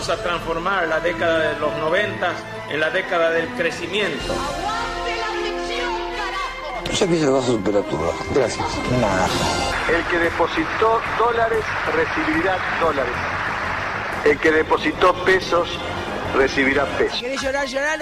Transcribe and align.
Vamos 0.00 0.18
a 0.18 0.22
transformar 0.22 0.88
la 0.88 0.98
década 0.98 1.50
de 1.50 1.60
los 1.60 1.76
noventas 1.76 2.32
en 2.70 2.80
la 2.80 2.88
década 2.88 3.28
del 3.32 3.46
crecimiento. 3.48 4.34
Sé 6.90 7.06
que 7.06 7.18
se 7.18 7.28
va 7.28 7.38
a 7.38 7.42
superar 7.42 7.82
todo. 7.82 8.14
Gracias. 8.34 8.66
El 9.90 10.02
que 10.04 10.18
depositó 10.20 11.02
dólares 11.18 11.62
recibirá 11.92 12.56
dólares. 12.80 13.12
El 14.24 14.38
que 14.38 14.50
depositó 14.50 15.12
pesos 15.22 15.68
recibirá 16.34 16.86
pesos. 16.96 17.20
¿Querés 17.20 17.42
llorar, 17.42 17.66
llorar? 17.66 18.00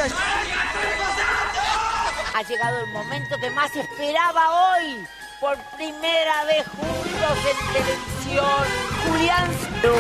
Ha 2.33 2.43
llegado 2.43 2.79
el 2.79 2.87
momento 2.93 3.37
que 3.41 3.51
más 3.51 3.75
esperaba 3.75 4.71
hoy. 4.71 5.05
Por 5.41 5.57
primera 5.77 6.45
vez 6.47 6.67
juntos 6.67 7.39
en 7.49 7.73
televisión. 7.73 8.65
Julián 9.07 9.49
Bruno. 9.81 9.99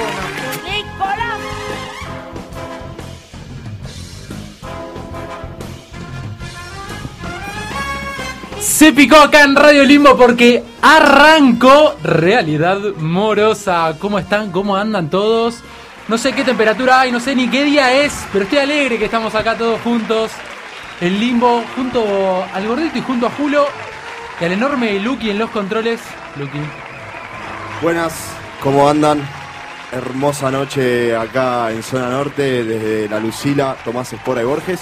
Nicolás. 0.64 1.38
Se 8.60 8.92
picó 8.92 9.16
acá 9.16 9.44
en 9.44 9.54
Radio 9.54 9.84
Limbo 9.84 10.16
porque 10.16 10.64
arrancó 10.82 11.94
Realidad 12.02 12.78
Morosa. 12.96 13.94
¿Cómo 14.00 14.18
están? 14.18 14.50
¿Cómo 14.50 14.76
andan 14.76 15.08
todos? 15.08 15.62
No 16.08 16.18
sé 16.18 16.32
qué 16.32 16.42
temperatura 16.42 17.02
hay, 17.02 17.12
no 17.12 17.20
sé 17.20 17.36
ni 17.36 17.48
qué 17.48 17.62
día 17.62 18.02
es, 18.02 18.26
pero 18.32 18.42
estoy 18.42 18.58
alegre 18.58 18.98
que 18.98 19.04
estamos 19.04 19.34
acá 19.36 19.56
todos 19.56 19.80
juntos 19.82 20.32
en 21.00 21.20
Limbo, 21.20 21.62
junto 21.76 22.44
al 22.52 22.66
gordito 22.66 22.98
y 22.98 23.02
junto 23.02 23.26
a 23.28 23.30
Julo 23.30 23.68
y 24.40 24.44
al 24.44 24.52
enorme 24.52 24.98
Lucky 25.00 25.30
en 25.30 25.38
los 25.38 25.50
controles. 25.50 26.00
Lucky. 26.36 26.58
Buenas, 27.82 28.14
¿cómo 28.62 28.88
andan? 28.88 29.20
Hermosa 29.92 30.50
noche 30.50 31.16
acá 31.16 31.70
en 31.70 31.82
zona 31.82 32.10
norte, 32.10 32.64
desde 32.64 33.08
La 33.08 33.18
Lucila, 33.18 33.76
Tomás 33.84 34.12
Espora 34.12 34.42
y 34.42 34.44
Borges. 34.44 34.80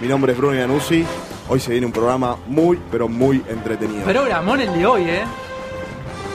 Mi 0.00 0.06
nombre 0.08 0.32
es 0.32 0.38
Bruno 0.38 0.56
Iannuzzi. 0.56 1.04
Hoy 1.48 1.60
se 1.60 1.72
viene 1.72 1.86
un 1.86 1.92
programa 1.92 2.36
muy, 2.46 2.80
pero 2.90 3.08
muy 3.08 3.42
entretenido. 3.48 4.04
Programón 4.04 4.60
el 4.60 4.72
de 4.72 4.86
hoy, 4.86 5.02
¿eh? 5.04 5.24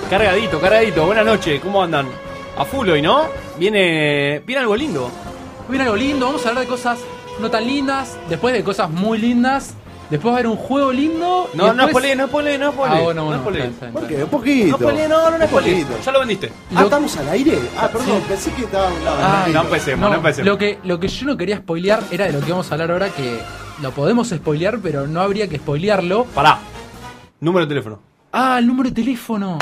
Cargadito, 0.09 0.59
cargadito. 0.59 1.05
Buenas 1.05 1.25
noches, 1.25 1.59
¿cómo 1.61 1.81
andan? 1.81 2.07
A 2.57 2.65
full 2.65 2.89
hoy, 2.89 3.01
¿no? 3.01 3.25
Viene, 3.57 4.41
viene 4.45 4.61
algo 4.61 4.75
lindo. 4.75 5.09
Viene 5.67 5.85
algo 5.85 5.95
lindo, 5.95 6.25
vamos 6.25 6.45
a 6.45 6.49
hablar 6.49 6.65
de 6.65 6.69
cosas 6.69 6.99
no 7.39 7.49
tan 7.49 7.65
lindas, 7.65 8.17
después 8.27 8.53
de 8.53 8.63
cosas 8.63 8.89
muy 8.89 9.17
lindas, 9.17 9.75
después 10.09 10.31
va 10.31 10.37
a 10.37 10.39
haber 10.39 10.47
un 10.47 10.57
juego 10.57 10.91
lindo. 10.91 11.49
No, 11.53 11.73
no 11.73 11.83
es 11.83 11.87
después- 11.87 12.17
no 12.17 12.25
es 12.25 12.29
pole, 12.31 12.57
no 12.57 12.69
es 12.69 12.75
pole. 12.75 12.91
Ah, 12.95 13.01
bueno, 13.01 13.21
no 13.31 13.41
bueno, 13.43 13.59
está 13.63 13.85
bien, 13.85 13.93
¿Por 13.93 14.07
qué? 14.07 14.23
Un 14.23 14.29
poquito. 14.29 14.67
No 14.67 14.75
es 14.77 14.81
pole, 14.83 15.07
no, 15.07 15.31
no, 15.31 15.37
no 15.37 15.43
es 15.43 15.49
poquito. 15.51 15.89
Ya 16.05 16.11
lo 16.11 16.19
vendiste. 16.19 16.51
Ah, 16.75 16.83
¿estamos 16.83 17.17
al 17.17 17.29
aire? 17.29 17.59
Ah, 17.77 17.89
perdón, 17.91 18.21
pensé 18.27 18.51
que 18.53 18.63
estaba... 18.63 18.89
Ah, 19.21 19.47
no 19.51 19.61
empecemos, 19.61 20.09
no 20.09 20.15
empecemos. 20.17 20.45
Lo 20.47 20.57
que, 20.57 20.79
lo 20.83 20.99
que 20.99 21.07
yo 21.07 21.25
no 21.25 21.37
quería 21.37 21.57
spoilear 21.57 22.03
era 22.11 22.25
de 22.25 22.33
lo 22.33 22.41
que 22.41 22.51
vamos 22.51 22.69
a 22.71 22.75
hablar 22.75 22.91
ahora, 22.91 23.09
que 23.09 23.39
lo 23.81 23.91
podemos 23.91 24.29
spoilear, 24.29 24.79
pero 24.79 25.07
no 25.07 25.21
habría 25.21 25.47
que 25.47 25.57
spoilearlo. 25.57 26.25
Pará. 26.25 26.59
Número 27.39 27.65
de 27.65 27.69
teléfono. 27.69 27.99
Ah, 28.31 28.57
el 28.59 28.67
número 28.67 28.89
de 28.89 28.95
teléfono. 28.95 29.57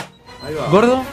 Ahí 0.45 0.53
va. 0.53 0.67
¿Gordo? 0.69 1.03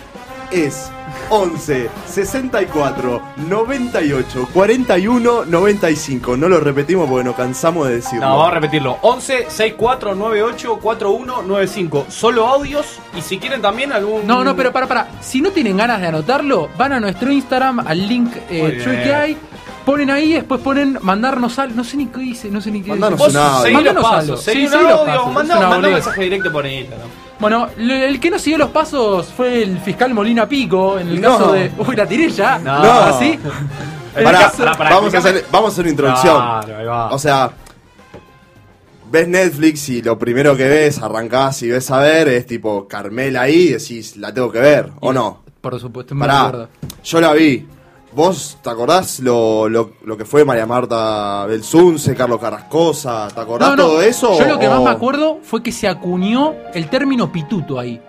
Es 0.51 0.91
11 1.31 1.91
64 2.07 3.23
98 3.37 4.49
41 4.53 5.45
95. 5.47 6.37
No 6.37 6.49
lo 6.49 6.61
repetimos 6.61 7.09
porque 7.09 7.25
nos 7.25 7.37
cansamos 7.37 7.89
de 7.89 7.97
decirlo. 7.97 8.27
No, 8.27 8.37
vamos 8.37 8.49
a 8.49 8.51
repetirlo. 8.53 8.99
11 9.03 9.45
64 9.49 10.15
98 10.15 10.79
41 10.81 11.43
95. 11.43 12.07
Solo 12.09 12.47
audios 12.47 12.99
y 13.17 13.23
si 13.23 13.39
quieren 13.39 13.63
también 13.63 13.93
algún. 13.93 14.27
No, 14.27 14.45
no, 14.45 14.55
pero 14.57 14.73
para, 14.73 14.87
para. 14.87 15.09
Si 15.21 15.41
no 15.41 15.51
tienen 15.51 15.77
ganas 15.77 16.01
de 16.01 16.09
anotarlo, 16.09 16.69
van 16.77 16.93
a 16.93 17.01
nuestro 17.01 17.31
Instagram, 17.31 17.81
al 17.81 18.07
link 18.07 18.35
eh, 18.51 18.83
que 18.85 19.15
hay. 19.15 19.39
Ponen 19.85 20.11
ahí, 20.11 20.33
después 20.33 20.61
ponen 20.63 20.99
mandarnos 21.03 21.59
al. 21.59 21.77
No 21.77 21.85
sé 21.85 21.97
ni 21.99 22.07
qué 22.07 22.21
dice, 22.21 22.51
no 22.51 22.61
sé 22.61 22.71
ni 22.71 22.81
qué 22.81 22.95
dice. 22.95 22.99
los 23.11 23.21
Mándanos 23.21 24.03
pasos. 24.03 24.23
algo. 24.23 24.37
Seguí 24.39 24.67
Sí, 24.69 24.75
un 24.75 24.91
audio. 24.91 25.27
manda 25.33 25.77
un 25.77 25.83
mensaje 25.83 26.23
directo 26.23 26.51
por 26.51 26.67
Instagram. 26.67 27.09
Bueno, 27.39 27.69
le- 27.77 28.09
el 28.09 28.19
que 28.21 28.31
no 28.31 28.39
siguió 28.39 28.59
los 28.59 28.71
pasos 28.71 29.27
fue 29.27 29.63
el 29.63 29.79
fiscal 29.81 30.15
Molina 30.15 30.49
Pico, 30.49 30.99
en 30.99 31.09
el 31.09 31.21
No. 31.21 31.37
caso 31.37 31.53
de. 31.53 31.71
Uy, 31.77 31.97
la 31.97 32.07
tiré 32.07 32.31
ya. 32.31 32.59
No. 32.59 32.73
¿Así? 32.73 33.39
El 34.17 34.23
Pará, 34.23 34.39
caso- 34.43 34.59
pará, 34.59 34.75
pará, 34.79 34.95
vamos, 34.95 35.13
a 35.13 35.19
hacer, 35.19 35.45
vamos 35.51 35.71
a 35.71 35.73
hacer 35.73 35.83
una 35.83 35.91
introducción. 35.91 36.37
Claro, 36.37 36.79
ahí 36.79 36.85
va. 36.87 37.11
O 37.11 37.19
sea, 37.19 37.51
ves 39.11 39.27
Netflix 39.29 39.89
y 39.89 40.03
lo 40.03 40.17
primero 40.19 40.57
que 40.57 40.69
ves, 40.69 41.03
arrancás 41.03 41.61
y 41.63 41.71
ves 41.71 41.91
a 41.91 41.99
ver, 41.99 42.29
es 42.29 42.47
tipo 42.47 42.87
Carmela 42.89 43.43
ahí 43.43 43.55
y 43.69 43.73
decís, 43.73 44.17
la 44.17 44.33
tengo 44.33 44.53
que 44.53 44.61
ver, 44.61 44.91
¿o 45.01 45.13
no? 45.13 45.43
Por 45.61 45.79
supuesto, 45.81 46.15
me 46.15 46.25
acuerdo. 46.27 46.69
Pará, 46.69 46.89
yo 47.03 47.21
la 47.21 47.33
vi. 47.33 47.67
¿Vos 48.15 48.59
te 48.63 48.71
acordás 48.71 49.19
lo, 49.21 49.69
lo, 49.69 49.93
lo 50.05 50.17
que 50.17 50.25
fue 50.25 50.45
María 50.45 50.67
Marta 50.67 51.45
Belsunce, 51.47 52.15
Carlos 52.15 52.39
Carrascosa? 52.41 53.29
¿Te 53.35 53.41
acordás 53.41 53.71
No, 53.71 53.77
no, 53.77 53.83
todo 53.85 54.03
eso? 54.03 54.39
Yo 54.39 54.47
lo 54.47 54.59
que 54.59 54.69
más 54.69 54.81
me 54.83 54.91
acuerdo 54.91 55.39
fue 55.43 55.63
que 55.63 55.73
se 55.73 55.89
acuñó 55.89 56.55
el 56.75 56.89
término 56.89 57.33
pituto 57.33 57.79
ahí. 57.79 58.01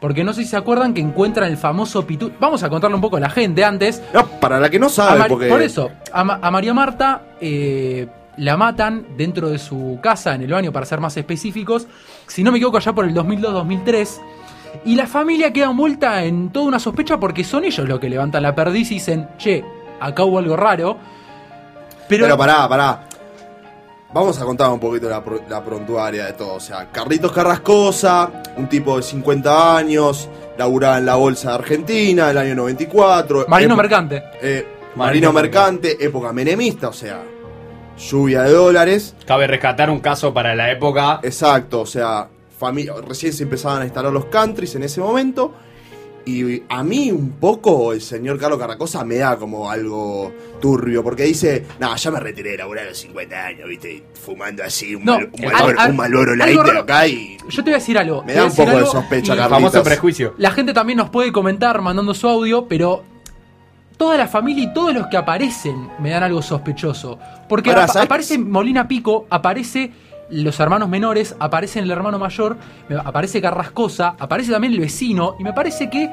Porque 0.00 0.22
no 0.24 0.32
sé 0.32 0.42
si 0.44 0.48
se 0.50 0.56
acuerdan 0.56 0.92
que 0.94 1.00
encuentran 1.00 1.50
el 1.50 1.56
famoso 1.56 2.06
pituto. 2.06 2.34
Vamos 2.40 2.62
a 2.62 2.68
contarle 2.70 2.94
un 2.94 3.00
poco 3.00 3.16
a 3.16 3.20
la 3.20 3.30
gente 3.30 3.64
antes. 3.64 4.02
No, 4.12 4.26
para 4.26 4.60
la 4.60 4.68
que 4.70 4.78
no 4.78 4.88
sabe, 4.88 5.24
porque... 5.28 5.48
Por 5.48 5.62
eso, 5.62 5.90
a, 6.12 6.24
Ma- 6.24 6.38
a 6.42 6.50
María 6.50 6.74
Marta 6.74 7.22
eh, 7.40 8.06
la 8.36 8.56
matan 8.56 9.06
dentro 9.16 9.48
de 9.48 9.58
su 9.58 9.98
casa, 10.02 10.34
en 10.34 10.42
el 10.42 10.50
baño, 10.52 10.72
para 10.72 10.84
ser 10.84 11.00
más 11.00 11.16
específicos. 11.16 11.86
Si 12.26 12.42
no 12.42 12.50
me 12.52 12.58
equivoco, 12.58 12.76
allá 12.78 12.92
por 12.94 13.04
el 13.06 13.14
2002-2003. 13.14 14.08
Y 14.84 14.94
la 14.96 15.06
familia 15.06 15.52
queda 15.52 15.66
envuelta 15.70 16.24
en 16.24 16.50
toda 16.50 16.66
una 16.66 16.78
sospecha 16.78 17.18
porque 17.18 17.44
son 17.44 17.64
ellos 17.64 17.88
los 17.88 17.98
que 18.00 18.08
levantan 18.08 18.42
la 18.42 18.54
perdiz 18.54 18.90
y 18.90 18.94
dicen, 18.94 19.28
che, 19.38 19.64
acá 20.00 20.24
hubo 20.24 20.38
algo 20.38 20.56
raro. 20.56 20.96
Pero, 22.08 22.24
Pero, 22.26 22.36
pará, 22.38 22.68
pará. 22.68 23.04
Vamos 24.12 24.40
a 24.40 24.44
contar 24.44 24.70
un 24.70 24.78
poquito 24.78 25.08
la, 25.08 25.24
pro- 25.24 25.40
la 25.48 25.62
prontuaria 25.64 26.26
de 26.26 26.32
todo. 26.34 26.54
O 26.54 26.60
sea, 26.60 26.88
Carlitos 26.92 27.32
Carrascosa, 27.32 28.30
un 28.56 28.68
tipo 28.68 28.96
de 28.96 29.02
50 29.02 29.76
años, 29.76 30.28
laburaba 30.56 30.98
en 30.98 31.06
la 31.06 31.16
bolsa 31.16 31.48
de 31.48 31.54
Argentina, 31.56 32.30
el 32.30 32.38
año 32.38 32.54
94. 32.54 33.46
Marino 33.48 33.74
Epo- 33.74 33.76
Mercante. 33.78 34.22
eh, 34.40 34.66
Marino 34.94 35.32
Marino 35.32 35.32
Mercante, 35.32 35.96
época 36.04 36.32
menemista, 36.32 36.88
o 36.88 36.92
sea, 36.92 37.22
lluvia 37.98 38.42
de 38.42 38.52
dólares. 38.52 39.16
Cabe 39.26 39.48
rescatar 39.48 39.90
un 39.90 39.98
caso 39.98 40.32
para 40.32 40.54
la 40.54 40.70
época. 40.70 41.18
Exacto, 41.24 41.80
o 41.80 41.86
sea, 41.86 42.28
recién 43.06 43.32
se 43.32 43.42
empezaban 43.44 43.82
a 43.82 43.84
instalar 43.84 44.12
los 44.12 44.26
countries 44.26 44.74
en 44.74 44.82
ese 44.84 45.00
momento. 45.00 45.54
Y 46.26 46.62
a 46.70 46.82
mí 46.82 47.12
un 47.12 47.32
poco 47.32 47.92
el 47.92 48.00
señor 48.00 48.38
Carlos 48.38 48.58
Carracosa 48.58 49.04
me 49.04 49.16
da 49.16 49.36
como 49.36 49.70
algo 49.70 50.32
turbio, 50.58 51.02
porque 51.04 51.24
dice, 51.24 51.66
no, 51.78 51.94
ya 51.94 52.10
me 52.10 52.18
retiré 52.18 52.52
de 52.52 52.56
laburar 52.58 52.86
a 52.86 52.88
los 52.88 52.98
50 52.98 53.44
años, 53.46 53.68
viste, 53.68 54.02
fumando 54.24 54.64
así 54.64 54.94
un, 54.94 55.04
No, 55.04 55.18
mal- 55.18 55.30
un, 55.34 55.78
al- 55.78 55.90
un 55.90 55.96
Malboro 55.96 56.32
algo 56.32 56.36
Light 56.46 56.58
raro- 56.58 56.80
acá 56.80 57.06
y 57.06 57.36
Yo 57.50 57.56
te 57.56 57.62
voy 57.64 57.72
a 57.72 57.76
decir 57.76 57.98
algo. 57.98 58.24
me 58.24 58.32
da 58.32 58.46
un 58.46 58.54
poco 58.54 58.70
de 58.70 58.86
sospecha, 58.86 59.36
Carlitos. 59.36 59.50
Famoso 59.50 59.82
prejuicio. 59.82 60.34
La 60.38 60.50
gente 60.50 60.72
también 60.72 60.96
nos 60.96 61.10
puede 61.10 61.30
comentar 61.30 61.78
mandando 61.82 62.14
su 62.14 62.26
audio, 62.26 62.66
pero 62.68 63.04
toda 63.98 64.16
la 64.16 64.26
familia 64.26 64.64
y 64.64 64.72
todos 64.72 64.94
los 64.94 65.08
que 65.08 65.18
aparecen 65.18 65.90
me 66.00 66.08
dan 66.08 66.22
algo 66.22 66.40
sospechoso. 66.40 67.18
Porque 67.50 67.70
aparece 67.70 68.38
Molina 68.38 68.88
Pico, 68.88 69.26
aparece 69.28 69.92
los 70.30 70.58
hermanos 70.60 70.88
menores, 70.88 71.34
aparece 71.38 71.80
el 71.80 71.90
hermano 71.90 72.18
mayor, 72.18 72.56
aparece 73.04 73.40
Carrascosa, 73.40 74.14
aparece 74.18 74.52
también 74.52 74.72
el 74.72 74.80
vecino, 74.80 75.36
y 75.38 75.44
me 75.44 75.52
parece 75.52 75.90
que 75.90 76.10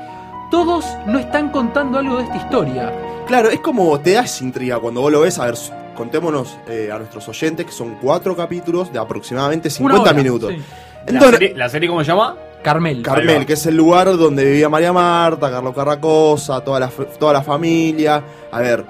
todos 0.49 0.85
no 1.07 1.17
están 1.19 1.49
contando 1.49 1.97
algo 1.97 2.17
de 2.17 2.23
esta 2.23 2.37
historia. 2.37 2.93
Claro, 3.27 3.49
es 3.49 3.59
como 3.61 3.99
te 3.99 4.11
das 4.13 4.41
intriga 4.41 4.79
cuando 4.79 5.01
vos 5.01 5.11
lo 5.11 5.21
ves. 5.21 5.39
A 5.39 5.45
ver, 5.45 5.55
contémonos 5.95 6.57
eh, 6.67 6.89
a 6.93 6.97
nuestros 6.97 7.27
oyentes 7.29 7.65
que 7.65 7.71
son 7.71 7.95
cuatro 8.01 8.35
capítulos 8.35 8.91
de 8.91 8.99
aproximadamente 8.99 9.69
Una 9.69 9.95
50 9.95 10.01
hora, 10.01 10.13
minutos. 10.13 10.51
sí. 10.51 10.61
La 11.07 11.21
serie, 11.21 11.53
¿La 11.55 11.69
serie 11.69 11.89
cómo 11.89 12.03
se 12.03 12.11
llama? 12.11 12.35
Carmel. 12.61 13.01
Carmel, 13.01 13.45
que 13.45 13.53
es 13.53 13.65
el 13.65 13.75
lugar 13.75 14.15
donde 14.17 14.45
vivía 14.45 14.69
María 14.69 14.93
Marta, 14.93 15.49
Carlos 15.49 15.73
Carracosa, 15.73 16.61
toda 16.61 16.79
la, 16.79 16.89
toda 17.17 17.33
la 17.33 17.41
familia. 17.41 18.23
A 18.51 18.59
ver, 18.59 18.85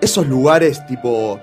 esos 0.00 0.26
lugares 0.26 0.86
tipo... 0.86 1.38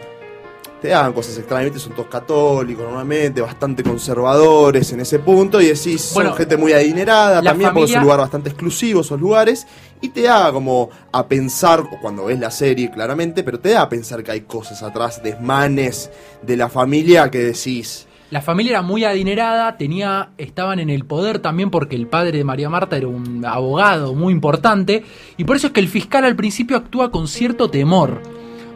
Te 0.82 0.88
dan 0.88 1.12
cosas 1.12 1.38
extrañas, 1.38 1.66
¿viste? 1.74 1.80
son 1.80 1.94
todos 1.94 2.08
católicos 2.08 2.86
normalmente, 2.86 3.42
bastante 3.42 3.84
conservadores 3.84 4.94
en 4.94 5.02
ese 5.02 5.20
punto, 5.20 5.60
y 5.60 5.66
decís, 5.66 6.02
son 6.02 6.24
Bueno, 6.24 6.34
gente 6.34 6.56
muy 6.56 6.72
adinerada 6.72 7.42
también, 7.42 7.72
porque 7.72 7.84
es 7.84 7.90
familia- 7.92 7.98
un 8.00 8.04
lugar 8.06 8.20
bastante 8.20 8.50
exclusivo 8.50 9.02
esos 9.02 9.20
lugares, 9.20 9.68
y 10.00 10.08
te 10.10 10.22
da 10.22 10.52
como 10.54 10.90
a 11.12 11.28
pensar, 11.28 11.84
cuando 12.02 12.26
ves 12.26 12.40
la 12.40 12.50
serie 12.50 12.90
claramente, 12.92 13.44
pero 13.44 13.60
te 13.60 13.72
da 13.72 13.82
a 13.82 13.90
pensar 13.90 14.24
que 14.24 14.32
hay 14.32 14.42
cosas 14.42 14.82
atrás, 14.82 15.22
desmanes 15.22 16.12
de 16.42 16.56
la 16.56 16.70
familia 16.70 17.30
que 17.30 17.40
decís, 17.40 18.06
La 18.32 18.42
familia 18.42 18.74
era 18.74 18.82
muy 18.84 19.04
adinerada, 19.04 19.76
tenía, 19.76 20.30
estaban 20.38 20.80
en 20.80 20.90
el 20.92 21.04
poder 21.04 21.40
también 21.40 21.72
porque 21.72 21.96
el 21.98 22.06
padre 22.08 22.38
de 22.38 22.44
María 22.44 22.70
Marta 22.70 22.96
era 22.96 23.08
un 23.08 23.44
abogado 23.44 24.14
muy 24.14 24.32
importante 24.32 25.04
y 25.36 25.44
por 25.46 25.56
eso 25.56 25.68
es 25.68 25.74
que 25.74 25.80
el 25.80 25.88
fiscal 25.90 26.24
al 26.24 26.36
principio 26.36 26.78
actúa 26.78 27.10
con 27.12 27.28
cierto 27.28 27.70
temor. 27.72 28.22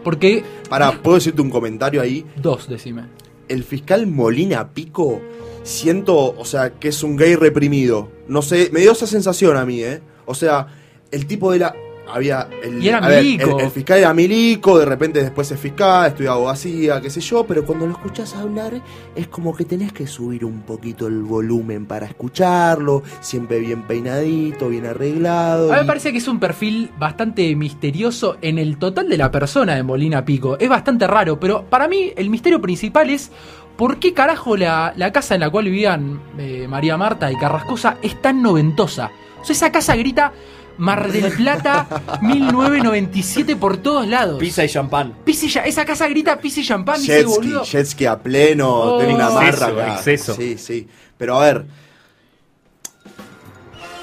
Porque... 0.04 0.44
para, 0.70 1.02
¿puedo 1.02 1.16
decirte 1.16 1.42
un 1.42 1.50
comentario 1.50 2.02
ahí? 2.02 2.26
Dos, 2.36 2.68
decime. 2.70 3.04
el 3.50 3.64
fiscal 3.64 4.08
Molina 4.08 4.74
Pico, 4.74 5.22
siento, 5.64 6.36
o 6.38 6.46
sea, 6.46 6.72
que 6.72 6.90
es 6.90 7.04
un 7.04 7.16
gay 7.16 7.36
reprimido. 7.36 8.10
No 8.28 8.42
sé, 8.42 8.70
me 8.72 8.82
dio 8.82 8.92
esa 8.92 9.08
sensación 9.08 9.58
a 9.58 9.66
mí, 9.66 9.82
¿eh? 9.82 10.02
O 10.26 10.36
sea, 10.36 10.68
el 11.12 11.26
tipo 11.28 11.52
de 11.52 11.60
la... 11.60 11.76
había 12.12 12.48
el, 12.64 12.84
Y 12.84 12.90
era 12.90 13.00
ver, 13.00 13.24
milico. 13.24 13.60
el, 13.60 13.66
el 13.66 13.72
fiscal 13.72 14.00
era 14.00 14.14
milico, 14.14 14.78
de 14.78 14.86
repente 14.86 15.22
después 15.22 15.50
es 15.52 15.60
fiscal, 15.60 16.08
estudia 16.08 16.32
abogacía, 16.32 17.00
qué 17.02 17.10
sé 17.10 17.22
yo, 17.22 17.46
pero 17.46 17.66
cuando 17.66 17.86
lo 17.86 17.94
escuchás 17.94 18.36
hablar 18.36 18.74
es 19.16 19.28
como 19.28 19.56
que 19.56 19.66
tenés 19.66 19.94
que 19.94 20.06
subir 20.08 20.44
un 20.46 20.62
poquito 20.62 21.08
el 21.08 21.24
volumen 21.24 21.86
para 21.86 22.06
escucharlo, 22.06 23.04
siempre 23.22 23.60
bien 23.60 23.84
peinadito, 23.84 24.70
bien 24.70 24.86
arreglado. 24.86 25.70
A 25.72 25.76
mí 25.76 25.80
me 25.80 25.86
y- 25.86 25.88
parece 25.88 26.12
que 26.12 26.18
es 26.18 26.28
un 26.28 26.40
perfil 26.40 26.92
bastante 26.98 27.56
misterioso 27.56 28.38
en 28.42 28.58
el 28.58 28.78
total 28.78 29.08
de 29.10 29.18
la 29.18 29.32
persona 29.32 29.76
de 29.76 29.84
Molina 29.84 30.26
Pico. 30.26 30.58
Es 30.60 30.70
bastante 30.70 31.08
raro, 31.08 31.40
pero 31.40 31.64
para 31.70 31.88
mí 31.88 32.12
el 32.16 32.30
misterio 32.30 32.62
principal 32.62 33.10
es 33.10 33.32
por 33.78 33.98
qué 33.98 34.14
carajo 34.14 34.56
la, 34.56 34.94
la 34.98 35.12
casa 35.12 35.34
en 35.36 35.42
la 35.42 35.50
cual 35.50 35.66
vivían 35.66 36.22
eh, 36.38 36.68
María 36.70 36.96
Marta 36.98 37.32
y 37.32 37.36
Carrascosa 37.38 37.98
es 38.02 38.22
tan 38.22 38.42
noventosa. 38.42 39.10
O 39.44 39.46
sea, 39.46 39.54
esa 39.54 39.72
casa 39.72 39.96
grita 39.96 40.34
Mar 40.78 41.12
del 41.12 41.32
Plata 41.34 41.86
1997 42.22 43.56
por 43.58 43.78
todos 43.78 44.08
lados. 44.08 44.40
Pizza 44.40 44.64
y 44.66 44.70
champán. 44.70 45.14
Pizza 45.24 45.46
y 45.66 45.70
esa 45.70 45.86
casa 45.86 46.08
grita 46.08 46.40
pizza 46.40 46.62
y 46.62 46.66
champán, 46.66 47.00
dice 47.00 47.18
Jet 47.20 47.28
ski, 47.28 47.36
boludo. 47.36 47.64
jet 47.64 47.86
ski 47.86 48.06
a 48.08 48.18
pleno, 48.18 48.70
Oh. 48.72 48.98
tiene 48.98 49.14
una 49.14 49.30
marra 49.30 49.50
Exceso, 49.50 49.66
acá. 49.82 49.94
exceso. 49.96 50.34
Sí, 50.36 50.58
sí. 50.58 50.88
Pero 51.18 51.40
a 51.40 51.44
ver. 51.44 51.66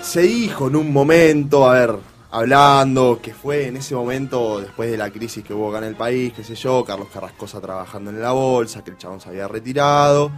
Se 0.03 0.23
dijo 0.23 0.69
en 0.69 0.77
un 0.77 0.93
momento, 0.93 1.69
a 1.69 1.75
ver, 1.75 1.95
hablando, 2.31 3.21
que 3.23 3.35
fue 3.35 3.67
en 3.67 3.77
ese 3.77 3.95
momento, 3.95 4.61
después 4.61 4.91
de 4.91 4.97
la 4.97 5.11
crisis 5.11 5.45
que 5.45 5.53
hubo 5.53 5.69
acá 5.71 5.79
en 5.79 5.85
el 5.85 5.97
país, 5.97 6.33
qué 6.35 6.43
sé 6.43 6.55
yo, 6.55 6.85
Carlos 6.85 7.09
Carrascosa 7.13 7.61
trabajando 7.61 8.11
en 8.11 8.21
la 8.21 8.33
bolsa, 8.33 8.83
que 8.83 8.91
el 8.93 8.97
chabón 8.99 9.21
se 9.21 9.29
había 9.29 9.47
retirado. 9.47 10.31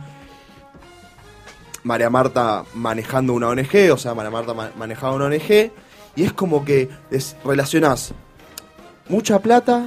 María 1.84 2.10
Marta 2.10 2.64
manejando 2.74 3.32
una 3.34 3.48
ONG, 3.48 3.90
o 3.92 3.96
sea, 3.96 4.14
María 4.14 4.30
Marta 4.30 4.54
ma- 4.54 4.70
manejaba 4.76 5.14
una 5.14 5.24
ONG, 5.26 5.70
y 6.16 6.24
es 6.24 6.32
como 6.32 6.64
que 6.64 6.88
des- 7.10 7.36
relacionás 7.44 8.12
mucha 9.08 9.38
plata, 9.40 9.86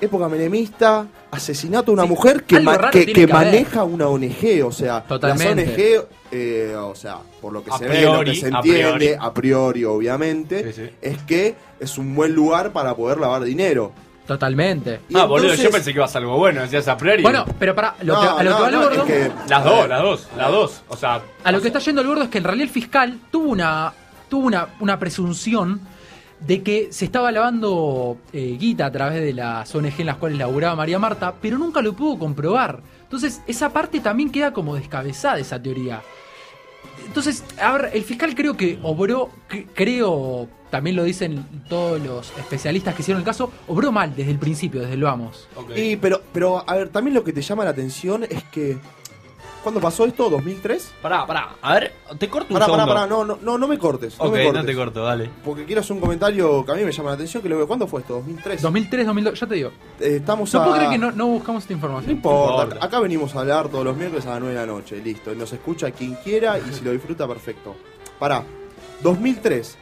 época 0.00 0.28
menemista, 0.28 1.06
asesinato 1.30 1.86
de 1.86 1.92
una 1.92 2.02
Sí, 2.04 2.08
mujer 2.08 2.44
que, 2.44 2.60
ma- 2.60 2.90
que, 2.90 3.02
haber. 3.02 3.28
maneja 3.28 3.84
una 3.84 4.08
ONG, 4.08 4.62
o 4.64 4.72
sea, 4.72 5.02
Totalmente. 5.04 5.66
las 5.66 5.74
ONG, 5.78 6.06
eh, 6.30 6.74
o 6.76 6.94
sea, 6.94 7.18
por 7.40 7.52
lo 7.52 7.62
que 7.64 7.70
A 7.70 7.78
se 7.78 7.88
ve, 7.88 8.02
lo 8.02 8.24
que 8.24 8.34
se 8.34 8.46
a 8.46 8.48
entiende, 8.48 8.92
priori. 8.94 9.16
a 9.20 9.34
priori, 9.34 9.84
obviamente, 9.84 10.72
Sí, 10.72 10.82
sí. 10.84 10.90
es 11.02 11.18
que 11.24 11.54
es 11.80 11.98
un 11.98 12.14
buen 12.14 12.32
lugar 12.34 12.72
para 12.72 12.94
poder 12.96 13.18
lavar 13.18 13.42
dinero. 13.44 13.92
Totalmente. 14.28 15.00
Y 15.08 15.16
ah, 15.18 15.24
boludo, 15.24 15.48
yo 15.48 15.54
entonces- 15.54 15.72
pensé 15.72 15.92
que 15.92 15.98
ibas 15.98 16.14
a 16.14 16.18
algo 16.18 16.36
bueno, 16.36 16.60
decías 16.60 16.86
a 16.86 16.96
priori. 16.98 17.22
Bueno, 17.22 17.44
pero 17.58 17.74
para 17.74 17.96
lo 18.02 18.12
No, 18.14 18.20
que, 18.20 18.26
a 18.28 18.42
lo 18.44 18.50
no, 18.50 18.56
que 18.56 18.62
va 18.62 18.68
el 18.68 18.74
no, 18.74 18.82
gordo- 18.82 18.94
es 18.94 19.02
que- 19.12 19.32
Las 19.48 19.64
dos, 19.64 19.88
las 19.88 20.02
dos, 20.02 20.28
las 20.36 20.50
dos. 20.52 20.82
O 20.88 20.96
sea, 20.96 21.22
A 21.42 21.50
lo 21.50 21.60
que 21.62 21.68
está 21.68 21.78
yendo 21.80 22.02
el 22.02 22.06
gordo 22.06 22.22
es 22.24 22.28
que 22.28 22.38
en 22.38 22.44
realidad 22.44 22.64
el 22.68 22.70
fiscal 22.70 23.18
tuvo 23.30 23.48
una, 23.50 23.92
tuvo 24.28 24.46
una, 24.46 24.68
una 24.80 24.98
presunción 24.98 25.80
de 26.40 26.62
que 26.62 26.88
se 26.92 27.06
estaba 27.06 27.32
lavando 27.32 28.18
eh, 28.32 28.56
guita 28.60 28.84
a 28.86 28.92
través 28.92 29.22
de 29.22 29.32
las 29.32 29.74
ONG 29.74 29.94
en 30.00 30.06
las 30.06 30.16
cuales 30.18 30.38
laburaba 30.38 30.76
María 30.76 30.98
Marta, 30.98 31.34
pero 31.40 31.56
nunca 31.58 31.80
lo 31.80 31.94
pudo 31.94 32.18
comprobar. 32.18 32.80
Entonces, 33.04 33.40
esa 33.46 33.70
parte 33.72 33.98
también 34.00 34.30
queda 34.30 34.52
como 34.52 34.76
descabezada, 34.76 35.38
esa 35.38 35.60
teoría. 35.60 36.02
Entonces, 37.06 37.42
a 37.60 37.72
ver, 37.72 37.90
el 37.94 38.04
fiscal 38.04 38.34
creo 38.34 38.56
que 38.56 38.78
obró, 38.82 39.30
cre- 39.50 39.66
creo, 39.74 40.48
también 40.70 40.96
lo 40.96 41.04
dicen 41.04 41.46
todos 41.68 42.00
los 42.00 42.30
especialistas 42.38 42.94
que 42.94 43.02
hicieron 43.02 43.20
el 43.20 43.26
caso, 43.26 43.50
obró 43.68 43.90
mal 43.92 44.14
desde 44.14 44.30
el 44.32 44.38
principio, 44.38 44.80
desde 44.80 44.94
el 44.94 45.02
vamos. 45.02 45.48
Y, 45.74 45.96
pero, 45.96 46.20
pero, 46.32 46.62
a 46.68 46.74
ver, 46.76 46.88
también 46.90 47.14
lo 47.14 47.24
que 47.24 47.32
te 47.32 47.42
llama 47.42 47.64
la 47.64 47.70
atención 47.70 48.24
es 48.28 48.42
que. 48.44 48.78
¿Cuándo 49.62 49.80
pasó 49.80 50.06
esto? 50.06 50.30
¿2003? 50.30 50.80
Pará, 51.02 51.26
pará. 51.26 51.56
A 51.60 51.74
ver, 51.74 51.92
te 52.16 52.28
corto 52.28 52.54
un 52.54 52.60
Pará, 52.60 52.66
pará, 52.70 52.84
segundo. 52.84 52.94
pará, 52.94 53.06
no, 53.08 53.24
no, 53.24 53.38
no, 53.42 53.58
no 53.58 53.66
me 53.68 53.76
cortes. 53.76 54.16
No 54.18 54.26
ok, 54.26 54.32
me 54.32 54.44
cortes. 54.44 54.62
no 54.62 54.66
te 54.66 54.74
corto, 54.76 55.02
dale. 55.02 55.30
Porque 55.44 55.64
quiero 55.64 55.80
hacer 55.80 55.94
un 55.94 56.00
comentario 56.00 56.64
que 56.64 56.72
a 56.72 56.74
mí 56.76 56.84
me 56.84 56.92
llama 56.92 57.10
la 57.10 57.14
atención. 57.16 57.42
Que 57.42 57.48
lo, 57.48 57.66
¿Cuándo 57.66 57.86
fue 57.88 58.00
esto? 58.02 58.22
¿2003? 58.22 58.60
2003, 58.60 59.06
2002, 59.06 59.40
ya 59.40 59.46
te 59.48 59.54
digo. 59.56 59.70
Eh, 60.00 60.16
estamos 60.20 60.54
No 60.54 60.60
a... 60.60 60.64
puedo 60.64 60.76
creer 60.76 60.90
que 60.92 60.98
no, 60.98 61.10
no 61.10 61.26
buscamos 61.26 61.64
esta 61.64 61.74
No 61.74 61.78
información. 61.78 62.12
importa. 62.12 62.56
No 62.56 62.62
importa. 62.62 62.86
acá 62.86 63.00
venimos 63.00 63.34
a 63.34 63.40
hablar 63.40 63.68
todos 63.68 63.84
los 63.84 63.96
miércoles 63.96 64.24
a 64.26 64.30
las 64.30 64.40
9 64.40 64.54
de 64.54 64.60
la 64.60 64.66
noche, 64.72 65.02
listo. 65.02 65.32
Y 65.32 65.36
nos 65.36 65.52
escucha 65.52 65.90
quien 65.90 66.14
quiera 66.14 66.56
y 66.58 66.72
si 66.72 66.84
lo 66.84 66.92
disfruta, 66.92 67.26
perfecto. 67.26 67.74
Pará, 68.18 68.44
2003, 69.02 69.76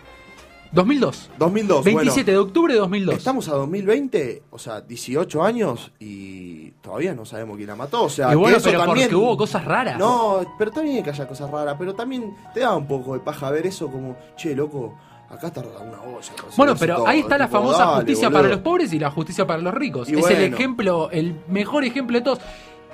2002. 0.76 1.31
2002, 1.38 1.84
27 1.84 2.31
de 2.31 2.38
octubre 2.38 2.73
de 2.75 2.81
bueno, 2.81 2.90
2002. 2.93 3.17
estamos 3.19 3.49
a 3.49 3.52
2020, 3.56 4.43
o 4.50 4.58
sea, 4.58 4.81
18 4.81 5.43
años 5.43 5.90
y 5.99 6.70
todavía 6.82 7.14
no 7.14 7.25
sabemos 7.25 7.56
quién 7.56 7.69
la 7.69 7.76
mató. 7.76 8.05
O 8.05 8.08
sea, 8.08 8.32
Y 8.32 8.37
bueno, 8.37 8.56
que 8.56 8.61
eso 8.61 8.69
pero 8.70 8.78
también... 8.84 9.08
porque 9.08 9.17
hubo 9.17 9.37
cosas 9.37 9.64
raras. 9.64 9.99
No, 9.99 10.40
pero 10.58 10.70
está 10.70 10.82
bien 10.82 11.02
que 11.02 11.11
haya 11.11 11.26
cosas 11.26 11.50
raras, 11.50 11.75
pero 11.78 11.94
también 11.94 12.34
te 12.55 12.61
da 12.61 12.76
un 12.76 12.87
poco 12.87 13.14
de 13.14 13.20
paja 13.20 13.50
ver 13.50 13.67
eso 13.67 13.88
como, 13.90 14.17
che, 14.37 14.55
loco, 14.55 14.94
acá 15.28 15.50
tarda 15.52 15.81
una 15.81 16.00
olla. 16.02 16.28
en 16.31 16.56
Bueno, 16.56 16.75
pero 16.79 16.96
todo". 16.96 17.06
ahí 17.08 17.20
está 17.20 17.37
la 17.38 17.49
famosa 17.49 17.79
dale, 17.84 17.96
justicia 17.96 18.29
boludo. 18.29 18.38
para 18.43 18.55
los 18.55 18.61
pobres 18.62 18.93
y 18.93 18.99
la 18.99 19.11
justicia 19.11 19.46
para 19.46 19.61
los 19.62 19.75
ricos. 19.75 20.08
Y 20.08 20.12
es 20.12 20.17
el 20.19 20.22
bueno. 20.22 20.55
ejemplo, 20.56 21.11
el 21.11 21.34
mejor 21.49 21.84
ejemplo 21.84 22.17
de 22.19 22.22
todos. 22.25 22.38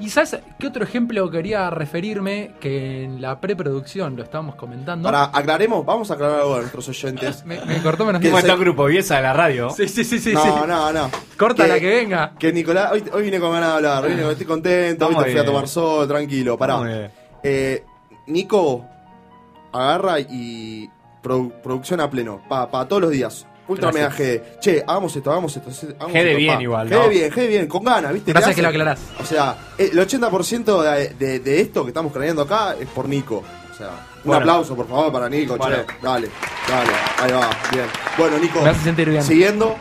¿Y 0.02 0.10
sabes 0.10 0.36
qué 0.58 0.66
otro 0.66 0.82
ejemplo 0.84 1.30
quería 1.30 1.70
referirme? 1.70 2.52
Que 2.60 3.04
en 3.04 3.22
la 3.22 3.40
preproducción 3.40 4.16
lo 4.16 4.22
estábamos 4.24 4.56
comentando. 4.56 5.04
Para, 5.08 5.24
aclaremos, 5.24 5.86
vamos 5.86 6.10
a 6.10 6.14
aclarar 6.14 6.40
algo 6.40 6.56
a 6.56 6.60
nuestros 6.60 6.88
oyentes. 6.88 7.44
Me, 7.46 7.64
me 7.64 7.80
cortó 7.82 8.04
menos 8.04 8.20
¿Qué 8.20 8.28
¿Cómo 8.28 8.38
se- 8.40 8.46
está 8.46 8.54
el 8.54 8.60
grupo 8.60 8.86
Viesa 8.86 9.16
de 9.16 9.22
la 9.22 9.32
radio? 9.32 9.70
Sí, 9.70 9.86
sí, 9.88 10.04
sí, 10.04 10.18
sí. 10.18 10.32
no, 10.34 10.42
sí. 10.42 10.50
no, 10.66 10.92
no. 10.92 11.10
Corta 11.38 11.66
la 11.68 11.78
que 11.78 11.88
venga. 11.88 12.32
Que 12.38 12.52
Nicolás, 12.52 12.90
hoy, 12.92 13.04
hoy 13.12 13.22
vine 13.22 13.38
con 13.38 13.52
ganas 13.52 13.68
de 13.70 13.74
hablar, 13.76 14.04
hoy 14.04 14.10
vine- 14.14 14.30
estoy 14.30 14.46
contento, 14.46 15.06
hoy 15.06 15.14
te 15.24 15.30
fui 15.30 15.38
a 15.40 15.44
tomar 15.44 15.68
sol, 15.68 16.08
tranquilo, 16.08 16.58
pará. 16.58 17.10
Eh, 17.44 17.84
Nico 18.26 18.84
agarra 19.72 20.18
y 20.20 20.88
produ- 21.22 21.52
producción 21.62 22.00
a 22.00 22.10
pleno, 22.10 22.42
para 22.48 22.70
pa, 22.70 22.86
todos 22.88 23.02
los 23.02 23.10
días. 23.12 23.46
Ultra 23.68 23.92
mega. 23.92 24.08
GD. 24.10 24.58
Che, 24.60 24.82
hagamos 24.86 25.14
esto, 25.16 25.30
hagamos 25.30 25.56
esto. 25.56 25.70
hagamos 25.98 26.12
G 26.12 26.22
de 26.22 26.30
esto, 26.30 26.38
bien 26.38 26.56
pa. 26.56 26.62
igual, 26.62 26.88
G 26.88 26.90
¿no? 26.90 27.02
de 27.04 27.08
bien, 27.08 27.30
G 27.30 27.34
de 27.36 27.46
bien, 27.46 27.66
con 27.68 27.84
ganas, 27.84 28.12
¿viste? 28.12 28.32
Gracias 28.32 28.56
que 28.56 28.62
lo 28.62 28.68
aclarás. 28.68 29.00
O 29.20 29.24
sea, 29.24 29.56
el 29.78 29.92
80% 29.92 30.82
de, 30.82 31.08
de- 31.14 31.38
de 31.40 31.60
esto 31.60 31.82
que 31.84 31.88
estamos 31.90 32.12
craneando 32.12 32.42
acá 32.42 32.74
es 32.78 32.88
por 32.88 33.08
Nico. 33.08 33.42
O 33.72 33.74
sea, 33.74 33.88
un 33.88 34.22
Bueno. 34.24 34.40
aplauso, 34.40 34.74
por 34.76 34.86
favor, 34.88 35.12
para 35.12 35.28
Nico, 35.28 35.56
che. 35.56 35.62
Dale, 36.02 36.28
dale, 36.68 36.90
ahí 37.18 37.32
va, 37.32 37.50
bien. 37.72 37.86
Bueno, 38.18 38.38
Nico, 38.38 38.60
Me 38.62 38.70
hace 38.70 38.84
sentir 38.84 39.08
bien. 39.08 39.22
siguiendo. 39.22 39.76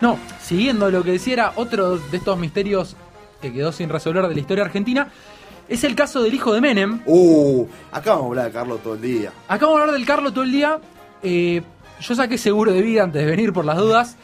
No, 0.00 0.18
siguiendo 0.42 0.90
lo 0.90 1.02
que 1.02 1.12
decía 1.12 1.32
era 1.34 1.52
otro 1.56 1.96
de 1.98 2.16
estos 2.16 2.36
misterios 2.38 2.96
que 3.40 3.52
quedó 3.52 3.72
sin 3.72 3.88
resolver 3.88 4.26
de 4.28 4.34
la 4.34 4.40
historia 4.40 4.64
argentina. 4.64 5.08
Es 5.68 5.82
el 5.84 5.94
caso 5.94 6.22
del 6.22 6.34
hijo 6.34 6.52
de 6.52 6.60
Menem. 6.60 7.00
Uh, 7.06 7.64
acá 7.90 8.10
vamos 8.10 8.24
a 8.24 8.28
hablar 8.28 8.44
de 8.46 8.52
Carlos 8.52 8.80
todo 8.82 8.94
el 8.94 9.00
día. 9.00 9.32
Acabo 9.48 9.76
de 9.76 9.80
hablar 9.82 9.96
del 9.96 10.04
Carlos 10.04 10.34
todo 10.34 10.44
el 10.44 10.52
día. 10.52 10.78
Eh, 11.22 11.62
yo 12.00 12.14
saqué 12.14 12.38
seguro 12.38 12.72
de 12.72 12.82
vida 12.82 13.02
antes 13.04 13.24
de 13.24 13.30
venir 13.30 13.52
por 13.52 13.64
las 13.64 13.78
dudas. 13.78 14.16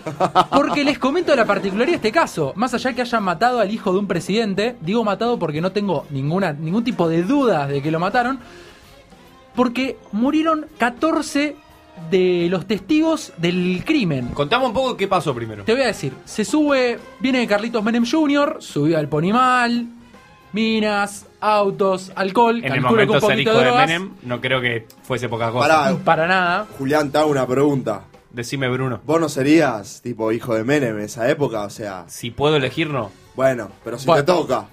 Porque 0.51 0.85
les 0.85 0.99
comento 0.99 1.35
la 1.35 1.45
particularidad 1.45 1.93
de 1.93 1.97
este 1.97 2.13
caso. 2.13 2.53
Más 2.57 2.75
allá 2.75 2.93
que 2.93 3.03
hayan 3.03 3.23
matado 3.23 3.61
al 3.61 3.71
hijo 3.71 3.93
de 3.93 3.99
un 3.99 4.07
presidente, 4.07 4.77
digo 4.81 5.05
matado 5.05 5.39
porque 5.39 5.61
no 5.61 5.73
tengo 5.73 6.07
ninguna, 6.11 6.53
ningún 6.53 6.85
tipo 6.85 7.09
de 7.09 7.23
dudas 7.23 7.69
de 7.69 7.83
que 7.83 7.91
lo 7.91 8.01
mataron. 8.01 8.39
Porque 9.55 9.99
murieron 10.13 10.67
14 10.79 11.57
de 12.11 12.49
los 12.51 12.67
testigos 12.67 13.33
del 13.37 13.83
crimen. 13.85 14.29
Contame 14.29 14.67
un 14.67 14.73
poco 14.73 14.97
qué 14.97 15.09
pasó 15.09 15.35
primero. 15.35 15.65
Te 15.65 15.73
voy 15.73 15.83
a 15.83 15.87
decir, 15.87 16.13
se 16.25 16.45
sube, 16.45 16.99
viene 17.19 17.47
Carlitos 17.47 17.83
Menem 17.83 18.07
Jr., 18.07 18.57
subió 18.61 18.99
al 18.99 19.09
Ponimal, 19.09 19.87
minas, 20.53 21.27
autos, 21.41 22.13
alcohol, 22.15 22.59
En 22.59 22.65
el 22.67 22.73
que 22.73 22.79
un 22.79 22.85
momento 22.85 23.13
ser 23.15 23.21
poquito 23.31 23.51
hijo 23.51 23.59
de 23.59 23.65
drogas. 23.67 23.87
Menem, 23.89 24.11
no 24.23 24.41
creo 24.41 24.61
que 24.61 24.87
fuese 25.03 25.29
poca 25.29 25.51
cosa. 25.51 25.69
Pará, 25.69 25.97
Para 26.05 26.27
nada. 26.27 26.67
Julián, 26.79 27.11
te 27.11 27.19
hago 27.19 27.31
una 27.31 27.47
pregunta. 27.47 28.03
Decime, 28.33 28.69
Bruno. 28.69 29.01
¿Vos 29.05 29.21
no 29.21 29.29
serías 29.29 30.01
tipo 30.03 30.31
hijo 30.33 30.55
de 30.55 30.63
Menem 30.65 30.99
en 30.99 31.05
esa 31.05 31.29
época? 31.29 31.63
O 31.63 31.71
sea, 31.71 32.05
Si 32.07 32.31
puedo 32.31 32.57
elegir, 32.57 32.89
no. 32.91 33.11
bueno, 33.35 33.71
pero 33.85 33.99
si 33.99 34.07
Bueno. 34.07 34.25
te 34.25 34.33
toca. 34.33 34.65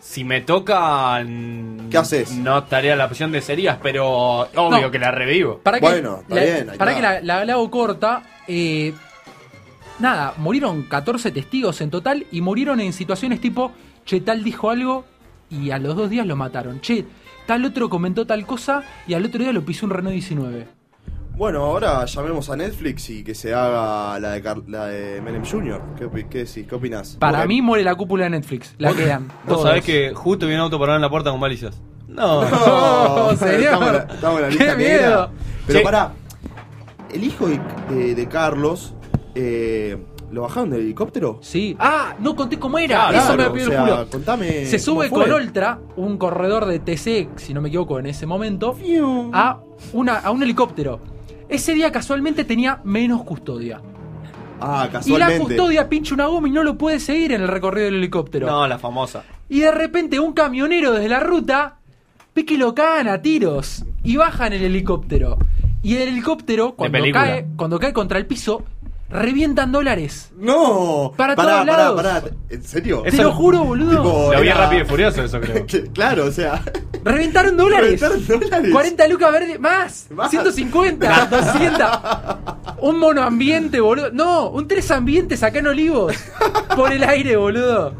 Si 0.00 0.22
me 0.24 0.40
toca. 0.42 1.22
mm, 1.24 1.88
¿Qué 1.90 1.96
haces? 1.96 2.32
No 2.32 2.58
estaría 2.58 2.94
la 2.96 3.06
opción 3.06 3.32
de 3.32 3.40
serías, 3.40 3.78
pero 3.82 4.40
obvio 4.40 4.80
No. 4.82 4.90
que 4.90 4.98
la 4.98 5.10
revivo. 5.10 5.58
Para 5.62 5.78
que, 5.80 5.86
Bueno, 5.86 6.18
está 6.22 6.34
la, 6.34 6.42
bien, 6.42 6.70
ahí 6.70 6.78
para 6.78 6.90
está. 6.92 6.94
que 6.96 7.02
la, 7.24 7.36
la, 7.38 7.44
la 7.44 7.52
hago 7.54 7.70
corta, 7.70 8.22
eh, 8.48 8.92
nada, 9.98 10.34
murieron 10.36 10.82
14 10.82 11.30
testigos 11.30 11.80
en 11.80 11.90
total 11.90 12.26
y 12.32 12.40
murieron 12.40 12.80
en 12.80 12.92
situaciones 12.92 13.40
tipo, 13.40 13.72
che, 14.04 14.20
tal 14.20 14.42
dijo 14.44 14.70
algo 14.70 15.04
y 15.50 15.70
a 15.70 15.78
los 15.78 15.96
dos 15.96 16.10
días 16.10 16.26
lo 16.26 16.36
mataron. 16.36 16.80
Che, 16.80 17.04
tal 17.46 17.64
otro 17.64 17.88
comentó 17.88 18.26
tal 18.26 18.46
cosa 18.46 18.82
y 19.06 19.14
al 19.14 19.24
otro 19.24 19.40
día 19.42 19.52
lo 19.52 19.64
pisó 19.64 19.86
un 19.86 19.90
Renault 19.92 20.12
19. 20.14 20.66
Bueno, 21.36 21.64
ahora 21.64 22.04
llamemos 22.04 22.48
a 22.48 22.56
Netflix 22.56 23.10
y 23.10 23.24
que 23.24 23.34
se 23.34 23.52
haga 23.52 24.18
la 24.20 24.30
de, 24.30 24.42
Car- 24.42 24.62
la 24.68 24.86
de 24.86 25.20
Menem 25.20 25.44
Jr. 25.44 25.82
¿Qué, 25.98 26.06
opi- 26.06 26.28
qué 26.28 26.38
decís? 26.44 26.64
¿Qué 26.68 26.74
opinás? 26.76 27.16
Para 27.18 27.44
mí 27.44 27.60
muere 27.60 27.82
la 27.82 27.96
cúpula 27.96 28.24
de 28.24 28.30
Netflix, 28.30 28.74
la 28.78 28.92
quedan. 28.94 29.26
Vos 29.28 29.56
todos. 29.56 29.62
sabés 29.62 29.84
que 29.84 30.12
justo 30.14 30.46
vi 30.46 30.54
un 30.54 30.60
auto 30.60 30.78
parado 30.78 30.96
en 30.96 31.02
la 31.02 31.10
puerta 31.10 31.30
con 31.32 31.40
balizas. 31.40 31.80
No. 32.06 32.42
No, 32.48 33.30
¿En 33.32 33.36
serio? 33.38 33.64
Estamos 33.72 33.88
en 33.88 33.94
la, 33.94 34.14
estamos 34.14 34.36
en 34.36 34.42
la 34.42 34.48
¡Qué 34.50 34.54
lista 34.58 34.76
miedo! 34.76 35.00
negra. 35.00 35.30
Pero 35.66 35.78
Sí. 35.80 35.84
pará, 35.84 36.12
el 37.12 37.24
hijo 37.24 37.48
de, 37.48 37.60
de- 37.90 38.14
de 38.14 38.28
Carlos, 38.28 38.94
eh, 39.34 39.98
¿lo 40.34 40.42
bajaron 40.42 40.70
del 40.70 40.80
helicóptero? 40.80 41.38
Sí. 41.40 41.74
Ah, 41.78 42.14
no 42.18 42.34
conté 42.36 42.58
cómo 42.58 42.78
era. 42.78 43.08
Claro, 43.08 43.18
Eso 43.24 43.36
me 43.36 43.46
o 43.46 43.52
pidió 43.52 43.66
sea, 43.68 43.84
el 43.84 43.90
culo. 43.90 44.06
contame. 44.10 44.66
Se 44.66 44.78
sube 44.78 45.08
con 45.08 45.30
Ultra, 45.32 45.78
un 45.96 46.18
corredor 46.18 46.66
de 46.66 46.78
TC, 46.80 47.28
si 47.36 47.54
no 47.54 47.60
me 47.62 47.68
equivoco, 47.68 47.98
en 47.98 48.06
ese 48.06 48.26
momento, 48.26 48.74
Fiu. 48.74 49.30
a, 49.32 49.60
una, 49.92 50.18
a 50.18 50.30
un 50.30 50.42
helicóptero. 50.42 51.00
Ese 51.48 51.74
día 51.74 51.90
casualmente 51.92 52.44
tenía 52.44 52.80
menos 52.84 53.22
custodia. 53.22 53.80
Ah, 54.60 54.84
Y 54.84 54.86
la 54.86 54.90
casualmente. 54.92 55.38
custodia 55.44 55.88
pincha 55.88 56.14
una 56.14 56.26
goma 56.26 56.48
y 56.48 56.50
no 56.50 56.62
lo 56.62 56.76
puede 56.78 57.00
seguir 57.00 57.32
en 57.32 57.42
el 57.42 57.48
recorrido 57.48 57.86
del 57.86 57.96
helicóptero. 57.96 58.46
No, 58.46 58.66
la 58.66 58.78
famosa. 58.78 59.22
Y 59.48 59.60
de 59.60 59.70
repente 59.70 60.18
un 60.20 60.32
camionero 60.32 60.92
desde 60.92 61.08
la 61.08 61.20
ruta 61.20 61.76
ve 62.34 62.44
que 62.44 62.56
lo 62.56 62.74
cagan 62.74 63.08
a 63.08 63.20
tiros 63.20 63.84
y 64.02 64.16
bajan 64.16 64.52
el 64.52 64.62
helicóptero. 64.62 65.36
Y 65.82 65.96
el 65.96 66.08
helicóptero, 66.08 66.74
cuando 66.76 66.98
cae, 67.12 67.46
cuando 67.56 67.78
cae 67.78 67.92
contra 67.92 68.18
el 68.18 68.24
piso, 68.26 68.62
revientan 69.10 69.70
dólares. 69.72 70.30
No. 70.36 71.12
Para 71.16 71.36
pará, 71.36 71.52
todos 71.52 71.66
pará, 71.66 71.76
lados. 71.78 72.02
pará. 72.02 72.22
¿En 72.50 72.62
serio? 72.62 73.02
Te 73.02 73.16
lo 73.16 73.32
juro, 73.32 73.64
boludo. 73.64 73.90
Tipo, 74.02 74.32
Lo 74.32 74.40
vi 74.40 74.48
era- 74.48 74.58
rápido 74.58 74.82
y 74.82 74.86
furioso 74.86 75.22
eso, 75.22 75.40
creo. 75.40 75.66
Claro, 75.94 76.26
o 76.26 76.30
sea. 76.30 76.62
Reventaron 77.04 77.56
dólares. 77.56 78.00
Reventaron 78.00 78.40
dólares. 78.40 78.72
40 78.72 79.08
lucas 79.08 79.32
verdes. 79.32 79.60
Más. 79.60 80.06
Más. 80.10 80.30
150. 80.30 81.26
200. 81.26 81.90
Un 82.80 82.98
mono 82.98 83.22
ambiente, 83.22 83.80
boludo. 83.80 84.10
No, 84.12 84.48
un 84.50 84.66
tres 84.68 84.90
ambientes 84.90 85.42
acá 85.42 85.58
en 85.60 85.68
Olivos. 85.68 86.14
Por 86.76 86.92
el 86.92 87.02
aire, 87.04 87.36
boludo. 87.36 87.94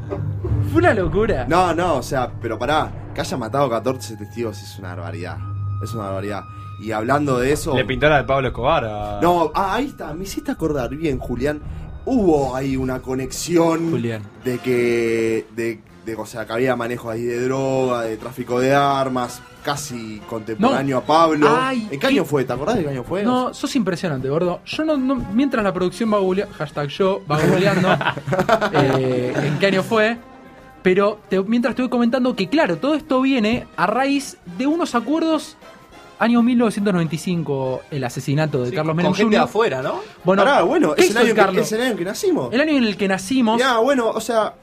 Fue 0.70 0.80
una 0.80 0.92
locura. 0.94 1.46
No, 1.48 1.72
no, 1.74 1.96
o 1.96 2.02
sea, 2.02 2.30
pero 2.42 2.58
pará. 2.58 2.90
Que 3.14 3.20
haya 3.20 3.36
matado 3.36 3.70
14 3.70 4.16
testigos 4.16 4.60
es 4.60 4.78
una 4.78 4.88
barbaridad. 4.94 5.36
Es 5.82 5.94
una 5.94 6.04
barbaridad. 6.06 6.42
Y 6.80 6.90
hablando 6.92 7.38
de 7.38 7.52
eso. 7.52 7.74
Le 7.76 7.84
pintó 7.84 8.08
la 8.08 8.18
de 8.18 8.24
Pablo 8.24 8.48
Escobar 8.48 8.84
a... 8.84 9.20
No, 9.22 9.50
ah, 9.54 9.74
ahí 9.74 9.86
está, 9.86 10.12
me 10.14 10.24
hiciste 10.24 10.50
acordar 10.50 10.90
bien, 10.94 11.18
Julián. 11.18 11.60
Hubo 12.06 12.54
ahí 12.54 12.76
una 12.76 13.00
conexión 13.00 13.90
Julián. 13.90 14.22
de 14.44 14.58
que, 14.58 15.46
de, 15.56 15.80
de, 16.04 16.14
o 16.16 16.26
sea, 16.26 16.44
que 16.46 16.52
había 16.52 16.76
manejo 16.76 17.08
ahí 17.08 17.22
de 17.22 17.40
droga, 17.44 18.02
de 18.02 18.16
tráfico 18.18 18.60
de 18.60 18.74
armas, 18.74 19.40
casi 19.62 20.20
contemporáneo 20.28 20.96
No. 20.96 21.02
a 21.02 21.06
Pablo. 21.06 21.48
Ay, 21.58 21.88
¿En 21.90 21.98
qué 21.98 22.06
año 22.08 22.26
fue? 22.26 22.44
¿Te 22.44 22.52
acordás 22.52 22.76
de 22.76 22.82
qué 22.84 22.90
año 22.90 23.04
fue? 23.04 23.22
No, 23.22 23.54
sos 23.54 23.74
impresionante, 23.76 24.28
gordo. 24.28 24.60
Yo 24.66 24.84
no, 24.84 24.98
no- 24.98 25.14
mientras 25.32 25.64
la 25.64 25.72
producción 25.72 26.12
va 26.12 26.18
googleando, 26.18 26.54
hashtag 26.56 26.88
yo, 26.88 27.22
va 27.30 27.40
googleando 27.40 27.88
eh, 28.72 29.32
en 29.36 29.58
qué 29.58 29.66
año 29.66 29.82
fue. 29.82 30.18
Pero 30.82 31.20
te- 31.30 31.42
mientras 31.42 31.74
te 31.74 31.80
voy 31.82 31.88
comentando 31.88 32.36
que, 32.36 32.48
claro, 32.50 32.76
todo 32.76 32.94
esto 32.94 33.20
viene 33.22 33.66
a 33.76 33.86
raíz 33.86 34.36
de 34.58 34.66
unos 34.66 34.94
acuerdos. 34.94 35.56
Año 36.18 36.42
1995, 36.42 37.82
el 37.90 38.04
asesinato 38.04 38.62
de 38.62 38.70
Sí, 38.70 38.76
Carlos 38.76 38.94
con 38.94 38.96
Menem 38.96 39.14
Jr. 39.14 39.40
afuera, 39.40 39.82
¿no? 39.82 40.00
Bueno, 40.22 40.44
Pará, 40.44 40.62
bueno, 40.62 40.94
¿qué 40.94 41.02
es 41.02 41.10
el, 41.10 41.16
año 41.18 41.34
que, 41.34 41.60
es 41.60 41.72
el 41.72 41.80
año 41.82 41.96
que 41.96 42.04
nacimos. 42.04 42.52
El 42.52 42.60
año 42.60 42.76
en 42.76 42.84
el 42.84 42.96
que 42.96 43.08
nacimos. 43.08 43.58
Ya, 43.58 43.78
bueno, 43.78 44.10
o 44.10 44.20
sea, 44.20 44.54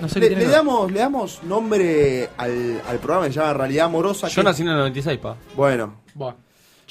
no 0.00 0.08
sé 0.08 0.20
qué 0.20 0.30
le, 0.30 0.36
le 0.36 0.46
damos, 0.48 0.90
le 0.90 0.98
damos 0.98 1.42
nombre 1.44 2.30
al, 2.36 2.82
al 2.88 2.98
programa 2.98 3.26
que 3.26 3.32
se 3.32 3.38
llama 3.40 3.52
Realidad 3.54 3.86
Amorosa. 3.86 4.28
Yo 4.28 4.42
que- 4.42 4.44
nací 4.44 4.62
en 4.62 4.68
el 4.68 4.76
96, 4.76 5.18
pa. 5.18 5.36
Bueno, 5.56 5.94
Buah, 6.14 6.34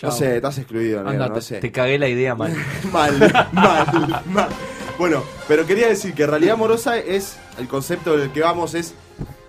no 0.04 0.12
sé, 0.12 0.38
estás 0.38 0.58
excluido, 0.58 1.04
negro, 1.04 1.28
no 1.28 1.42
sé. 1.42 1.60
Te 1.60 1.72
cagué 1.72 2.00
la 2.00 2.08
idea, 2.08 2.34
man. 2.34 2.54
Mal, 2.92 3.20
mal, 3.52 4.24
mal. 4.28 4.50
Bueno, 4.98 5.24
pero 5.48 5.66
quería 5.66 5.88
decir 5.88 6.14
que 6.14 6.28
realidad 6.28 6.54
amorosa 6.54 6.98
es, 6.98 7.38
el 7.58 7.68
concepto 7.68 8.18
del 8.18 8.32
que 8.32 8.42
vamos 8.42 8.74
es 8.76 8.94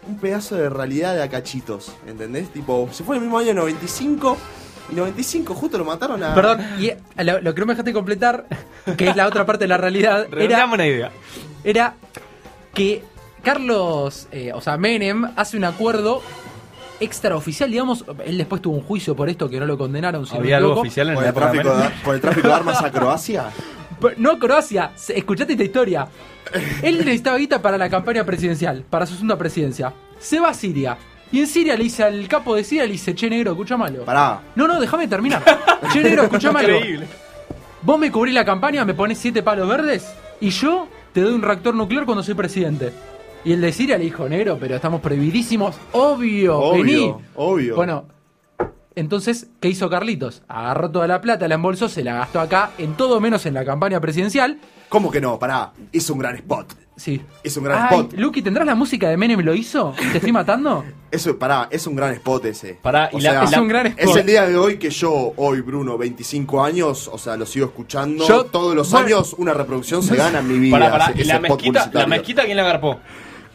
un 0.07 0.19
pedazo 0.19 0.57
de 0.57 0.69
realidad 0.69 1.15
de 1.15 1.23
acachitos, 1.23 1.93
¿entendés? 2.07 2.51
Tipo, 2.51 2.89
se 2.93 3.05
fue 3.05 3.17
el 3.17 3.23
mismo 3.23 3.39
año 3.39 3.55
95 3.55 4.37
y 4.91 4.95
95 4.95 5.55
justo 5.55 5.79
lo 5.79 5.85
mataron 5.85 6.23
a... 6.23 6.35
Perdón, 6.35 6.61
y 6.79 6.87
eh, 6.89 6.99
lo, 7.19 7.41
lo 7.41 7.55
que 7.55 7.61
no 7.61 7.67
me 7.67 7.73
dejaste 7.75 7.93
completar, 7.93 8.47
que 8.97 9.09
es 9.09 9.17
la 9.17 9.27
otra 9.27 9.47
parte 9.47 9.65
de 9.65 9.69
la 9.69 9.77
realidad, 9.77 10.27
era, 10.37 10.67
una 10.67 10.87
idea. 10.87 11.11
era 11.65 11.95
que 12.75 13.05
Carlos, 13.43 14.29
eh, 14.31 14.53
o 14.55 14.61
sea, 14.61 14.77
Menem 14.77 15.33
hace 15.37 15.57
un 15.57 15.65
acuerdo 15.65 16.23
extraoficial, 17.01 17.71
digamos. 17.71 18.05
Él 18.25 18.39
después 18.39 18.63
tuvo 18.63 18.77
un 18.77 18.83
juicio 18.83 19.17
por 19.17 19.29
esto 19.29 19.49
que 19.49 19.59
no 19.59 19.67
lo 19.67 19.77
condenaron. 19.77 20.25
Si 20.27 20.35
no 20.35 20.41
¿Había 20.41 20.61
me 20.61 20.67
algo 20.67 20.81
oficial 20.81 21.09
en 21.09 21.15
por, 21.17 21.25
el 21.25 21.35
tráfico 21.35 21.77
de, 21.77 21.91
por 22.05 22.15
el 22.15 22.21
tráfico 22.21 22.49
de 22.49 22.55
armas 22.55 22.83
a 22.83 22.91
Croacia. 22.91 23.47
No, 24.19 24.39
Croacia, 24.39 24.93
escuchate 25.09 25.53
esta 25.53 25.65
historia. 25.65 26.09
Él 26.83 26.99
necesitaba 26.99 27.39
guita 27.39 27.63
para 27.63 27.79
la 27.79 27.89
campaña 27.89 28.25
presidencial, 28.25 28.85
para 28.89 29.07
su 29.07 29.15
segunda 29.15 29.37
presidencia. 29.37 29.93
Se 30.19 30.39
va 30.41 30.51
a 30.51 30.55
Siria. 30.55 30.97
Y 31.31 31.41
en 31.41 31.47
Siria 31.47 31.77
le 31.77 31.85
dice 31.85 32.03
al 32.05 32.29
capo 32.29 32.55
de 32.55 32.63
Siria, 32.65 32.85
le 32.85 32.93
dice, 32.93 33.15
che 33.15 33.31
negro, 33.31 33.53
escucha 33.53 33.77
malo. 33.77 34.05
Pará, 34.05 34.41
No, 34.55 34.67
no, 34.69 34.79
déjame 34.81 35.09
terminar. 35.09 35.43
Che 35.93 36.03
negro, 36.03 36.25
escucha 36.25 36.53
malo. 36.53 36.77
Increíble. 36.77 37.07
Vos 37.83 37.99
me 37.99 38.11
cubrís 38.13 38.35
la 38.35 38.45
campaña, 38.45 38.85
me 38.85 38.95
pones 38.95 39.19
siete 39.19 39.43
palos 39.43 39.67
verdes 39.69 40.13
y 40.41 40.51
yo 40.51 40.87
te 41.13 41.21
doy 41.21 41.33
un 41.35 41.43
reactor 41.43 41.75
nuclear 41.75 42.05
cuando 42.05 42.23
soy 42.23 42.35
presidente. 42.35 42.93
Y 43.45 43.53
el 43.53 43.61
de 43.61 43.73
Siria 43.73 43.99
le 43.99 44.05
dijo, 44.05 44.29
negro, 44.29 44.57
pero 44.61 44.77
estamos 44.77 45.01
prohibidísimos. 45.01 45.75
Obvio, 45.93 46.59
obvio, 46.59 46.85
vení. 46.85 47.15
obvio. 47.35 47.75
Bueno, 47.77 48.05
entonces, 48.97 49.49
¿qué 49.61 49.69
hizo 49.69 49.89
Carlitos? 49.91 50.43
Agarró 50.49 50.91
toda 50.91 51.07
la 51.07 51.21
plata, 51.21 51.49
la 51.49 51.55
embolsó, 51.57 51.89
se 51.89 52.05
la 52.05 52.15
gastó 52.15 52.41
acá, 52.41 52.71
en 52.79 52.95
todo 52.95 53.21
menos 53.21 53.47
en 53.47 53.55
la 53.55 53.65
campaña 53.65 54.01
presidencial. 54.01 54.59
¿cómo 54.89 55.11
que 55.11 55.23
no? 55.23 55.39
Pará, 55.39 55.73
hizo 55.91 56.13
un 56.13 56.19
gran 56.19 56.37
spot. 56.37 56.75
Sí. 56.97 57.23
Es 57.43 57.57
un 57.57 57.65
gran 57.65 57.87
Ay, 57.91 58.01
spot. 58.01 58.13
Lucky, 58.19 58.43
¿tendrás 58.43 58.67
la 58.67 58.75
música 58.75 59.09
de 59.09 59.17
Menem 59.17 59.41
lo 59.41 59.55
hizo? 59.55 59.95
¿Te 60.13 60.19
estoy 60.19 60.33
matando? 60.33 60.85
Eso, 61.11 61.39
pará, 61.39 61.67
es 61.71 61.87
un 61.87 61.97
gran 61.97 62.13
spot 62.13 62.45
ese. 62.45 62.75
Pará, 62.75 63.09
y 63.13 63.21
la- 63.21 63.31
sea, 63.31 63.43
Es 63.45 63.57
un 63.57 63.69
gran 63.69 63.87
spot. 63.87 64.05
Es 64.11 64.17
el 64.17 64.27
día 64.27 64.47
de 64.47 64.57
hoy 64.59 64.77
que 64.79 64.91
yo, 64.91 65.33
hoy 65.37 65.63
Bruno, 65.63 65.97
25 65.97 66.63
años, 66.63 67.09
o 67.11 67.17
sea, 67.17 67.37
lo 67.39 67.47
sigo 67.47 67.65
escuchando. 67.67 68.27
Yo- 68.29 68.45
todos 68.45 68.75
los 68.77 68.91
bueno. 68.91 69.07
años 69.07 69.35
una 69.39 69.55
reproducción 69.55 70.03
se 70.03 70.15
gana 70.17 70.41
en 70.41 70.49
mi 70.49 70.59
vida. 70.59 70.79
Pará, 70.79 70.91
pará. 70.91 71.05
ese- 71.07 71.23
¿Y 71.23 71.25
la 71.25 71.35
ese 71.35 71.41
mezquita, 71.41 71.91
la 71.95 72.07
mezquita 72.07 72.45
quién 72.45 72.57
la 72.59 72.63
agarpó? 72.65 73.01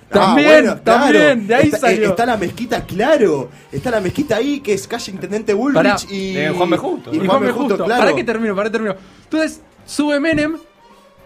También, 0.09 0.79
también, 0.83 1.47
de 1.47 1.55
ahí 1.55 1.65
está, 1.65 1.79
salió. 1.79 2.09
Está 2.09 2.25
la 2.25 2.37
mezquita, 2.37 2.81
claro. 2.85 3.49
Está 3.71 3.91
la 3.91 3.99
mezquita 3.99 4.37
ahí, 4.37 4.61
que 4.61 4.73
es 4.73 4.87
calle 4.87 5.11
Intendente 5.11 5.53
Bullrich 5.53 5.75
Pará. 5.75 5.95
y... 6.09 6.35
Juan 6.55 6.69
B. 6.69 6.77
Justo. 6.77 7.13
Y 7.13 7.17
Y 7.17 7.27
Juan 7.27 7.41
B. 7.41 7.47
Justo, 7.51 7.69
Justo. 7.69 7.85
claro. 7.85 8.01
Para 8.03 8.15
que 8.15 8.23
termino, 8.23 8.55
para 8.55 8.69
que 8.69 8.73
termino. 8.73 8.95
Entonces, 9.23 9.61
sube 9.85 10.19
Menem 10.19 10.57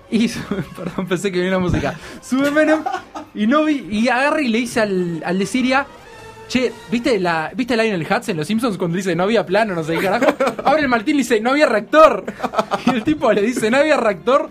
y. 0.10 0.28
Perdón, 0.76 1.08
pensé 1.08 1.32
que 1.32 1.38
venía 1.38 1.54
la 1.54 1.60
música. 1.60 1.94
Sube 2.22 2.50
Menem 2.52 2.84
y 3.36 3.46
no 3.48 3.66
vi. 3.66 3.88
Y 3.92 4.10
agarra 4.10 4.42
y 4.42 4.48
le 4.48 4.58
dice 4.58 4.80
al, 4.82 5.22
al 5.26 5.38
de 5.38 5.46
Siria. 5.46 5.86
Che, 6.48 6.74
¿viste, 6.92 7.18
la, 7.18 7.50
¿viste 7.56 7.78
Lionel 7.78 8.06
Hutz 8.06 8.28
en 8.28 8.36
Los 8.36 8.46
Simpsons 8.48 8.78
cuando 8.78 8.98
dice 8.98 9.16
no 9.16 9.24
había 9.24 9.46
plano, 9.46 9.74
no 9.74 9.86
sé 9.86 9.96
qué 9.96 10.02
carajo? 10.02 10.34
Abre 10.66 10.82
el 10.82 10.90
Martín 10.90 11.16
y 11.16 11.20
dice 11.20 11.40
no 11.40 11.52
había 11.52 11.66
reactor. 11.66 12.26
Y 12.88 12.90
el 12.90 13.04
tipo 13.04 13.32
le 13.32 13.42
dice 13.42 13.70
no 13.72 13.78
había 13.78 13.96
reactor. 13.96 14.50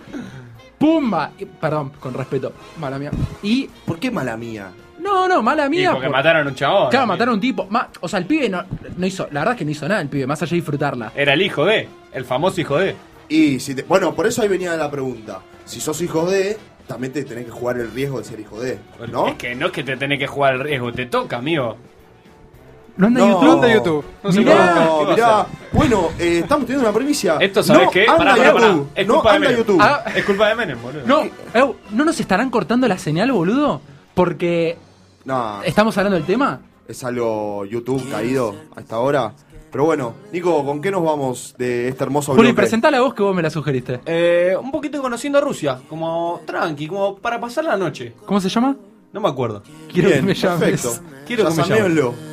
¡Pumba! 0.81 1.31
Y- 1.37 1.45
perdón, 1.45 1.91
con 1.99 2.13
respeto, 2.13 2.51
mala 2.79 2.97
mía. 2.99 3.11
Y. 3.43 3.69
¿Por 3.85 3.99
qué 3.99 4.11
mala 4.11 4.35
mía? 4.35 4.71
No, 4.99 5.27
no, 5.27 5.41
mala 5.41 5.67
Y 5.67 5.69
mía. 5.69 5.91
porque 5.93 6.07
por- 6.07 6.15
mataron 6.17 6.45
a 6.47 6.49
un 6.49 6.55
chabón. 6.55 6.89
Claro, 6.89 7.07
mataron 7.07 7.31
a 7.31 7.35
un 7.35 7.41
tipo. 7.41 7.65
Ma- 7.69 7.89
o 8.01 8.07
sea, 8.09 8.19
el 8.19 8.25
pibe 8.25 8.49
no, 8.49 8.63
no 8.97 9.05
hizo. 9.05 9.27
La 9.31 9.39
verdad 9.41 9.53
es 9.53 9.59
que 9.59 9.65
no 9.65 9.71
hizo 9.71 9.87
nada 9.87 10.01
el 10.01 10.09
pibe, 10.09 10.27
más 10.27 10.41
allá 10.41 10.49
de 10.49 10.55
disfrutarla. 10.57 11.11
Era 11.15 11.33
el 11.33 11.41
hijo 11.41 11.65
de, 11.65 11.87
el 12.13 12.25
famoso 12.25 12.59
hijo 12.61 12.77
de. 12.77 12.95
Y 13.29 13.59
si 13.59 13.73
te- 13.75 13.83
bueno, 13.83 14.13
por 14.13 14.27
eso 14.27 14.41
ahí 14.41 14.47
venía 14.49 14.75
la 14.75 14.91
pregunta. 14.91 15.39
Si 15.65 15.79
sos 15.79 16.01
hijo 16.01 16.29
de, 16.29 16.57
también 16.87 17.13
te 17.13 17.23
tenés 17.23 17.45
que 17.45 17.51
jugar 17.51 17.77
el 17.77 17.91
riesgo 17.91 18.19
de 18.19 18.25
ser 18.25 18.39
hijo 18.39 18.59
de, 18.61 18.77
¿no? 19.11 19.27
Es 19.27 19.35
que 19.35 19.55
no 19.55 19.67
es 19.67 19.71
que 19.71 19.83
te 19.83 19.95
tenés 19.97 20.19
que 20.19 20.27
jugar 20.27 20.55
el 20.55 20.59
riesgo, 20.61 20.91
te 20.91 21.05
toca, 21.05 21.37
amigo. 21.37 21.77
No 23.01 23.07
anda 23.07 23.19
YouTube. 23.21 23.43
No 23.43 23.51
anda 23.53 23.67
en 23.67 23.73
YouTube. 23.73 24.05
No 24.23 24.31
Mirá. 24.31 24.87
¿Qué 24.99 25.11
mirá. 25.11 25.45
Bueno, 25.73 26.09
eh, 26.19 26.39
estamos 26.43 26.65
teniendo 26.67 26.87
una 26.87 26.95
primicia. 26.95 27.37
Esto, 27.39 27.63
¿sabes 27.63 27.85
no 27.85 27.91
qué? 27.91 28.01
Anda 28.03 28.17
Pará, 28.17 28.35
pará, 28.35 28.53
pará. 28.53 28.67
YouTube. 28.67 28.87
Es 28.95 29.07
no 29.07 29.13
culpa 29.15 29.29
de 29.31 29.35
anda 29.37 29.47
Menem. 29.49 29.59
YouTube. 29.65 29.81
Ah, 29.81 30.03
Es 30.15 30.25
culpa 30.25 30.47
de 30.49 30.55
Menem, 30.55 30.81
boludo. 30.83 31.01
No, 31.07 31.21
eh, 31.23 31.73
¿no 31.89 32.05
nos 32.05 32.19
estarán 32.19 32.51
cortando 32.51 32.87
la 32.87 32.99
señal, 32.99 33.31
boludo? 33.31 33.81
Porque 34.13 34.77
No, 35.25 35.63
estamos 35.63 35.97
hablando 35.97 36.17
del 36.17 36.25
tema. 36.27 36.61
es 36.87 37.03
algo 37.03 37.65
YouTube 37.65 38.07
caído 38.11 38.55
a 38.75 38.81
esta 38.81 38.99
hora. 38.99 39.33
Pero 39.71 39.85
bueno, 39.85 40.13
Nico, 40.31 40.63
¿con 40.65 40.79
qué 40.81 40.91
nos 40.91 41.03
vamos 41.03 41.55
de 41.57 41.87
este 41.87 42.03
hermoso 42.03 42.33
Juli, 42.33 42.49
bloque? 42.49 42.55
presentá 42.55 42.91
la 42.91 43.01
voz 43.01 43.13
que 43.15 43.23
vos 43.23 43.33
me 43.33 43.41
la 43.41 43.49
sugeriste. 43.49 44.01
Eh, 44.05 44.53
un 44.61 44.69
poquito 44.69 45.01
conociendo 45.01 45.39
a 45.39 45.41
Rusia, 45.41 45.79
como 45.89 46.41
tranqui, 46.45 46.87
como 46.87 47.15
para 47.15 47.39
pasar 47.39 47.63
la 47.63 47.77
noche. 47.77 48.13
¿Cómo 48.27 48.39
se 48.41 48.49
llama? 48.49 48.75
No 49.11 49.21
me 49.21 49.29
acuerdo. 49.29 49.63
Quiero 49.91 50.09
Bien, 50.09 50.19
que 50.21 50.25
me 50.27 50.33
llames. 50.35 50.59
Perfecto. 50.81 51.03
Quiero 51.25 51.45
que 51.45 51.51
me. 51.51 51.79
No 51.79 52.30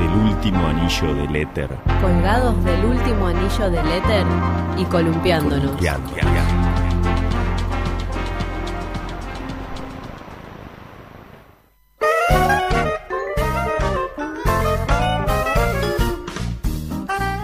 del 0.00 0.10
último 0.10 0.66
anillo 0.66 1.14
del 1.14 1.36
éter. 1.36 1.68
Colgados 2.00 2.64
del 2.64 2.84
último 2.84 3.26
anillo 3.26 3.70
del 3.70 3.86
éter 3.92 4.26
y 4.78 4.84
columpiándonos. 4.84 5.78
Ya. 5.80 5.98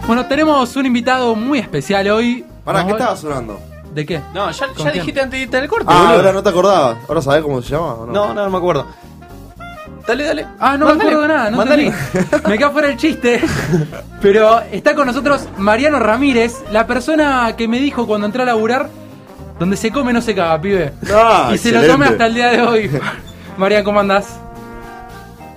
Bueno, 0.06 0.26
tenemos 0.26 0.74
un 0.76 0.86
invitado 0.86 1.34
muy 1.34 1.58
especial 1.58 2.08
hoy. 2.08 2.44
¿Para 2.64 2.84
qué 2.84 2.92
estaba 2.92 3.16
sonando? 3.16 3.58
¿De 3.92 4.06
qué? 4.06 4.20
No, 4.34 4.50
ya, 4.50 4.66
dijiste 4.92 5.20
antes 5.20 5.38
de 5.38 5.44
irte 5.44 5.56
al 5.56 5.68
corte, 5.68 5.86
Ah, 5.88 5.94
boludo. 6.02 6.16
ahora 6.16 6.32
no 6.32 6.42
te 6.42 6.48
acordabas. 6.50 6.96
¿Ahora 7.08 7.22
sabés 7.22 7.42
cómo 7.42 7.60
se 7.62 7.70
llama 7.70 7.94
o 7.94 8.06
no? 8.06 8.12
No, 8.12 8.34
no, 8.34 8.44
no 8.44 8.50
me 8.50 8.58
acuerdo. 8.58 8.86
Dale, 10.06 10.24
dale. 10.24 10.46
Ah, 10.60 10.76
no 10.76 10.86
Mándale, 10.86 11.10
me 11.10 11.16
acuerdo 11.16 11.22
de 11.22 11.28
nada, 11.28 11.50
no 11.50 11.56
mándale. 11.56 11.92
Me 12.48 12.58
queda 12.58 12.70
fuera 12.70 12.88
el 12.88 12.96
chiste. 12.96 13.40
Pero 14.22 14.60
está 14.70 14.94
con 14.94 15.06
nosotros 15.06 15.48
Mariano 15.58 15.98
Ramírez, 15.98 16.54
la 16.70 16.86
persona 16.86 17.54
que 17.56 17.66
me 17.66 17.80
dijo 17.80 18.06
cuando 18.06 18.26
entré 18.26 18.42
a 18.42 18.46
laburar, 18.46 18.88
donde 19.58 19.76
se 19.76 19.90
come 19.90 20.12
no 20.12 20.20
se 20.20 20.34
caga, 20.34 20.60
pibe. 20.60 20.92
Ah, 21.12 21.50
y 21.52 21.58
se 21.58 21.72
lo 21.72 21.82
tome 21.84 22.06
hasta 22.06 22.26
el 22.26 22.34
día 22.34 22.50
de 22.50 22.62
hoy. 22.62 22.90
Mariano, 23.58 23.84
¿cómo 23.84 24.00
andás? 24.00 24.38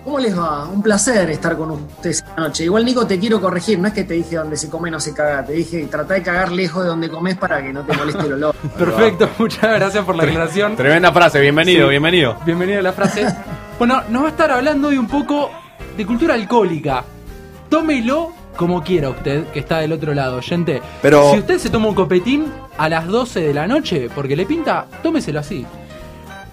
¿Cómo 0.04 0.20
les 0.20 0.38
va? 0.38 0.66
Un 0.68 0.82
placer 0.82 1.30
estar 1.30 1.56
con 1.58 1.72
ustedes 1.72 2.18
esta 2.18 2.36
noche. 2.42 2.64
Igual, 2.64 2.86
Nico, 2.86 3.06
te 3.06 3.20
quiero 3.20 3.40
corregir. 3.42 3.78
No 3.80 3.88
es 3.90 3.94
que 3.94 4.04
te 4.06 4.16
dije 4.16 4.38
donde 4.38 4.58
se 4.58 4.70
come 4.70 4.90
no 4.90 5.00
se 5.00 5.14
caga. 5.14 5.46
Te 5.46 5.54
dije 5.54 5.88
trata 5.92 6.14
de 6.16 6.24
cagar 6.24 6.52
lejos 6.52 6.84
de 6.84 6.90
donde 6.90 7.10
comes 7.10 7.38
para 7.38 7.62
que 7.62 7.72
no 7.74 7.84
te 7.84 7.96
moleste 7.96 8.26
el 8.26 8.34
olor. 8.34 8.56
Perfecto, 8.78 9.30
muchas 9.38 9.76
gracias 9.76 10.04
por 10.06 10.16
la 10.16 10.24
aclaración. 10.24 10.76
Tremenda 10.76 11.12
frase, 11.12 11.40
bienvenido, 11.42 11.86
Sí. 11.86 11.90
bienvenido. 11.92 12.38
Bienvenido 12.46 12.80
a 12.80 12.84
la 12.84 12.94
frase. 12.94 13.26
Bueno, 13.80 14.02
nos 14.10 14.24
va 14.24 14.28
a 14.28 14.32
estar 14.32 14.52
hablando 14.52 14.90
hoy 14.90 14.98
un 14.98 15.08
poco 15.08 15.50
de 15.96 16.06
cultura 16.06 16.34
alcohólica. 16.34 17.06
Tómelo 17.70 18.34
como 18.58 18.84
quiera 18.84 19.10
usted, 19.10 19.46
que 19.54 19.60
está 19.60 19.78
del 19.78 19.94
otro 19.94 20.14
lado, 20.14 20.36
oyente. 20.36 20.82
Pero- 21.02 21.32
Si 21.32 21.40
usted 21.40 21.58
se 21.60 21.70
toma 21.70 21.88
un 21.88 21.96
copetín 21.96 22.48
a 22.78 22.90
las 22.90 23.08
12 23.08 23.40
de 23.40 23.54
la 23.54 23.68
noche, 23.68 24.10
porque 24.14 24.36
le 24.36 24.46
pinta, 24.46 24.86
tómeselo 25.02 25.40
así. 25.40 25.66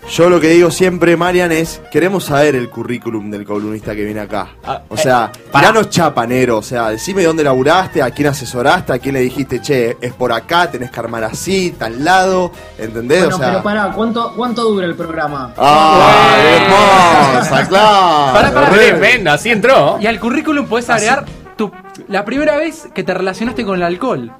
Yo 0.08 0.30
lo 0.30 0.40
que 0.40 0.48
digo 0.50 0.70
siempre, 0.70 1.16
Marian, 1.16 1.50
es 1.50 1.80
queremos 1.90 2.24
saber 2.24 2.54
el 2.54 2.70
currículum 2.70 3.28
del 3.28 3.44
columnista 3.44 3.92
que 3.94 4.04
viene 4.04 4.20
acá. 4.20 4.50
Ah, 4.64 4.82
O 4.88 4.96
sea, 4.96 5.32
eh, 5.34 5.38
pará. 5.50 5.68
tiranos 5.68 5.90
chapanero, 5.90 6.58
o 6.58 6.62
sea, 6.62 6.90
decime 6.90 7.24
dónde 7.24 7.42
laburaste, 7.42 8.00
a 8.02 8.10
quién 8.12 8.28
asesoraste, 8.28 8.92
a 8.92 8.98
quién 9.00 9.14
le 9.14 9.20
dijiste, 9.20 9.60
che, 9.60 9.96
es 10.00 10.12
por 10.12 10.32
acá, 10.32 10.70
tenés 10.70 10.92
que 10.92 11.00
armar 11.00 11.24
así, 11.24 11.74
tal 11.76 12.04
lado, 12.04 12.52
¿entendés? 12.78 13.22
Bueno, 13.22 13.34
o 13.36 13.38
sea, 13.38 13.48
pero 13.50 13.62
pará, 13.64 13.92
¿cuánto, 13.92 14.32
¿cuánto 14.36 14.62
dura 14.62 14.86
el 14.86 14.94
programa? 14.94 15.52
¡Ah, 15.56 16.36
hermosa, 17.34 17.66
claro! 17.68 18.32
Pará, 18.32 18.54
pará. 18.54 18.70
Tremenda, 18.70 19.32
así 19.34 19.50
entró. 19.50 19.98
Y 20.00 20.06
al 20.06 20.20
currículum 20.20 20.66
podés 20.66 20.88
agregar 20.88 21.24
tu, 21.56 21.72
la 22.06 22.24
primera 22.24 22.56
vez 22.56 22.88
que 22.94 23.02
te 23.02 23.12
relacionaste 23.12 23.64
con 23.64 23.74
el 23.74 23.82
alcohol. 23.82 24.30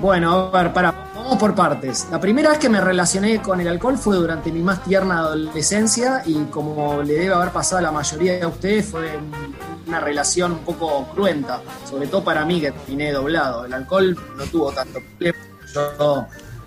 Bueno, 0.00 0.50
a 0.54 0.62
ver, 0.62 0.72
pará, 0.72 0.94
vamos 1.28 1.38
por 1.40 1.54
partes. 1.54 2.06
La 2.10 2.20
primera 2.20 2.50
vez 2.50 2.58
que 2.58 2.68
me 2.68 2.80
relacioné 2.80 3.42
con 3.42 3.60
el 3.60 3.68
alcohol 3.68 3.98
fue 3.98 4.16
durante 4.16 4.50
mi 4.50 4.60
más 4.62 4.82
tierna 4.82 5.18
adolescencia 5.18 6.22
y 6.24 6.34
como 6.44 7.02
le 7.02 7.14
debe 7.14 7.34
haber 7.34 7.50
pasado 7.50 7.78
a 7.78 7.82
la 7.82 7.92
mayoría 7.92 8.38
de 8.38 8.46
ustedes, 8.46 8.86
fue 8.86 9.16
un- 9.16 9.54
una 9.86 10.00
relación 10.00 10.52
un 10.52 10.58
poco 10.58 11.06
cruenta, 11.14 11.60
sobre 11.88 12.06
todo 12.08 12.22
para 12.24 12.44
mí 12.44 12.60
que 12.60 12.70
terminé 12.72 13.12
doblado. 13.12 13.64
El 13.64 13.72
alcohol 13.74 14.16
no 14.36 14.44
tuvo 14.44 14.72
tanto 14.72 15.00
problema. 15.18 15.38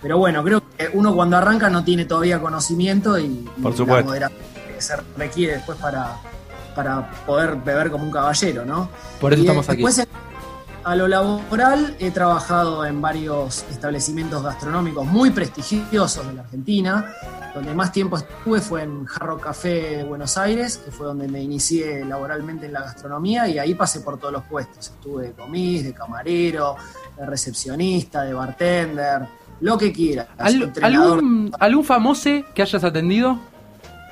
Pero 0.02 0.18
bueno, 0.18 0.44
creo 0.44 0.64
que 0.78 0.90
uno 0.94 1.14
cuando 1.14 1.38
arranca 1.38 1.70
no 1.70 1.84
tiene 1.84 2.06
todavía 2.06 2.40
conocimiento 2.40 3.20
y, 3.20 3.48
Por 3.62 3.78
la 3.88 4.04
moderación 4.04 4.40
que 4.76 4.82
se 4.82 4.96
requiere 5.18 5.54
después 5.54 5.78
para, 5.78 6.18
para 6.76 7.12
poder 7.26 7.56
beber 7.58 7.92
como 7.92 8.06
un 8.06 8.12
caballero, 8.12 8.66
¿no? 8.66 8.90
Por 9.20 9.34
eso 9.34 9.42
Y, 9.44 9.46
estamos 9.46 9.68
eh, 9.70 9.72
aquí. 9.74 9.82
en- 9.84 10.31
a 10.84 10.96
lo 10.96 11.08
laboral 11.08 11.96
he 12.00 12.12
trabajado 12.12 12.86
en 12.86 13.02
varios 13.02 13.64
establecimientos 13.70 14.42
gastronómicos 14.44 15.06
muy 15.06 15.30
prestigiosos 15.32 16.26
de 16.28 16.34
la 16.34 16.42
Argentina. 16.42 17.14
Donde 17.54 17.74
más 17.74 17.92
tiempo 17.92 18.16
estuve 18.18 18.62
fue 18.62 18.84
en 18.84 19.04
Jarro 19.06 19.38
Café 19.38 19.98
de 19.98 20.04
Buenos 20.06 20.38
Aires, 20.38 20.78
que 20.78 20.90
fue 20.90 21.06
donde 21.08 21.28
me 21.28 21.42
inicié 21.44 22.06
laboralmente 22.06 22.66
en 22.68 22.72
la 22.74 22.80
gastronomía 22.82 23.46
y 23.50 23.60
ahí 23.60 23.76
pasé 23.76 24.00
por 24.00 24.18
todos 24.18 24.32
los 24.32 24.44
puestos. 24.44 24.88
Estuve 24.88 25.28
de 25.28 25.32
comis, 25.34 25.84
de 25.84 25.94
camarero, 25.94 26.78
de 27.18 27.26
recepcionista, 27.26 28.22
de 28.24 28.34
bartender, 28.34 29.28
lo 29.60 29.78
que 29.78 29.92
quieras. 29.92 30.28
¿Al- 30.38 30.72
algún, 30.82 31.52
¿Algún 31.60 31.84
famoso 31.84 32.30
que 32.56 32.62
hayas 32.62 32.84
atendido? 32.86 33.38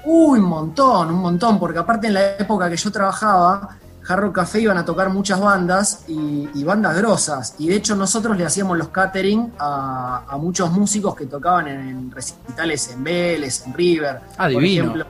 Uy, 0.03 0.39
un 0.39 0.45
montón, 0.45 1.10
un 1.10 1.19
montón, 1.21 1.58
porque 1.60 1.79
aparte 1.79 2.08
en 2.08 2.15
la 2.15 2.32
época 2.38 2.69
que 2.69 2.75
yo 2.75 2.91
trabajaba, 2.91 3.77
Jarro 4.10 4.34
Café 4.34 4.60
iban 4.60 4.76
a 4.76 4.84
tocar 4.86 5.10
muchas 5.12 5.39
bandas 5.39 6.04
y, 6.08 6.50
y 6.56 6.63
bandas 6.63 6.98
grosas. 6.98 7.54
Y 7.60 7.67
de 7.67 7.76
hecho 7.76 7.95
nosotros 7.95 8.36
le 8.36 8.43
hacíamos 8.43 8.76
los 8.76 8.88
catering 8.88 9.54
a, 9.60 10.24
a 10.28 10.36
muchos 10.38 10.72
músicos 10.72 11.13
que 11.15 11.28
tocaban 11.28 11.67
en, 11.67 11.80
en 11.88 12.12
recitales 12.12 12.89
en 12.91 13.04
Vélez, 13.04 13.67
en 13.67 13.74
River. 13.76 14.19
Ah, 14.36 14.50
Por 14.52 14.63
divino. 14.63 14.84
ejemplo, 14.86 15.06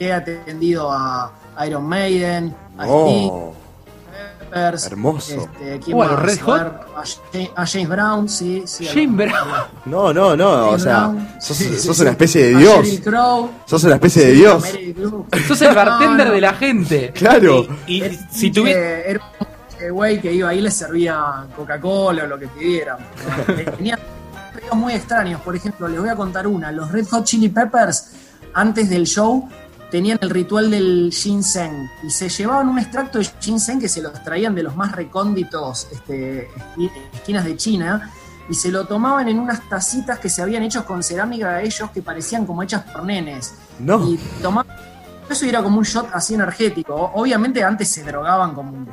he 0.00 0.12
atendido 0.12 0.90
a 0.90 1.30
Iron 1.64 1.86
Maiden, 1.86 2.52
a 2.76 2.84
Oh, 2.88 3.54
Peppers, 4.44 4.86
hermoso. 4.86 5.34
este, 5.34 5.80
¿quién 5.84 5.96
Uh, 5.96 6.02
a 6.02 6.06
los? 6.06 6.22
Red 6.22 6.40
Hot. 6.42 6.60
a 6.60 7.02
Ja- 7.04 7.50
a 7.62 7.66
James 7.66 7.88
Brown, 7.88 8.28
sí, 8.28 8.62
sí. 8.66 8.86
James 8.86 9.16
Brown. 9.16 9.48
No, 9.86 10.12
no, 10.12 10.36
no, 10.36 10.68
o 10.70 10.78
sea, 10.78 11.12
sos, 11.40 11.56
Sí, 11.56 11.64
sí, 11.64 11.78
sos 11.80 11.96
sí. 11.96 12.02
una 12.02 12.10
especie 12.12 12.44
de 12.46 12.56
dios. 12.56 12.88
Crow. 13.02 13.50
Sos 13.66 13.84
una 13.84 13.94
especie 13.94 14.26
de 14.26 14.32
Sí, 14.32 14.38
dios. 14.38 14.64
Sos 15.48 15.62
el 15.62 15.74
bartender 15.74 16.18
No, 16.26 16.30
no. 16.30 16.32
de 16.32 16.40
la 16.40 16.54
gente. 16.54 17.10
Claro. 17.12 17.66
Y 17.86 18.02
Era 18.02 18.14
si 18.30 18.50
che- 18.52 19.10
Era 19.10 19.20
un 19.82 19.90
güey 19.92 20.20
que 20.20 20.32
iba 20.32 20.48
ahí 20.48 20.60
le 20.60 20.70
servía 20.70 21.44
Coca-Cola 21.56 22.24
o 22.24 22.26
lo 22.26 22.38
que 22.38 22.46
pidieran. 22.48 22.96
¿no? 22.98 23.54
Tenían 23.76 23.98
pedidos 24.54 24.76
muy 24.76 24.94
extraños. 24.94 25.40
Por 25.42 25.54
ejemplo, 25.56 25.88
les 25.88 26.00
voy 26.00 26.08
a 26.08 26.16
contar 26.16 26.46
una. 26.46 26.70
Los 26.72 26.90
Red 26.90 27.06
Hot 27.10 27.24
Chili 27.24 27.48
Peppers, 27.50 28.12
antes 28.54 28.88
del 28.88 29.04
show, 29.06 29.48
tenían 29.94 30.18
el 30.22 30.30
ritual 30.30 30.72
del 30.72 31.10
ginseng 31.12 31.88
y 32.02 32.10
se 32.10 32.28
llevaban 32.28 32.68
un 32.68 32.80
extracto 32.80 33.20
de 33.20 33.28
ginseng 33.38 33.78
que 33.80 33.88
se 33.88 34.02
los 34.02 34.12
traían 34.24 34.52
de 34.52 34.64
los 34.64 34.74
más 34.74 34.90
recónditos 34.90 35.86
este, 35.92 36.48
esqui- 36.50 36.90
esquinas 37.12 37.44
de 37.44 37.56
China 37.56 38.10
y 38.48 38.54
se 38.54 38.72
lo 38.72 38.86
tomaban 38.86 39.28
en 39.28 39.38
unas 39.38 39.60
tacitas 39.68 40.18
que 40.18 40.28
se 40.28 40.42
habían 40.42 40.64
hecho 40.64 40.84
con 40.84 41.00
cerámica 41.04 41.58
de 41.58 41.66
ellos 41.66 41.88
que 41.92 42.02
parecían 42.02 42.44
como 42.44 42.64
hechas 42.64 42.82
por 42.82 43.04
nenes. 43.04 43.54
No. 43.78 44.04
Y 44.10 44.16
tomaban 44.42 44.74
eso 45.30 45.46
era 45.46 45.62
como 45.62 45.78
un 45.78 45.84
shot 45.84 46.08
así 46.12 46.34
energético. 46.34 47.12
Obviamente 47.14 47.62
antes 47.62 47.88
se 47.88 48.02
drogaban 48.02 48.52
como 48.52 48.72
un... 48.72 48.88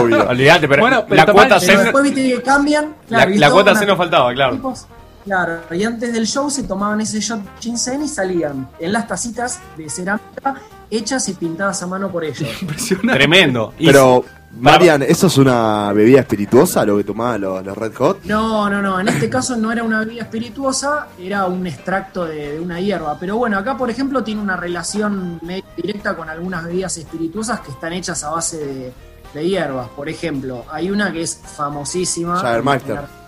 Obvio. 0.00 0.28
Olvídate, 0.30 0.66
pero, 0.66 0.80
Bueno, 0.80 1.04
pero 1.06 1.26
la 1.26 1.30
cuota 1.32 1.48
Pero 1.60 1.60
zen. 1.60 1.78
después 1.82 2.04
viste 2.04 2.22
que 2.36 2.42
cambian. 2.42 2.94
La, 3.10 3.26
claro, 3.26 3.52
cuota 3.52 3.74
zen 3.76 3.86
nos 3.88 3.98
faltaba, 3.98 4.32
claro. 4.32 4.54
tipos- 4.56 4.86
Claro, 5.24 5.60
y 5.70 5.84
antes 5.84 6.12
del 6.12 6.26
show 6.26 6.50
se 6.50 6.64
tomaban 6.64 7.00
ese 7.00 7.20
shot 7.20 7.40
ginseng 7.60 8.02
y 8.02 8.08
salían 8.08 8.68
en 8.78 8.92
las 8.92 9.06
tacitas 9.06 9.60
de 9.76 9.88
cerámica 9.88 10.56
hechas 10.90 11.28
y 11.28 11.34
pintadas 11.34 11.82
a 11.82 11.86
mano 11.86 12.10
por 12.10 12.24
ellos. 12.24 12.48
Impresionante. 12.60 13.14
Tremendo. 13.14 13.72
Pero, 13.78 14.24
Marian, 14.58 15.02
¿eso 15.02 15.28
es 15.28 15.38
una 15.38 15.92
bebida 15.92 16.20
espirituosa 16.20 16.84
lo 16.84 16.98
que 16.98 17.04
tomaban 17.04 17.40
los, 17.40 17.64
los 17.64 17.78
Red 17.78 17.94
Hot? 17.94 18.24
No, 18.24 18.68
no, 18.68 18.82
no. 18.82 19.00
En 19.00 19.08
este 19.08 19.30
caso 19.30 19.56
no 19.56 19.72
era 19.72 19.82
una 19.82 20.00
bebida 20.00 20.22
espirituosa, 20.22 21.08
era 21.18 21.46
un 21.46 21.66
extracto 21.66 22.26
de, 22.26 22.54
de 22.54 22.60
una 22.60 22.80
hierba. 22.80 23.16
Pero 23.18 23.38
bueno, 23.38 23.56
acá 23.56 23.76
por 23.76 23.90
ejemplo 23.90 24.22
tiene 24.22 24.42
una 24.42 24.56
relación 24.56 25.38
medio 25.42 25.64
directa 25.76 26.14
con 26.14 26.28
algunas 26.28 26.64
bebidas 26.64 26.96
espirituosas 26.98 27.60
que 27.60 27.70
están 27.70 27.94
hechas 27.94 28.22
a 28.24 28.30
base 28.30 28.58
de, 28.58 28.92
de 29.32 29.48
hierbas. 29.48 29.88
Por 29.88 30.08
ejemplo, 30.08 30.66
hay 30.70 30.90
una 30.90 31.10
que 31.10 31.22
es 31.22 31.40
famosísima. 31.56 32.36
Jagermeister. 32.36 33.21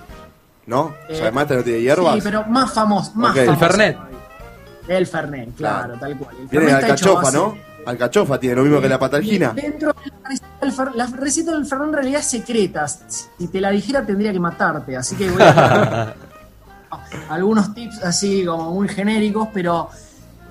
¿No? 0.66 0.94
Eh, 1.08 1.16
¿Jagermeister 1.18 1.56
no 1.58 1.62
tiene 1.64 1.80
hierbas? 1.80 2.14
Sí, 2.14 2.20
pero 2.22 2.44
más 2.46 2.72
famoso. 2.72 3.12
Más 3.14 3.30
Ok. 3.32 3.36
El 3.38 3.46
famoso 3.46 3.66
Fernet. 3.66 3.96
todavía. 3.96 4.18
El 4.88 5.06
Fernet, 5.06 5.54
claro, 5.56 5.84
Claro. 5.84 6.00
tal 6.00 6.18
cual. 6.18 6.36
El 6.40 6.48
Tiene 6.48 6.66
Fernet 6.66 6.84
alcachofa, 6.84 7.30
¿no? 7.30 7.56
Alcachofa 7.86 8.40
tiene 8.40 8.56
lo 8.56 8.62
mismo 8.62 8.80
que 8.80 8.88
la 8.88 8.98
patalgina. 8.98 9.50
Dentro 9.54 9.92
de 9.92 10.10
la 10.10 10.28
receta 10.28 10.48
del 10.62 10.72
Fer- 10.72 10.94
la 10.94 11.06
receta 11.06 11.50
del 11.52 11.66
Fernet 11.66 11.88
en 11.88 11.92
realidad 11.94 12.20
es 12.20 12.26
secreta. 12.26 12.86
Si 12.88 13.48
te 13.48 13.60
la 13.60 13.70
dijera 13.70 14.04
tendría 14.06 14.32
que 14.32 14.40
matarte, 14.40 14.96
así 14.96 15.16
que 15.16 15.30
voy 15.30 15.42
a 15.42 16.14
algunos 17.28 17.74
tips 17.74 18.02
así 18.02 18.44
como 18.46 18.72
muy 18.72 18.88
genéricos, 18.88 19.48
pero 19.52 19.90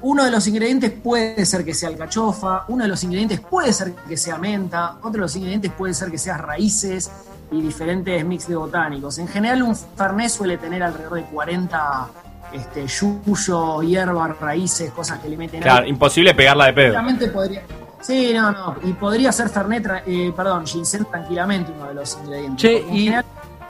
uno 0.01 0.25
de 0.25 0.31
los 0.31 0.45
ingredientes 0.47 0.91
puede 0.91 1.45
ser 1.45 1.63
que 1.63 1.73
sea 1.73 1.89
alcachofa, 1.89 2.65
uno 2.67 2.83
de 2.83 2.89
los 2.89 3.03
ingredientes 3.03 3.39
puede 3.39 3.71
ser 3.73 3.93
que 3.93 4.17
sea 4.17 4.37
menta, 4.37 4.95
otro 4.97 5.11
de 5.13 5.17
los 5.19 5.35
ingredientes 5.35 5.71
puede 5.71 5.93
ser 5.93 6.11
que 6.11 6.17
sea 6.17 6.37
raíces 6.37 7.09
y 7.53 7.61
diferentes 7.61 8.25
mix 8.25 8.47
de 8.47 8.55
botánicos. 8.55 9.17
En 9.19 9.27
general 9.27 9.63
un 9.63 9.75
Fernet 9.75 10.29
suele 10.29 10.57
tener 10.57 10.81
alrededor 10.83 11.15
de 11.15 11.23
40 11.25 12.07
este, 12.53 12.85
yuyo, 12.87 13.81
hierbas, 13.81 14.39
raíces, 14.39 14.91
cosas 14.91 15.19
que 15.19 15.29
le 15.29 15.37
meten 15.37 15.57
ahí. 15.63 15.63
Claro, 15.63 15.87
imposible 15.87 16.33
pegarla 16.33 16.65
de 16.67 16.73
pedo. 16.73 16.95
Podría. 17.31 17.61
Sí, 18.01 18.31
no, 18.33 18.51
no. 18.51 18.75
Y 18.83 18.93
podría 18.93 19.31
ser 19.31 19.49
Fernet, 19.49 19.85
eh, 20.05 20.33
perdón, 20.35 20.65
ginseng 20.65 21.05
tranquilamente 21.05 21.71
uno 21.71 21.87
de 21.87 21.93
los 21.93 22.17
ingredientes. 22.21 22.61
Che, 22.61 22.77
en 22.79 22.93
y- 22.95 23.03
general, 23.05 23.25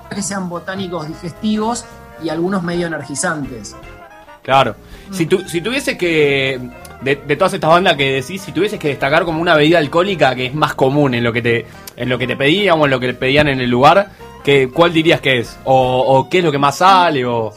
que 0.10 0.22
sean 0.22 0.50
botánicos 0.50 1.08
digestivos 1.08 1.86
y 2.24 2.30
algunos 2.30 2.63
medio 2.63 2.88
energizantes. 2.88 3.76
Claro. 4.41 4.76
Si, 5.12 5.26
tu, 5.26 5.48
si 5.48 5.62
tuviese 5.62 5.98
que. 5.98 6.60
De, 7.04 7.16
de 7.18 7.36
todas 7.36 7.54
estas 7.54 7.70
bandas 7.70 7.96
que 7.98 8.12
decís, 8.22 8.42
si 8.42 8.52
tuvieses 8.52 8.80
que 8.80 8.88
destacar 8.89 9.26
como 9.26 9.42
una 9.42 9.56
bebida 9.56 9.78
alcohólica 9.80 10.34
que 10.36 10.46
es 10.48 10.56
más 10.56 10.74
común 10.76 11.13
en 11.13 11.24
lo 11.24 11.34
que 11.34 11.42
te, 11.42 11.66
en 11.98 12.10
lo 12.10 12.18
que 12.18 12.28
te 12.28 12.36
pedían 12.36 12.80
o 12.80 12.86
en 12.86 12.92
lo 12.92 13.00
que 13.00 13.08
te 13.08 13.13
pedían 13.13 13.48
en 13.48 13.60
el 13.60 13.70
lugar, 13.70 14.12
que, 14.44 14.70
¿cuál 14.70 14.94
dirías 14.94 15.20
que 15.22 15.39
es? 15.39 15.58
O, 15.66 16.00
o 16.00 16.30
qué 16.30 16.39
es 16.39 16.44
lo 16.46 16.52
que 16.52 16.58
más 16.60 16.78
sale? 16.78 17.26
O... 17.26 17.54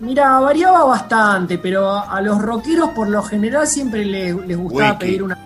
Mira, 0.00 0.40
variaba 0.40 0.84
bastante, 0.84 1.58
pero 1.58 1.88
a, 1.90 2.10
a 2.16 2.20
los 2.20 2.40
rockeros 2.40 2.90
por 2.90 3.08
lo 3.08 3.22
general 3.22 3.66
siempre 3.66 4.04
les, 4.04 4.34
les 4.46 4.56
gustaba 4.56 4.90
Whisky. 4.92 5.04
pedir 5.06 5.22
una 5.22 5.38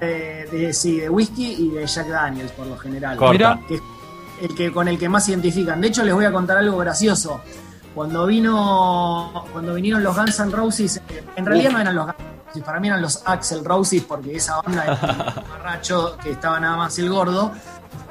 de, 0.00 0.46
de- 0.50 0.72
sí, 0.72 0.98
de 1.00 1.10
whisky 1.10 1.54
y 1.58 1.70
de 1.70 1.86
Jack 1.86 2.08
Daniels 2.08 2.52
por 2.52 2.66
lo 2.66 2.76
general. 2.78 3.16
Corta. 3.16 3.54
Mira. 3.56 3.66
que 3.68 3.74
es 3.74 3.82
el 4.42 4.54
que 4.54 4.70
con 4.72 4.86
el 4.88 4.98
que 4.98 5.08
más 5.08 5.24
se 5.24 5.32
identifican. 5.32 5.80
De 5.80 5.88
hecho, 5.88 6.04
les 6.04 6.14
voy 6.14 6.24
a 6.24 6.30
contar 6.32 6.56
algo 6.58 6.76
gracioso. 6.78 7.40
Cuando 7.94 8.26
vino, 8.26 9.44
cuando 9.52 9.74
vinieron 9.74 10.04
los 10.04 10.16
Guns 10.16 10.38
N' 10.38 10.52
Roses, 10.52 11.00
en 11.36 11.44
realidad 11.44 11.72
no 11.72 11.80
eran 11.80 11.94
los 11.96 12.04
Guns 12.06 12.16
Roses, 12.48 12.62
para 12.64 12.80
mí 12.80 12.88
eran 12.88 13.00
los 13.02 13.22
Axel 13.24 13.64
Roses, 13.64 14.02
porque 14.06 14.36
esa 14.36 14.60
banda 14.62 14.84
era 14.84 14.94
un 14.94 15.48
barracho 15.50 16.16
que 16.22 16.32
estaba 16.32 16.58
nada 16.60 16.76
más 16.76 16.98
el 16.98 17.10
gordo. 17.10 17.52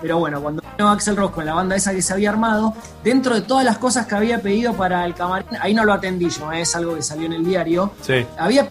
Pero 0.02 0.19
bueno, 0.19 0.41
cuando 0.41 0.62
vino 0.78 0.89
Axel 0.89 1.15
Rose 1.15 1.34
con 1.34 1.45
la 1.45 1.54
banda 1.54 1.76
esa 1.76 1.91
que 1.91 2.02
se 2.02 2.13
había 2.13 2.30
armado, 2.30 2.73
dentro 3.04 3.34
de 3.36 3.41
todas 3.41 3.65
las 3.65 3.78
cosas 3.78 4.06
que 4.06 4.15
había 4.15 4.39
pedido 4.41 4.73
para 4.73 5.06
el 5.06 5.13
camarín, 5.15 5.47
ahí 5.60 5.73
no 5.73 5.84
lo 5.86 5.93
atendí 5.93 6.30
yo, 6.30 6.52
eh, 6.52 6.62
es 6.62 6.76
algo 6.76 6.95
que 6.95 7.02
salió 7.02 7.26
en 7.26 7.34
el 7.34 7.43
diario. 7.45 7.91
Sí. 8.02 8.26
Había 8.38 8.69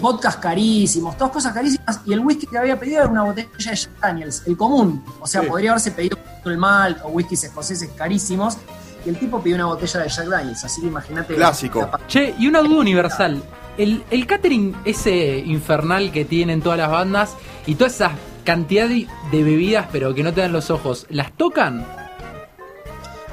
vodkas 0.00 0.36
carísimos, 0.36 1.16
todas 1.16 1.32
cosas 1.32 1.52
carísimas, 1.54 2.00
y 2.04 2.12
el 2.12 2.20
whisky 2.20 2.46
que 2.46 2.58
había 2.58 2.78
pedido 2.78 3.00
era 3.02 3.08
una 3.08 3.22
botella 3.22 3.48
de 3.56 3.58
Jack 3.64 3.90
Daniels, 4.00 4.42
el 4.46 4.56
común. 4.56 5.04
O 5.20 5.26
sea, 5.26 5.42
Sí. 5.42 5.46
podría 5.46 5.70
haberse 5.70 5.92
pedido 5.92 6.18
el 6.44 6.58
malt 6.58 6.98
o 7.04 7.08
whiskies 7.08 7.44
escoceses 7.44 7.88
carísimos, 7.96 8.58
y 9.06 9.08
el 9.10 9.18
tipo 9.18 9.40
pidió 9.40 9.56
una 9.56 9.66
botella 9.66 10.00
de 10.00 10.08
Jack 10.08 10.26
Daniels, 10.26 10.64
así 10.64 10.80
que 10.82 10.88
imagínate. 10.88 11.34
Clásico. 11.36 11.88
Che, 12.08 12.34
y 12.38 12.48
una 12.48 12.60
duda 12.60 12.80
universal. 12.80 13.42
El, 13.78 14.04
el 14.10 14.26
catering 14.26 14.74
ese 14.84 15.38
infernal 15.38 16.12
que 16.12 16.24
tienen 16.24 16.60
todas 16.60 16.78
las 16.78 16.90
bandas 16.90 17.36
y 17.66 17.74
toda 17.76 17.88
esa 17.88 18.10
cantidad 18.44 18.88
de, 18.88 19.06
de 19.30 19.42
bebidas 19.44 19.86
pero 19.92 20.14
que 20.14 20.22
no 20.22 20.32
te 20.34 20.40
dan 20.40 20.52
los 20.52 20.70
ojos, 20.70 21.06
¿las 21.10 21.32
tocan? 21.32 21.86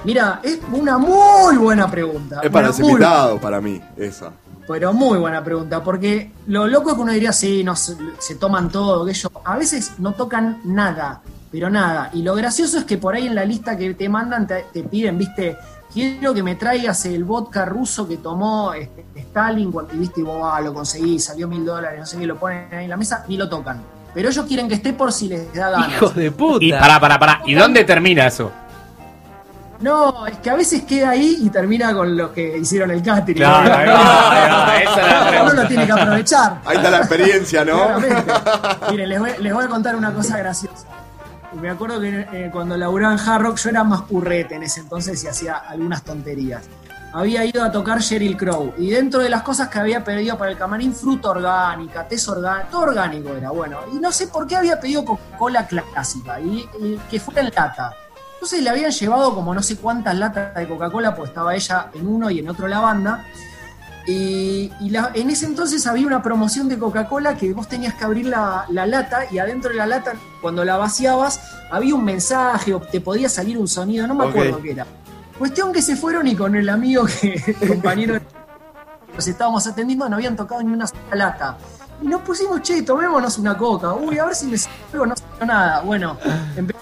Mira, 0.04 0.40
es 0.44 0.60
una 0.72 0.98
muy 0.98 1.58
buena 1.58 1.90
pregunta. 1.90 2.40
Es 2.44 2.50
para 2.50 2.68
una 2.68 2.74
ese 2.74 2.82
muy- 2.84 2.92
invitado, 2.94 3.40
para 3.40 3.60
mí, 3.60 3.82
esa. 3.98 4.32
Pero 4.68 4.94
muy 4.94 5.18
buena 5.18 5.44
pregunta, 5.44 5.82
porque 5.84 6.32
lo 6.48 6.68
loco 6.68 6.90
es 6.90 6.96
que 6.96 7.02
uno 7.02 7.12
diría, 7.14 7.32
sí, 7.32 7.64
no, 7.64 7.76
se, 7.76 7.96
se 8.20 8.36
toman 8.36 8.70
todo, 8.70 9.06
que 9.06 9.14
yo. 9.14 9.30
A 9.46 9.58
veces 9.58 9.94
no 9.98 10.14
tocan 10.14 10.60
nada, 10.66 11.22
pero 11.52 11.70
nada. 11.70 12.10
Y 12.14 12.22
lo 12.22 12.36
gracioso 12.36 12.78
es 12.78 12.84
que 12.84 12.98
por 12.98 13.16
ahí 13.16 13.28
en 13.28 13.36
la 13.36 13.46
lista 13.46 13.78
que 13.78 13.94
te 13.94 14.10
mandan 14.10 14.46
te, 14.46 14.66
te 14.74 14.84
piden, 14.84 15.18
viste, 15.18 15.58
quiero 15.94 16.34
que 16.34 16.44
me 16.44 16.56
traigas 16.56 17.06
el 17.06 17.24
vodka 17.24 17.66
ruso 17.66 18.08
que 18.08 18.18
tomó 18.18 18.74
este, 18.74 19.06
Stalin, 19.16 19.72
cuando 19.72 19.94
viste, 19.94 20.22
y 20.22 20.24
vos 20.24 20.42
ah, 20.44 20.62
lo 20.62 20.74
conseguí, 20.74 21.20
salió 21.20 21.48
mil 21.48 21.66
dólares, 21.66 22.00
no 22.00 22.06
sé 22.06 22.18
qué, 22.18 22.26
lo 22.26 22.38
ponen 22.38 22.74
ahí 22.74 22.86
en 22.86 22.90
la 22.90 22.98
mesa, 22.98 23.26
ni 23.28 23.38
lo 23.38 23.50
tocan. 23.50 23.82
Pero 24.14 24.30
ellos 24.30 24.46
quieren 24.46 24.68
que 24.68 24.76
esté 24.76 24.94
por 24.94 25.12
si 25.12 25.28
les 25.28 25.54
da 25.54 25.70
ganas. 25.70 25.90
Hijos 25.90 26.16
de 26.16 26.32
puta. 26.32 26.66
Y 26.66 26.72
pará, 26.72 27.00
pará, 27.00 27.20
pará. 27.20 27.42
¿Y 27.46 27.54
dónde 27.54 27.84
termina 27.84 28.28
eso? 28.28 28.52
No, 29.80 30.26
es 30.26 30.38
que 30.40 30.50
a 30.50 30.56
veces 30.56 30.84
queda 30.84 31.12
ahí 31.12 31.38
y 31.40 31.50
termina 31.52 31.94
con 31.94 32.18
lo 32.18 32.34
que 32.34 32.58
hicieron 32.58 32.90
el 32.90 33.04
catering. 33.04 33.44
Claro, 33.44 33.70
va, 33.70 33.80
ahí 33.80 33.88
va, 33.88 34.78
esa 34.80 35.32
la 35.32 35.44
Uno 35.44 35.54
lo 35.54 35.68
tiene 35.68 35.86
que 35.86 35.92
aprovechar. 35.92 36.62
Ahí 36.66 36.78
está 36.78 36.90
la 36.90 36.98
experiencia, 36.98 37.64
¿no? 37.64 38.00
Miren, 38.90 39.10
les 39.10 39.20
voy, 39.20 39.32
les 39.40 39.54
voy 39.54 39.66
a 39.66 39.68
contar 39.68 39.96
una 39.96 40.12
cosa 40.14 40.38
graciosa. 40.38 40.88
Me 41.54 41.70
acuerdo 41.70 42.00
que 42.00 42.28
eh, 42.34 42.50
cuando 42.52 42.76
laburaba 42.76 43.14
en 43.14 43.20
Hard 43.20 43.42
Rock 43.42 43.58
yo 43.58 43.70
era 43.70 43.84
más 43.84 44.02
purrete 44.04 44.56
en 44.56 44.64
ese 44.64 44.82
entonces 44.82 45.24
y 45.24 45.28
hacía 45.28 45.56
algunas 45.56 46.04
tonterías. 46.04 46.68
Había 47.14 47.46
ido 47.46 47.64
a 47.64 47.72
tocar 47.72 48.00
Sheryl 48.00 48.36
Crow 48.36 48.74
y 48.78 48.90
dentro 48.90 49.22
de 49.22 49.30
las 49.30 49.42
cosas 49.42 49.70
que 49.70 49.80
había 49.80 50.04
pedido 50.04 50.38
para 50.38 50.52
el 50.52 50.58
camarín, 50.58 50.94
fruta 50.94 51.30
orgánica, 51.30 52.06
tés 52.08 52.28
orgánico, 52.28 52.70
todo 52.70 52.82
orgánico 52.82 53.30
era, 53.30 53.50
bueno. 53.50 53.80
Y 53.94 53.96
no 53.96 54.12
sé 54.12 54.28
por 54.28 54.46
qué 54.46 54.58
había 54.58 54.80
pedido 54.80 55.06
Coca-Cola 55.06 55.66
clásica 55.66 56.40
y, 56.42 56.68
que 57.10 57.20
fuera 57.20 57.42
en 57.42 57.48
lata. 57.56 57.94
Entonces 58.34 58.62
le 58.62 58.70
habían 58.70 58.92
llevado 58.92 59.34
como 59.34 59.56
no 59.56 59.64
sé 59.64 59.78
cuántas 59.78 60.16
latas 60.16 60.54
de 60.54 60.68
Coca-Cola, 60.68 61.16
pues 61.16 61.30
estaba 61.30 61.56
ella 61.56 61.88
en 61.94 62.08
uno 62.08 62.30
y 62.30 62.40
en 62.40 62.50
otro 62.50 62.68
la 62.68 62.80
banda. 62.82 63.26
Y, 64.08 64.72
y 64.80 64.90
la- 64.90 65.12
en 65.14 65.30
ese 65.30 65.46
entonces 65.46 65.86
había 65.86 66.08
una 66.08 66.24
promoción 66.24 66.70
de 66.70 66.80
Coca-Cola 66.80 67.36
que 67.36 67.52
vos 67.52 67.68
tenías 67.68 67.94
que 67.96 68.06
abrir 68.06 68.28
la, 68.28 68.66
la 68.70 68.86
lata 68.88 69.26
y 69.30 69.38
adentro 69.38 69.70
de 69.72 69.76
la 69.76 69.86
lata, 69.86 70.14
cuando 70.42 70.64
la 70.64 70.78
vaciabas, 70.78 71.42
había 71.70 71.94
un 71.94 72.06
mensaje 72.06 72.74
o 72.74 72.80
te 72.80 73.02
podía 73.02 73.28
salir 73.28 73.58
un 73.58 73.68
sonido, 73.68 74.08
no 74.08 74.16
me 74.16 74.26
acuerdo 74.30 74.62
qué 74.62 74.72
era. 74.72 74.86
Cuestión 75.38 75.74
que 75.74 75.82
se 75.82 75.96
fueron 75.98 76.26
y 76.26 76.36
con 76.36 76.56
el 76.56 76.70
amigo 76.70 77.06
que 77.06 77.56
compañero 77.68 78.14
que 78.16 78.22
nos 79.14 79.28
estábamos 79.28 79.68
atendiendo 79.68 80.08
no 80.08 80.16
habían 80.16 80.36
tocado 80.38 80.64
ni 80.64 80.72
una 80.72 80.88
sola 80.88 81.02
lata. 81.14 81.58
Y 82.02 82.08
nos 82.08 82.22
pusimos, 82.22 82.62
che, 82.62 82.84
tomémonos 82.84 83.38
una 83.40 83.58
coca. 83.58 83.94
Uy, 83.94 84.20
a 84.20 84.26
ver 84.26 84.36
si 84.36 84.46
me 84.46 84.58
salgo, 84.58 85.06
no 85.06 85.16
salió 85.18 85.46
nada. 85.48 85.82
Bueno, 85.82 86.16
empezamos 86.56 86.77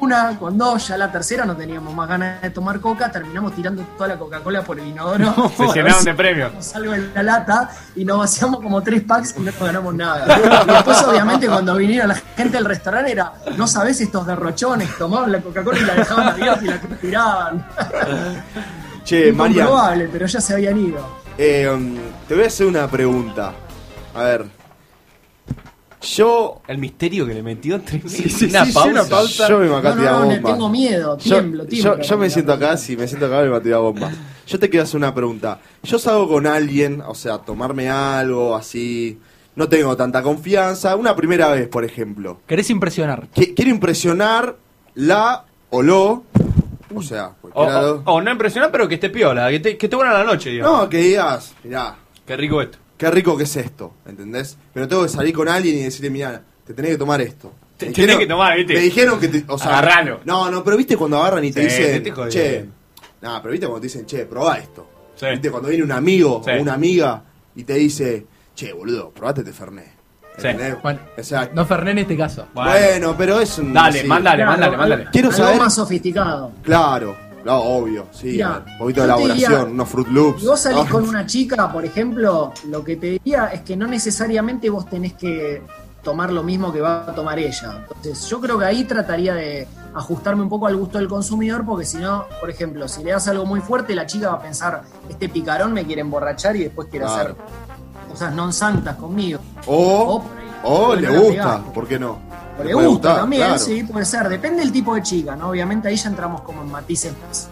una, 0.00 0.38
con 0.38 0.56
dos, 0.58 0.88
ya 0.88 0.96
la 0.96 1.10
tercera 1.10 1.44
no 1.44 1.56
teníamos 1.56 1.94
más 1.94 2.08
ganas 2.08 2.40
de 2.42 2.50
tomar 2.50 2.80
coca, 2.80 3.10
terminamos 3.10 3.54
tirando 3.54 3.82
toda 3.96 4.08
la 4.08 4.16
Coca-Cola 4.18 4.62
por 4.62 4.78
el 4.78 4.86
inodoro. 4.88 5.50
Se 5.56 5.66
llenaron 5.74 6.04
de 6.04 6.14
premios. 6.14 6.54
Nos 6.54 6.66
salgo 6.66 6.94
en 6.94 7.12
la 7.14 7.22
lata 7.22 7.70
y 7.96 8.04
nos 8.04 8.18
vaciamos 8.18 8.60
como 8.60 8.82
tres 8.82 9.02
packs 9.02 9.34
y 9.38 9.40
no 9.42 9.52
ganamos 9.60 9.94
nada. 9.94 10.38
Y 10.66 10.66
después, 10.72 11.02
obviamente, 11.02 11.46
cuando 11.48 11.76
vinieron 11.76 12.08
la 12.08 12.14
gente 12.14 12.56
del 12.56 12.64
restaurante 12.64 13.12
era, 13.12 13.32
no 13.56 13.66
sabés 13.66 14.00
estos 14.00 14.26
derrochones, 14.26 14.96
tomaban 14.98 15.32
la 15.32 15.40
Coca-Cola 15.40 15.78
y 15.78 15.84
la 15.84 15.94
dejaban 15.94 16.28
abierta 16.28 16.64
y 16.64 16.66
la 16.66 16.78
tiraban. 17.00 17.66
Che, 19.04 19.32
María, 19.32 19.62
Incomprobable, 19.62 20.08
pero 20.12 20.26
ya 20.26 20.40
se 20.40 20.52
habían 20.54 20.78
ido. 20.78 21.20
eh, 21.38 21.68
um, 21.68 21.96
te 22.28 22.34
voy 22.34 22.44
a 22.44 22.46
hacer 22.48 22.66
una 22.66 22.86
pregunta. 22.86 23.52
A 24.14 24.22
ver. 24.22 24.59
Yo. 26.00 26.62
El 26.66 26.78
misterio 26.78 27.26
que 27.26 27.34
le 27.34 27.42
metió 27.42 27.74
entre 27.76 28.00
Sí, 28.08 28.28
sí, 28.28 28.30
sí, 28.30 28.50
sí, 28.50 28.88
una 28.88 29.04
pausa. 29.04 29.48
Yo 29.48 29.58
me 29.58 29.66
No, 29.66 29.76
acá 29.76 29.94
no, 29.94 30.20
no, 30.20 30.26
bomba. 30.26 30.52
tengo 30.52 30.68
miedo, 30.68 31.18
Yo- 31.18 31.22
tiemblo, 31.36 31.66
tiemblo. 31.66 31.96
Yo, 31.98 32.02
yo 32.02 32.18
me 32.18 32.30
siento 32.30 32.52
acá, 32.52 32.76
si 32.76 32.96
me 32.96 33.06
siento 33.06 33.26
acá 33.26 33.42
me 33.42 33.48
va 33.48 33.58
a 33.58 33.62
tirar 33.62 33.80
bomba. 33.80 34.10
Yo 34.46 34.58
te 34.58 34.68
quiero 34.70 34.84
hacer 34.84 34.96
una 34.96 35.14
pregunta. 35.14 35.60
Yo 35.82 35.98
salgo 35.98 36.26
con 36.28 36.46
alguien, 36.46 37.02
o 37.06 37.14
sea, 37.14 37.38
tomarme 37.38 37.88
algo 37.90 38.56
así. 38.56 39.18
No 39.56 39.68
tengo 39.68 39.96
tanta 39.96 40.22
confianza. 40.22 40.96
Una 40.96 41.14
primera 41.14 41.48
vez, 41.50 41.68
por 41.68 41.84
ejemplo. 41.84 42.40
¿Querés 42.46 42.70
impresionar? 42.70 43.28
Quiero 43.34 43.70
impresionar 43.70 44.56
la 44.94 45.44
o 45.70 45.82
lo. 45.82 46.24
O 46.94 47.02
sea, 47.02 47.32
O, 47.52 47.62
o- 47.64 48.02
o 48.04 48.20
no 48.20 48.30
impresionar, 48.32 48.72
pero 48.72 48.88
que 48.88 48.94
esté 48.94 49.10
piola, 49.10 49.48
que 49.50 49.60
te, 49.60 49.76
que 49.76 49.86
esté 49.86 49.94
buena 49.96 50.12
la 50.12 50.24
noche, 50.24 50.50
digamos. 50.50 50.80
No, 50.80 50.88
que 50.88 50.98
digas, 50.98 51.54
mirá, 51.62 51.96
Qué 52.26 52.36
rico 52.36 52.60
esto. 52.62 52.78
Qué 53.00 53.10
rico 53.10 53.34
que 53.34 53.44
es 53.44 53.56
esto, 53.56 53.94
¿entendés? 54.06 54.58
Pero 54.74 54.86
tengo 54.86 55.02
que 55.04 55.08
salir 55.08 55.34
con 55.34 55.48
alguien 55.48 55.74
y 55.78 55.82
decirle, 55.84 56.10
mirá, 56.10 56.42
te 56.66 56.74
tenés 56.74 56.90
que 56.92 56.98
tomar 56.98 57.18
esto. 57.22 57.50
Te 57.78 57.86
Me 57.86 57.92
tenés 57.92 57.96
dijeron- 58.08 58.18
que 58.20 58.26
tomar, 58.26 58.56
¿viste? 58.58 58.74
Me 58.74 58.80
dijeron 58.80 59.18
que 59.18 59.28
te, 59.28 59.44
o 59.48 59.56
sea, 59.58 59.78
Agarralo. 59.78 60.20
No, 60.26 60.50
no, 60.50 60.62
pero 60.62 60.76
viste 60.76 60.98
cuando 60.98 61.16
agarran 61.16 61.42
y 61.44 61.50
te 61.50 61.62
Sí, 61.70 61.82
dicen, 61.82 62.02
te 62.02 62.28
che, 62.28 62.66
nah, 63.22 63.40
pero 63.40 63.52
viste 63.52 63.66
cuando 63.66 63.80
te 63.80 63.86
dicen, 63.86 64.04
che, 64.04 64.26
probá 64.26 64.58
esto. 64.58 64.86
Sí. 65.16 65.26
Viste 65.30 65.50
cuando 65.50 65.70
viene 65.70 65.82
un 65.84 65.92
amigo 65.92 66.42
Sí. 66.44 66.50
o 66.50 66.60
una 66.60 66.74
amiga 66.74 67.22
y 67.56 67.64
te 67.64 67.72
dice, 67.74 68.26
che, 68.54 68.72
boludo, 68.74 69.10
probate 69.10 69.40
este 69.40 69.52
Fernet. 69.54 69.98
Bueno, 70.82 71.00
O 71.18 71.22
sea, 71.22 71.50
no 71.54 71.64
Ferné 71.66 71.90
en 71.92 71.98
este 71.98 72.16
caso. 72.18 72.46
bueno, 72.54 73.14
pero 73.16 73.40
es 73.40 73.58
un. 73.58 73.72
Dale, 73.74 74.02
sí. 74.02 74.06
mándale, 74.06 74.36
Claro, 74.42 74.50
mándale, 74.52 74.76
mándale. 74.76 75.06
Quiero 75.12 75.28
algo 75.28 75.38
saber- 75.42 75.58
más 75.58 75.74
sofisticado. 75.74 76.52
Claro, 76.62 77.16
no, 77.44 77.56
obvio, 77.60 78.06
sí. 78.12 78.28
Mirá, 78.32 78.64
un 78.66 78.78
poquito 78.78 79.00
de 79.00 79.06
elaboración, 79.06 79.52
diría, 79.52 79.64
unos 79.72 79.88
Fruit 79.88 80.08
Loops. 80.08 80.40
Si 80.40 80.46
vos 80.46 80.60
salís 80.60 80.84
¿no? 80.84 80.90
con 80.90 81.08
una 81.08 81.26
chica, 81.26 81.72
por 81.72 81.84
ejemplo, 81.84 82.52
lo 82.68 82.84
que 82.84 82.96
te 82.96 83.06
diría 83.06 83.46
es 83.46 83.62
que 83.62 83.76
no 83.76 83.86
necesariamente 83.86 84.68
vos 84.70 84.88
tenés 84.88 85.14
que 85.14 85.62
tomar 86.02 86.32
lo 86.32 86.42
mismo 86.42 86.72
que 86.72 86.80
va 86.80 87.02
a 87.08 87.14
tomar 87.14 87.38
ella. 87.38 87.84
Entonces, 87.88 88.24
yo 88.28 88.40
creo 88.40 88.58
que 88.58 88.64
ahí 88.64 88.84
trataría 88.84 89.34
de 89.34 89.66
ajustarme 89.94 90.42
un 90.42 90.48
poco 90.48 90.66
al 90.66 90.76
gusto 90.76 90.98
del 90.98 91.08
consumidor, 91.08 91.64
porque 91.66 91.84
si 91.84 91.98
no, 91.98 92.24
por 92.40 92.48
ejemplo, 92.48 92.88
si 92.88 93.02
le 93.04 93.10
das 93.12 93.28
algo 93.28 93.44
muy 93.44 93.60
fuerte, 93.60 93.94
la 93.94 94.06
chica 94.06 94.28
va 94.30 94.34
a 94.36 94.40
pensar, 94.42 94.82
este 95.08 95.28
picarón 95.28 95.72
me 95.72 95.84
quiere 95.84 96.00
emborrachar 96.00 96.56
y 96.56 96.64
después 96.64 96.88
quiere 96.88 97.04
Claro. 97.06 97.20
hacer 97.34 97.36
cosas 98.10 98.34
non 98.34 98.52
santas 98.52 98.96
conmigo. 98.96 99.40
O, 99.66 100.22
o 100.64 100.86
puede 100.88 101.02
le 101.02 101.18
gusta. 101.18 101.62
¿por 101.74 101.86
qué 101.86 101.98
no? 101.98 102.18
O 102.60 102.64
le 102.64 102.74
gusta 102.88 103.16
también, 103.16 103.42
claro. 103.42 103.58
sí, 103.58 103.82
puede 103.84 104.04
ser. 104.04 104.28
Depende 104.28 104.60
del 104.62 104.72
tipo 104.72 104.94
de 104.94 105.02
chica, 105.02 105.36
¿no? 105.36 105.50
Obviamente 105.50 105.88
ahí 105.88 105.96
ya 105.96 106.08
entramos 106.08 106.42
como 106.42 106.62
en 106.62 106.70
matices 106.70 107.12
más, 107.26 107.48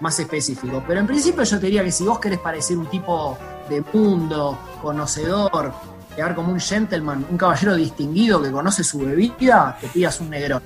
más 0.00 0.18
específicos. 0.18 0.82
Pero 0.86 1.00
en 1.00 1.06
principio 1.06 1.42
yo 1.44 1.58
te 1.58 1.66
diría 1.66 1.84
que 1.84 1.92
si 1.92 2.04
vos 2.04 2.18
querés 2.18 2.38
parecer 2.38 2.76
un 2.78 2.86
tipo 2.86 3.36
de 3.68 3.82
mundo, 3.92 4.58
conocedor, 4.82 5.72
quedar 6.14 6.34
como 6.34 6.52
un 6.52 6.60
gentleman, 6.60 7.24
un 7.30 7.36
caballero 7.38 7.74
distinguido 7.76 8.42
que 8.42 8.50
conoce 8.50 8.82
su 8.84 8.98
bebida, 9.00 9.76
te 9.80 9.86
pidas 9.88 10.20
un 10.20 10.30
negrón. 10.30 10.62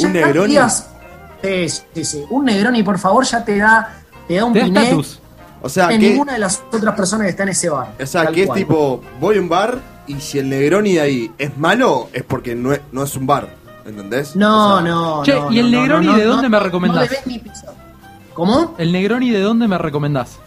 ¿Un 0.00 0.12
pidas- 0.50 0.88
Sí, 1.42 1.68
sí, 1.94 2.04
sí. 2.04 2.24
Un 2.30 2.44
negroni, 2.44 2.82
por 2.84 2.98
favor, 2.98 3.24
ya 3.24 3.44
te 3.44 3.58
da, 3.58 3.96
te 4.28 4.36
da 4.36 4.44
un 4.44 4.56
estatus. 4.56 5.18
O 5.60 5.68
sea, 5.68 5.88
que, 5.88 5.98
ninguna 5.98 6.34
de 6.34 6.38
las 6.40 6.62
otras 6.72 6.94
personas 6.94 7.24
que 7.26 7.30
está 7.30 7.42
en 7.44 7.48
ese 7.50 7.68
bar. 7.68 7.94
o 8.00 8.06
sea, 8.06 8.26
que 8.26 8.42
es 8.44 8.52
tipo, 8.52 9.00
voy 9.20 9.38
a 9.38 9.40
un 9.40 9.48
bar 9.48 9.78
y 10.06 10.20
si 10.20 10.38
el 10.38 10.48
Negroni 10.48 10.94
de 10.94 11.00
ahí 11.00 11.30
es 11.38 11.56
malo, 11.56 12.08
es 12.12 12.22
porque 12.22 12.54
no 12.54 12.72
es, 12.72 12.80
no 12.92 13.02
es 13.02 13.14
un 13.16 13.26
bar, 13.26 13.48
¿entendés? 13.84 14.34
No, 14.36 14.76
O 14.76 14.82
sea, 14.82 14.88
no, 14.90 15.22
Che, 15.22 15.34
no, 15.40 15.52
¿y 15.52 15.58
el 15.58 15.70
no, 15.70 15.80
Negroni 15.80 16.06
no, 16.06 16.16
de 16.16 16.24
no, 16.24 16.30
dónde 16.32 16.48
me 16.48 16.58
recomendás? 16.60 17.10
ni 17.26 17.38
pisar. 17.38 17.74
¿Cómo? 18.34 18.74
¿El 18.78 18.92
Negroni 18.92 19.30
de 19.30 19.40
dónde 19.40 19.68
me 19.68 19.78
recomendás? 19.78 20.38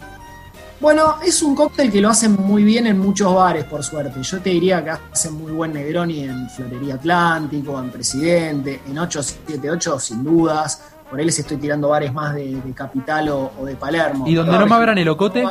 Bueno, 0.78 1.16
es 1.24 1.42
un 1.42 1.54
cóctel 1.54 1.90
que 1.90 2.00
lo 2.02 2.10
hacen 2.10 2.34
muy 2.34 2.62
bien 2.62 2.86
en 2.86 2.98
muchos 2.98 3.34
bares, 3.34 3.64
por 3.64 3.82
suerte. 3.82 4.22
Yo 4.22 4.40
te 4.40 4.50
diría 4.50 4.84
que 4.84 4.90
hacen 4.90 5.32
muy 5.34 5.52
buen 5.52 5.72
Negroni 5.72 6.24
en 6.24 6.50
Florería 6.50 6.96
Atlántico, 6.96 7.78
en 7.80 7.90
Presidente, 7.90 8.82
en 8.86 8.98
878 8.98 9.98
sin 9.98 10.22
dudas. 10.22 10.82
Por 11.08 11.18
ahí 11.18 11.24
les 11.24 11.38
estoy 11.38 11.56
tirando 11.56 11.88
bares 11.88 12.12
más 12.12 12.34
de, 12.34 12.56
de 12.56 12.72
Capital 12.74 13.28
o, 13.30 13.52
o 13.58 13.64
de 13.64 13.74
Palermo. 13.76 14.26
¿Y 14.28 14.34
donde 14.34 14.58
no 14.58 14.66
me 14.66 14.74
abran 14.74 14.98
el 14.98 15.08
ocote? 15.08 15.44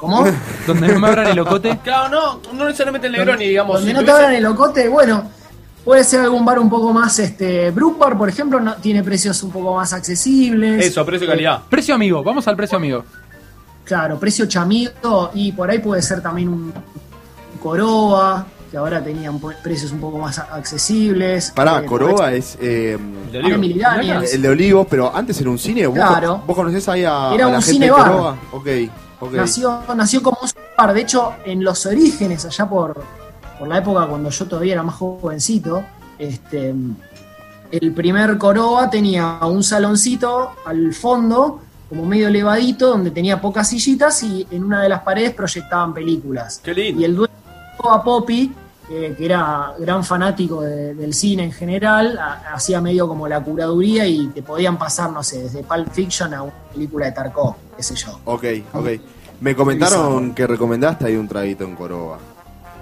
¿Cómo? 0.00 0.24
¿Donde 0.66 0.88
no 0.88 1.00
me 1.00 1.08
abran 1.08 1.26
el 1.28 1.38
ocote? 1.38 1.78
Claro, 1.82 2.08
no, 2.08 2.52
no 2.52 2.64
necesariamente 2.66 3.06
el 3.06 3.12
Negroni, 3.14 3.46
digamos. 3.48 3.76
Donde 3.76 3.90
si 3.90 3.96
no 3.96 4.04
te 4.04 4.10
abran 4.10 4.34
el 4.34 4.44
ocote, 4.46 4.88
bueno, 4.88 5.30
puede 5.84 6.04
ser 6.04 6.20
algún 6.20 6.44
bar 6.44 6.58
un 6.58 6.68
poco 6.68 6.92
más, 6.92 7.18
este, 7.18 7.70
Brook 7.70 7.98
Bar, 7.98 8.18
por 8.18 8.28
ejemplo, 8.28 8.60
no, 8.60 8.74
tiene 8.76 9.02
precios 9.02 9.42
un 9.42 9.50
poco 9.50 9.74
más 9.76 9.92
accesibles. 9.92 10.84
Eso, 10.84 11.04
precio 11.06 11.26
y 11.26 11.30
calidad. 11.30 11.62
Precio 11.68 11.94
amigo, 11.94 12.22
vamos 12.22 12.46
al 12.48 12.56
precio 12.56 12.76
amigo. 12.76 13.04
Claro, 13.84 14.18
precio 14.18 14.46
chamito 14.46 15.30
y 15.34 15.52
por 15.52 15.70
ahí 15.70 15.78
puede 15.78 16.02
ser 16.02 16.20
también 16.20 16.48
un, 16.48 16.72
un 16.74 17.58
Coroa, 17.62 18.44
que 18.68 18.76
ahora 18.76 19.02
tenían 19.02 19.38
precios 19.62 19.92
un 19.92 20.00
poco 20.00 20.18
más 20.18 20.40
accesibles. 20.40 21.52
Pará, 21.54 21.78
Eh, 21.82 21.86
Coroa 21.86 22.32
es 22.32 22.58
eh, 22.60 22.98
De 23.30 23.38
ahí- 23.38 23.52
Emily 23.52 23.78
Daniels. 23.78 24.34
el 24.34 24.42
de 24.42 24.48
Olivos, 24.48 24.86
pero 24.90 25.14
antes 25.14 25.40
era 25.40 25.50
un 25.50 25.58
cine. 25.58 25.86
¿Vos, 25.86 25.96
Claro. 25.96 26.42
¿Vos 26.44 26.56
conocés 26.56 26.88
ahí 26.88 27.04
a, 27.04 27.30
Era 27.32 27.46
a 27.46 27.50
la 27.50 27.56
un 27.58 27.62
gente 27.62 27.72
cine 27.72 27.86
de 27.86 27.92
bar. 27.92 28.10
Coroa? 28.10 28.36
Ok, 28.52 28.66
Nació, 29.32 29.82
nació 29.94 30.22
como 30.22 30.38
un 30.42 30.48
bar. 30.76 30.92
De 30.92 31.00
hecho, 31.00 31.34
en 31.44 31.64
los 31.64 31.86
orígenes, 31.86 32.44
allá 32.44 32.68
por, 32.68 33.02
por 33.58 33.68
la 33.68 33.78
época 33.78 34.06
cuando 34.06 34.30
yo 34.30 34.46
todavía 34.46 34.74
era 34.74 34.82
más 34.82 34.96
jovencito, 34.96 35.84
este, 36.18 36.74
el 37.70 37.92
primer 37.92 38.38
Coroa 38.38 38.88
tenía 38.90 39.38
un 39.42 39.62
saloncito 39.62 40.52
al 40.64 40.94
fondo, 40.94 41.60
como 41.88 42.04
medio 42.04 42.28
elevadito, 42.28 42.88
donde 42.88 43.10
tenía 43.10 43.40
pocas 43.40 43.68
sillitas 43.68 44.22
y 44.22 44.46
en 44.50 44.64
una 44.64 44.82
de 44.82 44.88
las 44.88 45.02
paredes 45.02 45.34
proyectaban 45.34 45.94
películas. 45.94 46.60
Qué 46.62 46.74
lindo. 46.74 47.00
Y 47.00 47.04
el 47.04 47.16
dueño 47.16 47.34
a 47.90 48.02
Poppy, 48.02 48.52
eh, 48.90 49.14
que 49.18 49.24
era 49.24 49.72
gran 49.78 50.04
fanático 50.04 50.62
de- 50.62 50.94
del 50.94 51.12
cine 51.12 51.44
en 51.44 51.52
general, 51.52 52.18
ha- 52.18 52.54
hacía 52.54 52.80
medio 52.80 53.08
como 53.08 53.26
la 53.28 53.40
curaduría 53.42 54.06
y 54.06 54.28
te 54.28 54.42
podían 54.42 54.78
pasar, 54.78 55.10
no 55.10 55.22
sé, 55.22 55.42
desde 55.42 55.62
Pulp 55.62 55.90
Fiction 55.92 56.32
a 56.34 56.42
una 56.42 56.52
película 56.72 57.06
de 57.06 57.12
Tarkov, 57.12 57.54
qué 57.76 57.82
sé 57.82 57.94
yo. 57.96 58.18
Ok, 58.24 58.44
ok. 58.72 58.86
Me 59.40 59.54
comentaron 59.56 60.34
que 60.34 60.46
recomendaste 60.46 61.06
ahí 61.06 61.16
un 61.16 61.28
traguito 61.28 61.64
en 61.64 61.74
Coroba. 61.76 62.18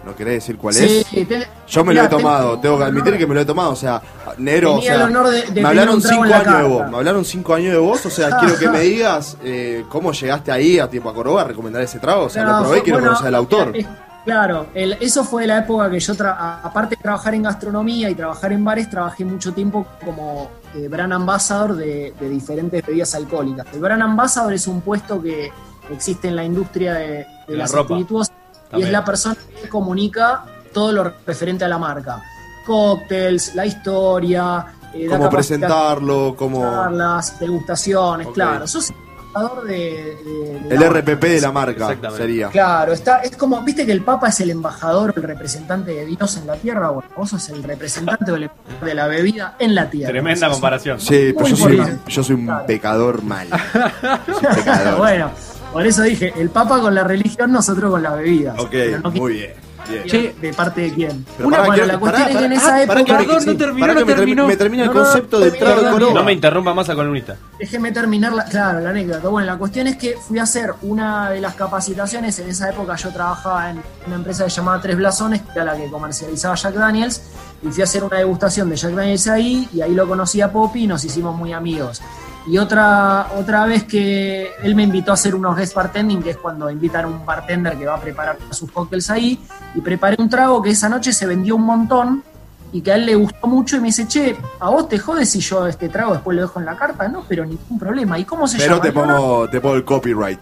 ¿No 0.05 0.15
querés 0.15 0.35
decir 0.35 0.59
cuál 0.59 0.75
Sí, 0.75 1.03
es? 1.15 1.27
te- 1.27 1.49
Yo 1.67 1.83
me 1.83 1.93
mirá, 1.95 2.03
lo 2.03 2.09
he 2.09 2.11
tomado, 2.11 2.59
tengo 2.61 2.77
que 2.77 2.85
admitir 2.85 3.17
que 3.17 3.27
me 3.27 3.35
lo 3.35 3.41
he 3.41 3.45
tomado, 3.47 3.71
o 3.71 3.77
sea, 3.77 4.03
negro, 4.37 4.75
o 4.75 4.83
sea, 4.83 5.05
honor 5.07 5.31
de- 5.31 5.43
de 5.51 5.63
me 5.63 5.69
hablaron 5.69 6.03
cinco 6.03 6.25
años 6.25 6.59
de 6.59 6.63
vos, 6.65 6.91
me 6.91 6.97
hablaron 6.99 7.25
cinco 7.25 7.55
años 7.55 7.73
de 7.73 7.79
vos, 7.79 8.05
o 8.05 8.11
sea, 8.11 8.37
quiero 8.39 8.59
que 8.59 8.69
me 8.69 8.81
digas 8.83 9.39
eh, 9.43 9.87
cómo 9.89 10.13
llegaste 10.13 10.53
ahí 10.53 10.79
a 10.79 10.91
tiempo 10.91 11.09
a 11.09 11.15
Coroba 11.15 11.41
a 11.41 11.45
recomendar 11.45 11.81
ese 11.83 11.99
trago, 12.01 12.25
o 12.25 12.29
sea, 12.29 12.45
No, 12.45 12.59
lo 12.59 12.65
probé 12.65 12.79
y 12.79 12.83
quiero 12.83 12.99
bueno, 12.99 13.09
conocer 13.13 13.29
al 13.29 13.35
autor. 13.35 13.75
eh, 13.75 13.87
Claro, 14.25 14.69
el- 14.75 14.95
eso 15.01 15.23
fue 15.23 15.47
la 15.47 15.59
época 15.59 15.91
que 15.91 16.01
yo, 16.01 16.15
tra- 16.15 16.61
aparte 16.63 16.97
de 16.97 17.03
trabajar 17.03 17.35
en 17.35 17.43
gastronomía 17.43 18.09
y 18.09 18.15
trabajar 18.15 18.53
en 18.53 18.65
bares, 18.65 18.89
trabajé 18.89 19.25
mucho 19.25 19.53
tiempo 19.53 19.87
como 20.03 20.49
eh, 20.75 20.89
brand 20.89 21.13
ambassador 21.13 21.77
de, 21.77 22.15
de 22.19 22.29
diferentes 22.31 22.85
bebidas 22.87 23.15
alcohólicas. 23.15 23.67
El 23.75 23.81
brand 23.81 24.03
ambassador 24.03 24.55
es 24.55 24.67
un 24.67 24.81
puesto 24.81 25.21
que 25.21 25.53
existe 25.91 26.29
en 26.29 26.37
la 26.37 26.45
industria 26.45 26.95
de, 26.95 27.07
de 27.09 27.27
La 27.49 27.59
las 27.65 27.75
espirituosas 27.75 28.35
y 28.35 28.71
También. 28.71 28.87
es 28.89 28.93
la 28.93 29.05
persona 29.05 29.37
que 29.61 29.69
comunica 29.69 30.45
todo 30.73 30.91
lo 30.93 31.13
referente 31.27 31.67
a 31.67 31.69
la 31.69 31.77
marca. 31.79 32.23
Cócteles, 32.67 33.55
la 33.55 33.67
historia, 33.67 34.67
eh, 34.95 35.07
Cómo 35.07 35.29
presentarlo, 35.29 36.35
cómo... 36.37 36.63
charlas, 36.63 37.39
degustaciones, 37.39 38.27
Ok. 38.29 38.35
claro. 38.35 38.67
Sos 38.67 38.91
embajador 39.35 39.65
de, 39.67 39.75
de- 39.75 40.61
de 40.69 40.75
El 40.75 40.81
la 40.81 40.89
RPP 40.89 41.23
de 41.25 41.41
la 41.41 41.53
marca 41.53 41.97
sería. 42.17 42.49
Claro, 42.49 42.93
está, 42.93 43.19
es 43.19 43.37
como, 43.37 43.61
viste 43.63 43.85
que 43.85 43.93
el 43.93 44.03
Papa 44.03 44.29
es 44.29 44.41
el 44.41 44.51
embajador, 44.51 45.13
el 45.17 45.23
representante 45.23 45.93
de 45.93 46.07
Dios 46.07 46.37
en 46.37 46.47
la 46.47 46.55
tierra, 46.57 46.91
bueno, 46.91 47.09
vos 47.17 47.31
sos 47.31 47.49
el 47.51 47.63
representante 47.63 48.31
o 48.31 48.37
el 48.37 48.45
embajador 48.45 48.85
de 48.85 48.95
la 48.95 49.07
bebida 49.07 49.57
en 49.59 49.75
la 49.75 49.91
tierra. 49.91 50.11
Tremenda 50.13 50.49
comparación. 50.51 51.01
Sí, 51.01 51.33
pero 51.37 51.47
yo 51.49 51.57
soy, 51.57 51.83
yo 52.09 52.23
soy 52.25 52.37
un 52.37 52.51
pecador 52.67 53.23
mal. 53.23 53.49
Yo 53.51 54.35
soy 54.35 54.47
un 54.49 54.55
pecador. 54.57 54.99
bueno, 54.99 55.31
por 55.73 55.87
eso 55.87 56.03
dije, 56.03 56.33
el 56.37 56.51
Papa 56.51 56.81
con 56.81 56.95
la 56.95 57.05
religión, 57.05 57.51
nosotros 57.53 57.91
con 57.91 58.03
las 58.03 58.17
bebidas. 58.17 58.59
Ok, 58.59 58.73
no 59.03 59.11
muy 59.11 59.33
bien. 59.35 59.53
Bien. 59.89 60.35
¿De 60.41 60.53
parte 60.55 60.81
de 60.83 60.93
quién? 60.95 61.27
Pero 61.37 61.49
Una, 61.49 61.57
pará, 61.59 61.69
bueno, 61.69 61.87
la 61.87 61.99
cuestión 61.99 62.23
pará, 62.23 62.33
es 62.33 62.39
que 62.39 62.45
en 62.45 62.51
pará, 62.51 62.57
esa 62.81 62.87
pará, 62.87 63.01
época... 63.01 63.19
me- 63.19 63.25
Perdón, 63.25 63.47
no 63.47 63.57
terminó, 63.57 63.81
pará 63.87 63.95
no 63.95 64.01
me 64.01 64.13
termi- 64.13 64.17
terminó. 64.17 64.47
Me 64.47 64.57
termina 64.57 64.83
el 64.85 64.89
No, 64.89 64.95
no, 64.95 65.01
concepto 65.05 65.41
del 65.41 65.51
termina, 65.53 65.71
trago 65.75 65.87
de. 65.87 65.93
Coroba. 65.93 66.15
No 66.15 66.25
me 66.25 66.33
interrumpa 66.33 66.75
más 66.75 66.89
a 66.89 66.95
columnista. 66.95 67.37
Déjeme 67.59 67.93
terminar, 67.93 68.33
la, 68.33 68.45
claro, 68.45 68.81
la 68.81 68.91
anécdota. 68.91 69.29
Bueno, 69.29 69.47
la 69.47 69.57
cuestión 69.59 69.87
es 69.87 69.97
que 69.97 70.17
fui 70.17 70.39
a 70.39 70.43
hacer 70.45 70.75
una 70.83 71.31
de 71.31 71.41
las 71.41 71.55
capacitaciones. 71.55 72.39
En 72.39 72.49
esa 72.49 72.71
época 72.71 72.97
yo 72.97 73.11
trabajaba 73.13 73.71
en 73.71 73.83
una 74.07 74.17
empresa 74.17 74.47
llamada 74.47 74.81
Tres 74.81 74.97
Blasones, 74.97 75.43
que 75.43 75.51
era 75.55 75.65
la 75.65 75.77
que 75.77 75.91
comercializaba 75.91 76.55
Jack 76.55 76.75
Daniels. 76.75 77.23
Y 77.63 77.69
fui 77.69 77.81
a 77.81 77.85
hacer 77.85 78.05
una 78.05 78.19
degustación 78.19 78.69
de 78.69 78.77
Jack 78.77 78.93
Daniels 78.93 79.27
ahí. 79.29 79.69
Y 79.73 79.81
ahí 79.81 79.95
lo 79.95 80.07
conocí 80.07 80.41
a 80.41 80.53
Poppy 80.53 80.85
y 80.85 80.87
nos 80.87 81.05
hicimos 81.05 81.35
muy 81.37 81.53
amigos. 81.53 82.03
Y 82.47 82.59
otra, 82.59 83.29
otra 83.39 83.65
vez 83.65 83.85
que 83.85 84.51
él 84.63 84.75
me 84.75 84.83
invitó 84.83 85.13
a 85.13 85.15
hacer 85.15 85.35
unos 85.35 85.57
guest 85.57 85.75
bartending, 85.75 86.23
que 86.23 86.31
es 86.31 86.37
cuando 86.37 86.71
invitan 86.71 87.05
a 87.07 87.09
un 87.09 87.25
bartender 87.25 87.77
que 87.79 87.87
va 87.87 87.95
a 87.95 88.01
preparar 88.01 88.37
sus 88.51 88.71
cócteles 88.71 89.09
ahí. 89.11 89.41
Y 89.75 89.81
preparé 89.81 90.17
un 90.19 90.29
trago 90.29 90.61
que 90.63 90.71
esa 90.71 90.89
noche 90.89 91.13
se 91.13 91.25
vendió 91.27 91.57
un 91.57 91.63
montón 91.63 92.23
y 92.71 92.83
que 92.83 92.93
a 92.93 92.97
él 92.97 93.07
le 93.07 93.15
gustó 93.15 93.47
mucho 93.47 93.77
y 93.77 93.81
me 93.81 93.87
dice, 93.87 94.07
che, 94.09 94.37
¿a 94.61 94.69
vos 94.69 94.89
te 94.89 94.99
jodes 94.99 95.31
si 95.31 95.41
yo 95.41 95.67
este 95.67 95.89
trago 95.89 96.13
después 96.13 96.35
lo 96.37 96.43
dejo 96.43 96.59
en 96.61 96.67
la 96.67 96.77
carta? 96.77 97.09
No, 97.09 97.25
pero 97.27 97.47
ningún 97.47 97.79
problema. 97.79 98.19
¿Y 98.19 98.25
cómo 98.25 98.47
se 98.47 98.59
Pero 98.59 98.73
llama? 98.73 98.83
te 98.83 98.89
Digo, 98.91 99.07
"No". 99.07 99.17
pongo, 99.17 99.49
te 99.49 99.61
pongo 99.61 99.77
el 99.77 99.85
copyright. 99.85 100.41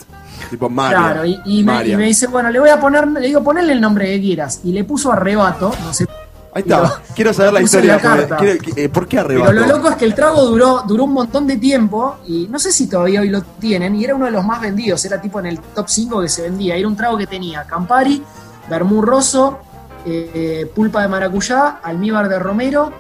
Tipo 0.51 0.69
Mario. 0.69 0.99
Claro, 0.99 1.25
y, 1.27 1.39
y 1.45 1.63
me, 1.63 1.87
y 1.87 1.95
me 1.97 2.05
dice, 2.05 2.27
bueno, 2.27 2.51
le 2.51 2.59
voy 2.59 2.71
a 2.71 2.81
poner, 2.81 3.07
le 3.07 3.21
digo, 3.29 3.45
ponle 3.45 3.71
el 3.71 3.81
nombre 3.81 4.07
que 4.07 4.21
quieras. 4.21 4.61
Y 4.65 4.73
le 4.73 4.83
puso 4.83 5.13
arrebato, 5.13 5.73
no 5.85 5.93
sé. 5.95 6.07
Ahí 6.55 6.63
está. 6.63 7.01
Quiero 7.15 7.33
saber 7.33 7.53
la 7.55 7.63
historia. 7.63 7.97
la 7.97 8.03
porque 8.03 8.19
carta. 8.29 8.37
quiero- 8.37 8.77
eh, 8.77 8.89
¿Por 8.91 9.09
qué 9.09 9.19
arrebato? 9.19 9.51
Pero 9.51 9.67
lo 9.67 9.77
loco 9.77 9.89
es 9.89 9.97
que 9.97 10.05
el 10.05 10.15
trago 10.15 10.43
duró, 10.45 10.83
duró 10.87 11.05
un 11.05 11.13
montón 11.15 11.47
de 11.47 11.57
tiempo 11.57 12.17
y 12.27 12.47
no 12.49 12.59
sé 12.59 12.73
si 12.73 12.89
todavía 12.89 13.21
hoy 13.23 13.31
lo 13.31 13.41
tienen. 13.43 13.95
Y 13.97 14.05
era 14.05 14.15
uno 14.15 14.27
de 14.27 14.33
los 14.33 14.45
más 14.45 14.61
vendidos, 14.61 15.03
era 15.07 15.21
tipo 15.21 15.41
en 15.41 15.47
el 15.47 15.59
top 15.61 15.89
5 15.89 16.21
que 16.21 16.29
se 16.29 16.43
vendía. 16.43 16.77
Era 16.77 16.87
un 16.89 16.97
trago 16.97 17.17
que 17.17 17.27
tenía 17.27 17.65
Campari, 17.65 18.23
Vermú 18.69 19.01
Rosso, 19.01 19.59
eh, 20.05 20.71
pulpa 20.75 21.01
de 21.03 21.09
maracuyá, 21.09 21.79
almíbar 21.83 22.29
de 22.29 22.39
romero 22.39 22.93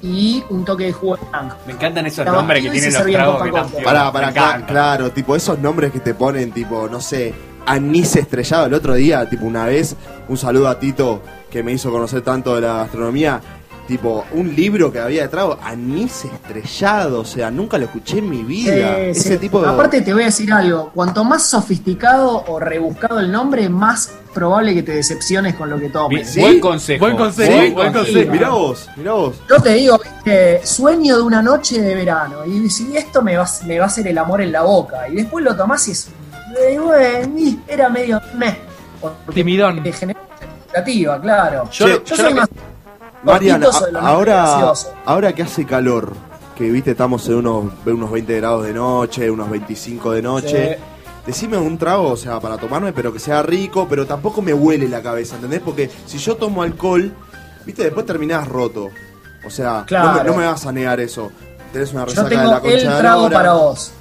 y 0.00 0.42
un 0.50 0.64
toque 0.64 0.84
de 0.84 0.92
jugo 0.92 1.16
de 1.16 1.22
naranja. 1.32 1.56
Me 1.66 1.72
encantan 1.74 2.06
esos 2.06 2.24
nombres 2.26 2.62
que 2.62 2.70
tienen 2.70 2.92
los 2.92 3.02
tragos 3.12 3.42
que 3.42 3.48
encanta. 3.48 3.78
cla- 4.32 4.66
claro, 4.66 5.10
tipo 5.12 5.36
esos 5.36 5.58
nombres 5.58 5.92
que 5.92 6.00
te 6.00 6.14
ponen, 6.14 6.52
tipo, 6.52 6.88
no 6.88 7.00
sé, 7.00 7.34
anís 7.66 8.16
estrellado. 8.16 8.66
El 8.66 8.74
otro 8.74 8.94
día, 8.94 9.28
tipo, 9.28 9.44
una 9.46 9.66
vez, 9.66 9.96
un 10.28 10.36
saludo 10.36 10.68
a 10.68 10.78
Tito 10.78 11.22
que 11.50 11.62
me 11.62 11.72
hizo 11.72 11.90
conocer 11.90 12.22
tanto 12.22 12.54
de 12.54 12.62
la 12.62 12.74
gastronomía. 12.78 13.40
Tipo, 13.86 14.24
un 14.32 14.54
libro 14.56 14.90
que 14.90 14.98
había 14.98 15.20
de 15.22 15.28
trago, 15.28 15.58
anís 15.62 16.24
estrellado, 16.24 17.20
o 17.20 17.24
sea, 17.26 17.50
nunca 17.50 17.76
lo 17.76 17.84
escuché 17.84 18.16
en 18.18 18.30
mi 18.30 18.42
vida. 18.42 18.94
Sí, 18.96 19.02
Ese 19.10 19.32
sí. 19.34 19.38
tipo 19.38 19.60
de. 19.60 19.68
Aparte 19.68 20.00
te 20.00 20.14
voy 20.14 20.22
a 20.22 20.26
decir 20.26 20.50
algo, 20.54 20.90
cuanto 20.94 21.22
más 21.22 21.42
sofisticado 21.44 22.44
o 22.48 22.58
rebuscado 22.58 23.20
el 23.20 23.30
nombre, 23.30 23.68
más 23.68 24.10
probable 24.32 24.72
que 24.72 24.82
te 24.82 24.92
decepciones 24.92 25.54
con 25.54 25.68
lo 25.68 25.78
que 25.78 25.90
tomes. 25.90 26.30
¿Sí? 26.30 26.40
Buen 26.40 26.60
consejo. 26.60 27.04
Buen 27.04 27.16
consejo, 27.18 27.52
Sí, 27.62 27.70
buen 27.72 27.92
sí. 27.92 27.98
consejo. 27.98 28.32
Mirá 28.32 28.48
vos, 28.48 28.88
mirá 28.96 29.12
vos. 29.12 29.34
Yo 29.50 29.60
te 29.60 29.74
digo, 29.74 30.00
viste, 30.02 30.60
sueño 30.66 31.16
de 31.18 31.22
una 31.22 31.42
noche 31.42 31.82
de 31.82 31.94
verano 31.94 32.44
y 32.46 32.70
si 32.70 32.96
esto 32.96 33.20
me 33.20 33.36
va, 33.36 33.46
me 33.66 33.78
va 33.78 33.84
a 33.84 33.88
hacer 33.88 34.08
el 34.08 34.16
amor 34.16 34.40
en 34.40 34.50
la 34.50 34.62
boca 34.62 35.08
y 35.10 35.16
después 35.16 35.44
lo 35.44 35.54
tomás 35.54 35.86
y 35.88 35.90
es, 35.92 36.08
eh, 36.08 36.10
bueno, 36.52 37.38
y 37.38 37.58
era 37.66 37.88
medio 37.88 38.20
meh, 38.34 38.56
Timidón. 39.32 39.82
genera 39.92 40.20
expectativa, 40.40 41.20
claro. 41.20 41.68
Yo- 41.70 41.88
Yo, 41.88 42.04
yo 42.04 42.16
soy 42.16 42.34
más 42.34 42.48
Marian, 43.22 43.64
ahora, 44.00 44.72
ahora 45.06 45.32
que 45.34 45.42
hace 45.42 45.64
calor, 45.64 46.12
que 46.54 46.70
viste, 46.70 46.90
estamos 46.90 47.26
en 47.28 47.36
unos, 47.36 47.72
unos 47.86 48.10
20 48.10 48.36
grados 48.36 48.66
de 48.66 48.74
noche, 48.74 49.30
unos 49.30 49.48
25 49.48 50.12
de 50.12 50.22
noche. 50.22 50.78
Decime 51.26 51.56
un 51.56 51.78
trago, 51.78 52.10
o 52.10 52.16
sea, 52.18 52.38
para 52.38 52.58
tomarme, 52.58 52.92
pero 52.92 53.10
que 53.10 53.18
sea 53.18 53.42
rico, 53.42 53.86
pero 53.88 54.06
tampoco 54.06 54.42
me 54.42 54.52
huele 54.52 54.86
la 54.90 55.00
cabeza, 55.00 55.36
¿entendés? 55.36 55.60
Porque 55.64 55.90
si 56.04 56.18
yo 56.18 56.36
tomo 56.36 56.62
alcohol, 56.62 57.10
viste, 57.64 57.82
después 57.84 58.04
terminás 58.04 58.46
roto. 58.46 58.90
O 59.46 59.48
sea, 59.48 59.86
no, 59.90 60.12
me, 60.14 60.24
no 60.24 60.34
me 60.34 60.44
vas 60.44 60.66
a 60.66 60.72
negar 60.72 61.00
eso. 61.00 61.32
Tenés 61.72 61.92
una 61.94 62.02
Yo 62.02 62.06
resaca 62.10 62.28
de 62.28 62.36
tengo 62.36 62.50
la 62.50 62.60
concha 62.60 62.74
el 62.76 62.80
de 62.82 62.88
la 62.90 62.98
trago 62.98 63.22
lora. 63.22 63.36
para 63.38 63.52
vos. 63.54 63.92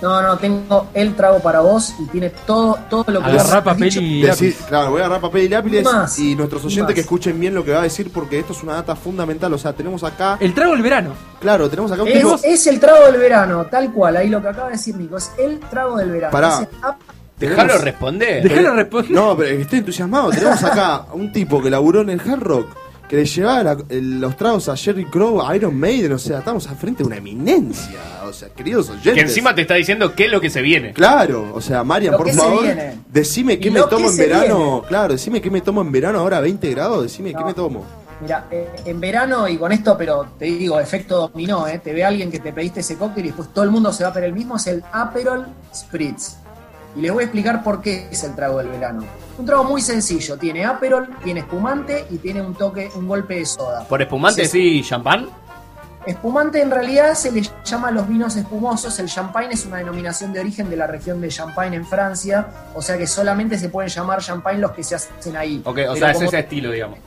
No, 0.00 0.22
no, 0.22 0.36
tengo 0.38 0.88
el 0.94 1.14
trago 1.16 1.40
para 1.40 1.60
vos 1.60 1.94
y 1.98 2.06
tiene 2.06 2.30
todo, 2.30 2.78
todo 2.88 3.04
lo 3.08 3.20
que 3.20 3.26
Agarrá 3.26 3.64
papel 3.64 3.84
dicho. 3.84 4.00
y 4.00 4.22
Decir- 4.22 4.54
claro, 4.68 4.90
voy 4.90 5.00
a 5.00 5.04
agarrar 5.06 5.20
papel 5.20 5.44
y 5.52 5.70
Ni 5.70 5.80
más, 5.82 6.18
y 6.18 6.36
nuestros 6.36 6.64
oyentes 6.64 6.94
que 6.94 7.00
escuchen 7.00 7.38
bien 7.40 7.54
lo 7.54 7.64
que 7.64 7.72
va 7.72 7.80
a 7.80 7.82
decir 7.82 8.10
porque 8.12 8.38
esto 8.38 8.52
es 8.52 8.62
una 8.62 8.74
data 8.74 8.94
fundamental. 8.94 9.52
O 9.52 9.58
sea, 9.58 9.72
tenemos 9.72 10.04
acá, 10.04 10.36
El 10.40 10.54
trago 10.54 10.72
del 10.72 10.82
verano. 10.82 11.12
claro, 11.40 11.68
tenemos 11.68 11.90
acá 11.90 12.02
un 12.02 12.08
Es, 12.08 12.44
es 12.44 12.66
el 12.68 12.78
trago 12.78 13.06
del 13.06 13.16
verano, 13.20 13.66
tal 13.66 13.92
cual, 13.92 14.16
ahí 14.16 14.28
lo 14.28 14.40
que 14.40 14.48
acaba 14.48 14.66
de 14.66 14.72
decir 14.72 14.94
Nico, 14.96 15.16
es 15.16 15.30
el 15.38 15.58
trago 15.60 15.96
del 15.96 16.10
verano. 16.10 16.32
Pará. 16.32 16.68
Déjalo 17.38 17.78
responder. 17.78 18.42
Déjalo 18.42 18.74
responder. 18.74 19.10
No, 19.12 19.36
pero 19.36 19.50
estoy 19.60 19.78
entusiasmado. 19.80 20.30
Tenemos 20.30 20.62
acá 20.64 21.04
un 21.12 21.32
tipo 21.32 21.62
que 21.62 21.70
laburó 21.70 22.00
en 22.00 22.10
el 22.10 22.20
Hard 22.20 22.40
Rock, 22.40 22.66
que 23.08 23.16
le 23.16 23.24
llevaba 23.24 23.62
la- 23.62 23.76
el- 23.88 24.20
los 24.20 24.36
tragos 24.36 24.68
a 24.68 24.76
Jerry 24.76 25.04
Crow, 25.06 25.40
a 25.40 25.56
Iron 25.56 25.74
Maiden. 25.78 26.12
O 26.12 26.18
sea, 26.18 26.38
estamos 26.40 26.66
al 26.68 26.76
frente 26.76 27.02
de 27.02 27.06
una 27.06 27.16
eminencia. 27.16 27.98
O 28.26 28.32
sea, 28.32 28.48
queridos 28.50 28.88
oyentes. 28.90 29.14
Que 29.14 29.20
encima 29.20 29.54
te 29.54 29.62
está 29.62 29.74
diciendo 29.74 30.14
qué 30.14 30.26
es 30.26 30.30
lo 30.30 30.40
que 30.40 30.50
se 30.50 30.60
viene. 30.62 30.92
Claro, 30.92 31.50
o 31.54 31.60
sea, 31.60 31.82
Marian, 31.84 32.12
Lo 32.12 32.18
por 32.18 32.26
que 32.26 32.32
se 32.34 32.38
favor, 32.38 32.62
viene. 32.62 32.98
decime 33.10 33.58
qué 33.58 33.70
me 33.70 33.80
tomo 33.82 34.10
en 34.10 34.16
verano. 34.16 34.58
viene. 34.72 34.88
Claro, 34.88 35.12
decime 35.14 35.40
qué 35.40 35.50
me 35.50 35.60
tomo 35.62 35.80
en 35.80 35.90
verano 35.92 36.18
ahora 36.20 36.36
a 36.38 36.40
20 36.40 36.70
grados. 36.70 37.02
Decime 37.04 37.32
qué 37.34 37.42
me 37.44 37.54
tomo. 37.54 37.84
Mira, 38.20 38.46
eh, 38.50 38.68
en 38.84 38.98
verano, 39.00 39.46
y 39.46 39.56
con 39.56 39.70
esto, 39.70 39.96
pero 39.96 40.26
te 40.38 40.46
digo, 40.46 40.80
efecto 40.80 41.28
dominó, 41.32 41.68
¿eh? 41.68 41.78
te 41.78 41.92
ve 41.92 42.04
alguien 42.04 42.32
que 42.32 42.40
te 42.40 42.52
pediste 42.52 42.80
ese 42.80 42.96
cóctel 42.96 43.24
y 43.24 43.28
después 43.28 43.48
todo 43.54 43.64
el 43.64 43.70
mundo 43.70 43.92
se 43.92 44.02
va 44.02 44.10
a 44.10 44.12
pedir 44.12 44.26
el 44.26 44.32
mismo, 44.34 44.56
es 44.56 44.66
el 44.66 44.82
Aperol 44.92 45.46
Spritz. 45.72 46.36
Y 46.98 47.00
les 47.00 47.12
voy 47.12 47.22
a 47.22 47.26
explicar 47.26 47.62
por 47.62 47.80
qué 47.80 48.08
es 48.10 48.24
el 48.24 48.34
trago 48.34 48.58
del 48.58 48.70
verano. 48.70 49.04
Un 49.38 49.46
trago 49.46 49.62
muy 49.62 49.80
sencillo, 49.80 50.36
tiene 50.36 50.64
Aperol, 50.64 51.08
tiene 51.22 51.40
espumante 51.40 52.04
y 52.10 52.18
tiene 52.18 52.42
un 52.42 52.56
toque, 52.56 52.90
un 52.96 53.06
golpe 53.06 53.36
de 53.36 53.46
soda. 53.46 53.86
Por 53.86 54.02
espumante, 54.02 54.44
Sí, 54.46 54.82
sí, 54.82 54.88
champán. 54.88 55.28
Espumante 56.06 56.60
en 56.60 56.72
realidad 56.72 57.14
se 57.14 57.30
le 57.30 57.42
llama 57.64 57.88
a 57.88 57.90
los 57.92 58.08
vinos 58.08 58.34
espumosos. 58.34 58.98
El 58.98 59.06
champagne 59.06 59.50
es 59.52 59.64
una 59.64 59.76
denominación 59.76 60.32
de 60.32 60.40
origen 60.40 60.68
de 60.70 60.76
la 60.76 60.88
región 60.88 61.20
de 61.20 61.28
Champagne 61.28 61.76
en 61.76 61.86
Francia. 61.86 62.48
O 62.74 62.82
sea 62.82 62.98
que 62.98 63.06
solamente 63.06 63.58
se 63.58 63.68
pueden 63.68 63.90
llamar 63.90 64.20
champagne 64.20 64.58
los 64.58 64.72
que 64.72 64.82
se 64.82 64.96
hacen 64.96 65.36
ahí. 65.36 65.60
Ok, 65.64 65.68
o 65.68 65.74
Pero 65.74 65.94
sea, 65.94 66.10
es 66.10 66.20
ese 66.20 66.38
estilo, 66.40 66.72
digamos. 66.72 66.98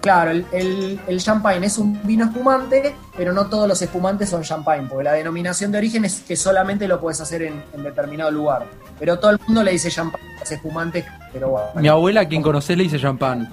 Claro, 0.00 0.30
el, 0.30 0.46
el, 0.52 1.00
el 1.08 1.20
champagne 1.20 1.66
es 1.66 1.76
un 1.76 2.00
vino 2.04 2.26
espumante, 2.26 2.94
pero 3.16 3.32
no 3.32 3.46
todos 3.46 3.66
los 3.66 3.82
espumantes 3.82 4.30
son 4.30 4.42
champagne, 4.42 4.86
porque 4.88 5.04
la 5.04 5.12
denominación 5.12 5.72
de 5.72 5.78
origen 5.78 6.04
es 6.04 6.20
que 6.20 6.36
solamente 6.36 6.86
lo 6.86 7.00
puedes 7.00 7.20
hacer 7.20 7.42
en, 7.42 7.62
en 7.74 7.82
determinado 7.82 8.30
lugar. 8.30 8.64
Pero 8.98 9.18
todo 9.18 9.32
el 9.32 9.40
mundo 9.46 9.62
le 9.64 9.72
dice 9.72 9.90
champagne 9.90 10.36
a 10.36 10.40
los 10.40 10.52
espumantes, 10.52 11.04
pero 11.32 11.48
bueno. 11.50 11.68
Mi 11.74 11.88
abuela, 11.88 12.22
a 12.22 12.28
quien 12.28 12.42
conocés, 12.42 12.76
le 12.76 12.84
dice 12.84 12.98
champán. 12.98 13.52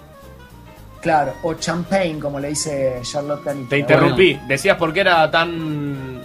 Claro, 1.02 1.34
o 1.44 1.54
champagne, 1.54 2.20
como 2.20 2.40
le 2.40 2.50
dice 2.50 3.00
Charlotte 3.04 3.44
Caniff. 3.44 3.70
Te 3.70 3.78
interrumpí. 3.78 4.40
Decías 4.48 4.76
por 4.78 4.92
qué 4.92 5.02
era 5.02 5.30
tan. 5.30 6.25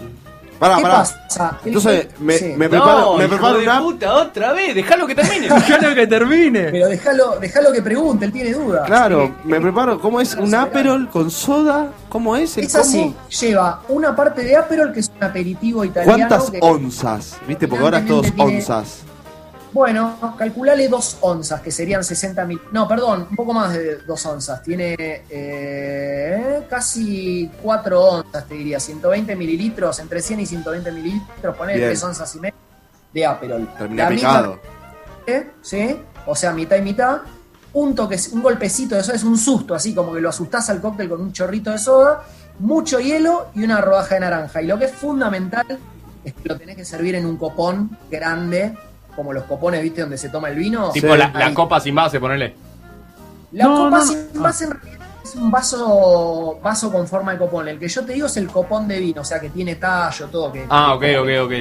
Pará, 0.61 0.77
¿Qué 0.77 0.83
pará. 0.83 0.95
pasa? 0.97 1.59
Entonces, 1.65 2.09
me, 2.21 2.37
sí. 2.39 2.55
me 2.57 2.69
preparo, 2.69 3.17
me 3.17 3.25
hijo 3.25 3.31
preparo 3.35 3.59
de 3.59 3.65
una. 3.65 3.81
puta, 3.81 4.15
otra 4.15 4.53
vez. 4.53 4.75
Déjalo 4.75 5.07
que 5.07 5.15
termine. 5.15 5.49
Déjalo 5.55 5.95
que 5.95 6.07
termine. 6.07 6.65
Pero 6.71 6.89
déjalo, 6.89 7.39
déjalo 7.41 7.73
que 7.73 7.83
pregunte, 7.83 8.27
él 8.27 8.33
tiene 8.33 8.53
dudas. 8.53 8.87
Claro, 8.87 9.35
me 9.45 9.59
preparo. 9.61 9.99
¿Cómo 10.01 10.21
es? 10.21 10.35
¿Un 10.37 10.55
Aperol 10.55 11.09
con 11.09 11.31
soda? 11.31 11.89
¿Cómo 12.11 12.37
es? 12.37 12.59
¿El 12.59 12.65
Es 12.65 12.75
así, 12.77 13.15
lleva 13.41 13.81
una 13.89 14.15
parte 14.15 14.43
de 14.45 14.55
Aperol, 14.55 14.93
que 14.93 15.01
es 15.01 15.11
un 15.17 15.25
aperitivo 15.25 15.85
italiano. 15.85 16.29
¿Cuántas 16.29 16.51
que- 16.51 16.59
onzas? 16.61 17.37
¿Viste? 17.49 17.67
Porque 17.67 17.85
ahora 17.85 17.99
es 18.01 18.07
todos 18.07 18.33
tiene- 18.33 18.57
onzas. 18.57 18.99
Bueno, 19.73 20.35
calculale 20.37 20.89
2 20.89 21.19
onzas, 21.21 21.61
que 21.61 21.71
serían 21.71 22.03
60 22.03 22.45
mil. 22.45 22.61
No, 22.73 22.89
perdón, 22.89 23.29
un 23.31 23.37
poco 23.37 23.53
más 23.53 23.73
de 23.73 23.99
2 23.99 24.27
onzas. 24.27 24.63
Tiene 24.63 24.97
eh, 25.31 26.67
casi 26.69 27.51
4 27.63 28.01
onzas, 28.01 28.47
te 28.47 28.55
diría. 28.55 28.81
120 28.81 29.37
mililitros, 29.37 29.99
entre 30.01 30.21
100 30.21 30.41
y 30.41 30.47
120 30.47 30.91
mililitros. 30.93 31.57
Poner. 31.57 31.77
3 31.77 32.03
onzas 32.03 32.35
y 32.35 32.41
media 32.41 32.55
de 33.13 33.27
Aperol. 33.27 33.69
Termina 33.77 34.09
picado. 34.09 34.59
¿eh? 35.27 35.51
¿sí? 35.63 35.97
O 36.27 36.35
sea, 36.35 36.53
mitad 36.53 36.77
y 36.77 36.83
mitad. 36.83 37.21
Un 37.73 37.95
toque, 37.95 38.19
un 38.33 38.43
golpecito 38.43 38.97
de 38.97 39.03
soda, 39.05 39.15
es 39.15 39.23
un 39.23 39.39
susto, 39.39 39.77
así 39.77 39.95
como 39.95 40.13
que 40.13 40.21
lo 40.21 40.29
asustás 40.29 40.69
al 40.71 40.81
cóctel 40.81 41.09
con 41.09 41.21
un 41.21 41.33
chorrito 41.33 41.71
de 41.71 41.79
soda, 41.79 42.25
mucho 42.59 42.99
hielo 42.99 43.47
y 43.55 43.63
una 43.63 43.81
rodaja 43.81 44.17
de 44.17 44.23
naranja. 44.23 44.61
Y 44.61 44.67
lo 44.67 44.77
que 44.77 44.87
es 44.87 44.93
fundamental 44.93 45.79
es 46.25 46.35
que 46.35 46.49
lo 46.49 46.59
tenés 46.59 46.75
que 46.75 46.85
servir 46.85 47.15
en 47.15 47.27
un 47.27 47.37
copón 47.37 47.97
grande, 48.11 48.75
como 49.21 49.35
los 49.35 49.45
copones, 49.45 49.83
¿viste? 49.83 50.01
Donde 50.01 50.17
se 50.17 50.31
toma 50.31 50.49
el 50.49 50.57
vino. 50.57 50.91
Tipo 50.93 51.15
la, 51.15 51.53
copa 51.53 51.79
sin 51.79 51.95
base, 51.95 52.19
ponele. 52.19 52.55
La 53.53 53.65
No, 53.65 53.77
copa 53.77 53.91
no, 53.91 53.99
no. 53.99 54.07
sin 54.07 54.43
base 54.43 54.65
en 54.65 54.71
realidad 54.71 55.07
es 55.23 55.35
un 55.35 55.51
vaso, 55.51 56.59
vaso 56.63 56.91
con 56.91 57.07
forma 57.07 57.33
de 57.33 57.39
copón. 57.39 57.69
El 57.69 57.79
que 57.79 57.87
yo 57.89 58.03
te 58.05 58.15
digo 58.15 58.27
es 58.27 58.37
el 58.39 58.49
copón 58.49 58.89
de 58.89 58.99
vino, 58.99 59.21
o 59.21 59.25
sea 59.25 59.39
que 59.39 59.51
tiene 59.51 59.75
tallo, 59.75 60.27
todo. 60.29 60.51
Que, 60.51 60.65
Ah, 60.71 60.95
ok, 60.95 61.05
ok, 61.21 61.29
ok. 61.45 61.53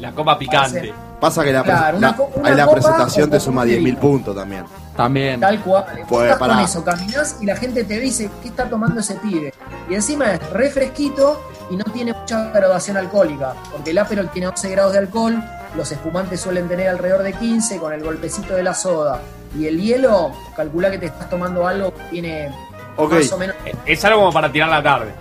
La 0.00 0.12
copa 0.12 0.38
picante. 0.38 0.92
Pasa 1.18 1.42
que 1.42 1.50
la, 1.54 1.62
Claro, 1.62 1.96
una 1.96 2.10
la- 2.10 2.22
una 2.34 2.48
ahí 2.50 2.54
la 2.54 2.70
presentación 2.70 3.30
te 3.30 3.40
suma 3.40 3.64
de 3.64 3.78
10.000 3.78 3.84
vino. 3.84 3.98
puntos 4.00 4.36
también. 4.36 4.64
También. 4.94 5.40
Tal 5.40 5.62
cual. 5.62 5.86
Pues, 6.06 6.30
Estás 6.30 6.48
con 6.48 6.58
eso, 6.60 6.84
caminás 6.84 7.36
y 7.40 7.46
la 7.46 7.56
gente 7.56 7.84
te 7.84 7.98
dice, 7.98 8.30
¿qué 8.42 8.48
está 8.48 8.68
tomando 8.68 9.00
ese 9.00 9.14
pibe? 9.14 9.54
Y 9.88 9.94
encima 9.94 10.32
es 10.34 10.50
refresquito 10.50 11.40
y 11.70 11.76
no 11.76 11.84
tiene 11.84 12.12
mucha 12.12 12.50
graduación 12.50 12.98
alcohólica, 12.98 13.54
porque 13.72 13.90
el 13.92 13.98
Aperol 13.98 14.28
tiene 14.28 14.48
11 14.48 14.68
grados 14.68 14.92
de 14.92 14.98
alcohol, 14.98 15.42
los 15.76 15.90
espumantes 15.92 16.40
suelen 16.40 16.68
tener 16.68 16.88
alrededor 16.88 17.22
de 17.22 17.32
15 17.34 17.78
con 17.78 17.92
el 17.92 18.02
golpecito 18.02 18.54
de 18.54 18.62
la 18.62 18.74
soda. 18.74 19.20
Y 19.58 19.66
el 19.66 19.80
hielo, 19.80 20.32
calcula 20.56 20.90
que 20.90 20.98
te 20.98 21.06
estás 21.06 21.28
tomando 21.30 21.66
algo 21.66 21.94
que 21.94 22.02
tiene 22.10 22.50
Ok. 22.96 23.12
más 23.14 23.32
o 23.32 23.38
menos... 23.38 23.56
Es 23.84 24.04
algo 24.04 24.20
como 24.20 24.32
para 24.32 24.50
tirar 24.50 24.68
la 24.68 24.82
tarde. 24.82 25.12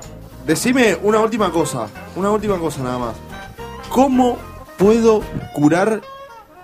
Decime 0.46 0.98
una 1.04 1.20
última 1.20 1.52
cosa, 1.52 1.88
una 2.16 2.30
última 2.32 2.58
cosa 2.58 2.82
nada 2.84 2.98
más. 3.00 3.16
¿Cómo 3.90 4.38
puedo 4.78 5.22
curar 5.54 6.02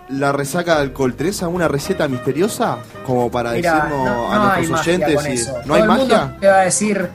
la 0.10 0.32
resaca 0.32 0.76
de 0.76 0.82
alcohol? 0.82 1.14
¿Tenés 1.16 1.42
alguna 1.44 1.68
receta 1.68 2.08
misteriosa 2.08 2.78
como 3.06 3.32
para 3.32 3.52
Mira, 3.54 3.74
decirnos 3.76 4.06
no, 4.06 4.32
a 4.32 4.36
no 4.36 4.44
nuestros 4.44 4.70
magia 4.70 4.94
oyentes? 4.94 5.16
con 5.16 5.28
y- 5.32 5.34
eso. 5.34 5.54
¿No 5.58 5.64
Todo 5.64 5.74
hay 5.76 5.82
el 5.82 5.88
mundo 5.90 6.16
magia? 6.18 6.38
te 6.40 6.48
va 6.48 6.56
a 6.56 6.62
decir, 6.62 7.10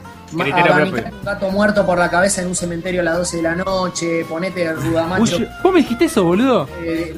Criterio 0.44 0.72
abanicar 0.72 1.02
propio. 1.02 1.18
un 1.18 1.24
gato 1.24 1.50
muerto 1.50 1.86
por 1.86 1.98
la 1.98 2.10
cabeza 2.10 2.42
en 2.42 2.48
un 2.48 2.54
cementerio 2.56 3.00
a 3.00 3.04
las 3.04 3.16
12 3.18 3.36
de 3.38 3.42
la 3.42 3.54
noche, 3.54 4.24
ponete 4.28 4.64
el 4.64 4.76
rudamacho. 4.76 5.36
Uy, 5.36 5.48
¿Vos 5.62 5.72
me 5.72 5.78
dijiste 5.80 6.04
eso, 6.06 6.24
boludo? 6.24 6.68
eh, 6.82 7.16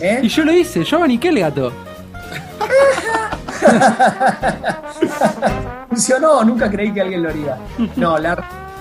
¿eh? 0.00 0.20
Y 0.22 0.28
yo 0.28 0.44
lo 0.44 0.52
hice, 0.52 0.84
yo 0.84 0.96
abaniqué 0.96 1.28
el 1.28 1.40
gato. 1.40 1.72
Funcionó, 5.88 6.44
nunca 6.44 6.70
creí 6.70 6.92
que 6.92 7.00
alguien 7.00 7.22
lo 7.22 7.30
haría. 7.30 7.56
No, 7.96 8.18
la 8.18 8.36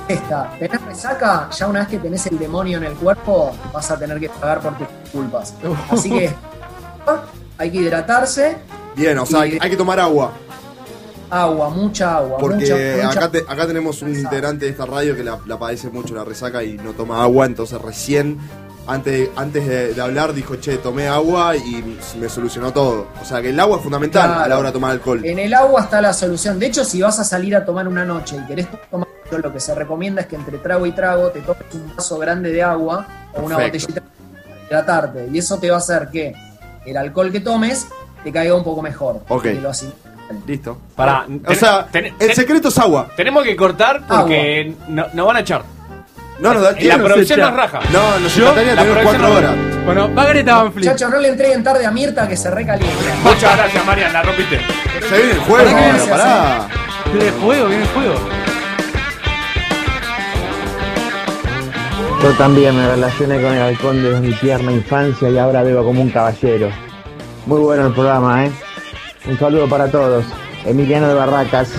esta, 0.07 0.51
tenés 0.59 0.81
resaca, 0.81 1.49
ya 1.49 1.67
una 1.67 1.79
vez 1.79 1.87
que 1.87 1.97
tenés 1.97 2.25
el 2.27 2.37
demonio 2.37 2.77
en 2.77 2.83
el 2.83 2.93
cuerpo, 2.93 3.55
vas 3.71 3.89
a 3.89 3.97
tener 3.97 4.19
que 4.19 4.29
pagar 4.29 4.59
por 4.59 4.77
tus 4.77 4.87
culpas. 5.11 5.55
Así 5.91 6.09
que 6.09 6.33
hay 7.57 7.71
que 7.71 7.77
hidratarse, 7.77 8.57
Bien, 8.95 9.17
o 9.17 9.25
sea, 9.25 9.41
hay 9.41 9.59
que 9.59 9.77
tomar 9.77 9.99
agua. 9.99 10.31
Agua, 11.41 11.69
mucha 11.69 12.17
agua. 12.17 12.37
Porque 12.37 12.55
mucha, 12.65 12.75
mucha- 13.07 13.09
acá, 13.19 13.31
te- 13.31 13.45
acá 13.47 13.67
tenemos 13.67 14.01
un 14.01 14.13
integrante 14.13 14.65
de 14.65 14.71
esta 14.71 14.85
radio 14.85 15.15
que 15.15 15.23
la, 15.23 15.39
la 15.45 15.57
padece 15.57 15.89
mucho 15.89 16.13
la 16.15 16.23
resaca 16.23 16.63
y 16.63 16.77
no 16.77 16.91
toma 16.91 17.23
agua, 17.23 17.45
entonces 17.45 17.81
recién, 17.81 18.37
antes, 18.87 19.29
antes 19.35 19.65
de, 19.67 19.93
de 19.93 20.01
hablar, 20.01 20.33
dijo, 20.33 20.55
che, 20.57 20.77
tomé 20.77 21.07
agua 21.07 21.55
y 21.55 21.97
me 22.19 22.27
solucionó 22.29 22.71
todo. 22.73 23.07
O 23.21 23.25
sea 23.25 23.41
que 23.41 23.49
el 23.49 23.59
agua 23.59 23.77
es 23.77 23.83
fundamental 23.83 24.25
Claro. 24.27 24.43
a 24.43 24.47
la 24.47 24.57
hora 24.59 24.69
de 24.69 24.73
tomar 24.73 24.91
alcohol. 24.91 25.23
En 25.25 25.39
el 25.39 25.53
agua 25.53 25.81
está 25.81 26.01
la 26.01 26.13
solución. 26.13 26.59
De 26.59 26.65
hecho, 26.67 26.83
si 26.83 27.01
vas 27.01 27.17
a 27.19 27.23
salir 27.23 27.55
a 27.55 27.63
tomar 27.65 27.87
una 27.87 28.03
noche 28.05 28.35
y 28.35 28.45
querés 28.45 28.67
tomar 28.91 29.07
alcohol, 29.23 29.41
lo 29.43 29.53
que 29.53 29.59
se 29.59 29.73
recomienda 29.73 30.21
es 30.21 30.27
que 30.27 30.35
entre 30.35 30.57
trago 30.57 30.85
y 30.85 30.91
trago 30.91 31.29
te 31.29 31.39
tomes 31.41 31.63
un 31.73 31.95
vaso 31.95 32.17
grande 32.19 32.51
de 32.51 32.61
agua 32.61 33.07
o 33.33 33.41
una 33.41 33.55
Perfecto. 33.57 33.87
botellita 33.87 34.01
para 34.01 34.65
hidratarte. 34.67 35.29
Y 35.31 35.37
eso 35.37 35.57
te 35.57 35.69
va 35.69 35.77
a 35.77 35.79
hacer 35.79 36.09
que 36.11 36.33
el 36.85 36.97
alcohol 36.97 37.31
que 37.31 37.39
tomes 37.39 37.87
te 38.23 38.31
caiga 38.33 38.53
un 38.55 38.63
poco 38.65 38.81
mejor. 38.81 39.21
Ok. 39.29 39.45
Lo 39.61 39.69
Listo. 40.47 40.77
Para, 40.95 41.25
O 41.47 41.53
sea, 41.55 41.87
el 41.93 42.33
secreto 42.33 42.67
es 42.69 42.77
agua. 42.77 43.09
Tenemos 43.15 43.43
que 43.43 43.55
cortar 43.55 44.01
porque 44.07 44.73
no, 44.87 45.05
nos 45.13 45.27
van 45.27 45.37
a 45.37 45.39
echar. 45.41 45.63
No, 46.39 46.53
nos 46.53 46.63
da 46.63 46.71
La 46.71 46.77
¿quién 46.77 46.97
nos 46.97 47.07
producción 47.07 47.39
nos 47.39 47.55
raja. 47.55 47.79
No, 47.91 48.19
nos 48.19 48.35
Yo- 48.35 48.43
encantaría 48.49 48.75
tener 48.75 49.03
cuatro 49.03 49.33
horas. 49.33 49.55
Bueno, 49.85 50.13
va 50.15 50.25
Greta 50.25 50.55
Van 50.63 50.73
Fleet. 50.73 50.85
Muchachos, 50.89 51.11
no 51.11 51.19
le 51.19 51.27
entreguen 51.29 51.63
tarde 51.63 51.85
a 51.85 51.91
Mirta 51.91 52.27
que 52.27 52.35
se 52.35 52.49
recalienta. 52.49 53.15
Muchas 53.23 53.55
gracias, 53.57 53.85
Marian, 53.85 54.11
la 54.13 54.23
rompiste. 54.23 54.59
Se 55.07 55.15
viene 55.17 55.31
el 55.31 55.39
juego 55.39 55.65
viene 55.65 55.99
pará. 56.09 56.67
Viene 57.11 57.27
el 57.27 57.33
juego, 57.33 57.67
viene 57.67 57.83
el 57.83 57.89
juego. 57.89 58.13
Yo 62.23 62.31
también 62.37 62.75
me 62.77 62.87
relacioné 62.87 63.41
con 63.41 63.53
el 63.53 63.61
halcón 63.61 64.01
desde 64.01 64.19
mi 64.21 64.33
tierna 64.33 64.71
infancia 64.71 65.29
y 65.29 65.37
ahora 65.37 65.61
bebo 65.61 65.83
como 65.83 66.01
un 66.01 66.09
caballero. 66.09 66.69
Muy 67.45 67.59
bueno 67.59 67.87
el 67.87 67.93
programa, 67.93 68.45
¿eh? 68.45 68.51
Un 69.25 69.37
saludo 69.37 69.67
para 69.69 69.89
todos. 69.89 70.25
Emiliano 70.65 71.07
de 71.07 71.13
Barracas. 71.13 71.71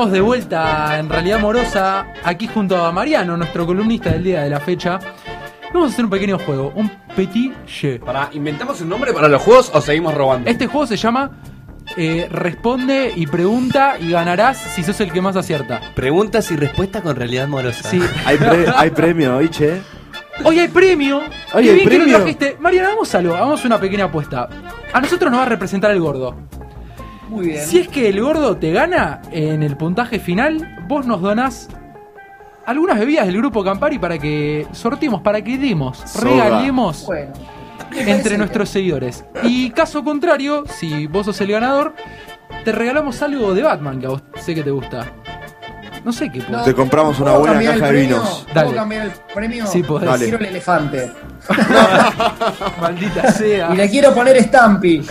Estamos 0.00 0.14
de 0.14 0.22
vuelta 0.22 0.98
en 0.98 1.10
realidad 1.10 1.40
amorosa 1.40 2.06
aquí 2.24 2.46
junto 2.46 2.82
a 2.82 2.90
Mariano, 2.90 3.36
nuestro 3.36 3.66
columnista 3.66 4.08
del 4.08 4.24
día 4.24 4.40
de 4.44 4.48
la 4.48 4.58
fecha. 4.58 4.98
Vamos 5.74 5.90
a 5.90 5.92
hacer 5.92 6.06
un 6.06 6.10
pequeño 6.10 6.38
juego, 6.38 6.72
un 6.74 6.90
petit 7.14 7.52
jeu. 7.66 8.00
Para, 8.00 8.30
¿inventamos 8.32 8.80
un 8.80 8.88
nombre 8.88 9.12
para 9.12 9.28
los 9.28 9.42
juegos 9.42 9.70
o 9.74 9.80
seguimos 9.82 10.14
robando? 10.14 10.48
Este 10.48 10.66
juego 10.68 10.86
se 10.86 10.96
llama 10.96 11.32
eh, 11.98 12.28
Responde 12.32 13.12
y 13.14 13.26
pregunta 13.26 13.98
y 14.00 14.12
ganarás 14.12 14.56
si 14.74 14.82
sos 14.82 14.98
el 15.02 15.12
que 15.12 15.20
más 15.20 15.36
acierta. 15.36 15.82
Preguntas 15.94 16.50
y 16.50 16.56
respuestas 16.56 17.02
con 17.02 17.14
realidad 17.14 17.44
amorosa. 17.44 17.86
Sí. 17.86 18.00
Hay, 18.24 18.38
pre- 18.38 18.72
hay 18.74 18.88
premio 18.92 19.36
hoy, 19.36 19.50
che. 19.50 19.82
Hoy 20.44 20.60
hay 20.60 20.68
premio. 20.68 21.18
Hoy 21.52 21.64
Qué 21.64 21.68
hay 21.72 21.74
bien 21.74 21.88
que 21.90 21.94
lo 21.98 22.04
premio. 22.04 22.16
trajiste. 22.16 22.56
Mariano, 22.58 22.88
hagamos 22.88 23.14
algo, 23.14 23.34
hagamos 23.36 23.62
una 23.66 23.78
pequeña 23.78 24.06
apuesta. 24.06 24.48
A 24.94 24.98
nosotros 25.02 25.30
nos 25.30 25.40
va 25.40 25.44
a 25.44 25.48
representar 25.50 25.90
el 25.90 26.00
gordo. 26.00 26.34
Muy 27.30 27.46
bien. 27.46 27.64
Si 27.64 27.78
es 27.78 27.88
que 27.88 28.08
el 28.08 28.20
gordo 28.20 28.56
te 28.56 28.72
gana 28.72 29.22
en 29.30 29.62
el 29.62 29.76
puntaje 29.76 30.18
final, 30.18 30.78
vos 30.88 31.06
nos 31.06 31.22
donás 31.22 31.68
algunas 32.66 32.98
bebidas 32.98 33.26
del 33.26 33.36
grupo 33.38 33.64
Campari 33.64 33.98
para 33.98 34.18
que 34.18 34.66
sorteemos, 34.72 35.22
para 35.22 35.42
que 35.42 35.56
demos, 35.58 36.02
regalemos 36.22 37.06
Bueno. 37.06 37.32
entre 37.92 38.30
bien. 38.30 38.38
nuestros 38.38 38.68
seguidores. 38.68 39.24
Y 39.44 39.70
caso 39.70 40.04
contrario, 40.04 40.64
si 40.68 41.06
vos 41.06 41.26
sos 41.26 41.40
el 41.40 41.50
ganador, 41.52 41.94
te 42.64 42.72
regalamos 42.72 43.22
algo 43.22 43.54
de 43.54 43.62
Batman 43.62 44.00
que 44.00 44.06
a 44.06 44.10
vos 44.10 44.22
sé 44.36 44.54
que 44.54 44.62
te 44.62 44.70
gusta. 44.70 45.06
No 46.04 46.12
sé 46.12 46.30
qué 46.30 46.40
puedo. 46.40 46.62
Te 46.62 46.74
compramos 46.74 47.18
una 47.20 47.32
¿Puedo 47.32 47.40
buena 47.40 47.54
cambiar 47.54 47.74
caja 47.74 47.88
el 47.88 47.94
de 47.94 48.00
premio? 48.00 48.16
vinos. 48.18 48.46
¿Puedo 48.52 48.54
Dale. 48.64 48.74
cambiar 48.76 49.02
el 49.06 49.10
premio? 49.34 49.66
Sí, 49.66 49.82
podés. 49.82 50.08
Dale. 50.08 50.24
Quiero 50.24 50.38
el 50.38 50.46
elefante. 50.46 51.12
Maldita 52.80 53.32
sea. 53.32 53.70
Y 53.72 53.76
le 53.76 53.90
quiero 53.90 54.14
poner 54.14 54.42
Stampy. 54.42 55.04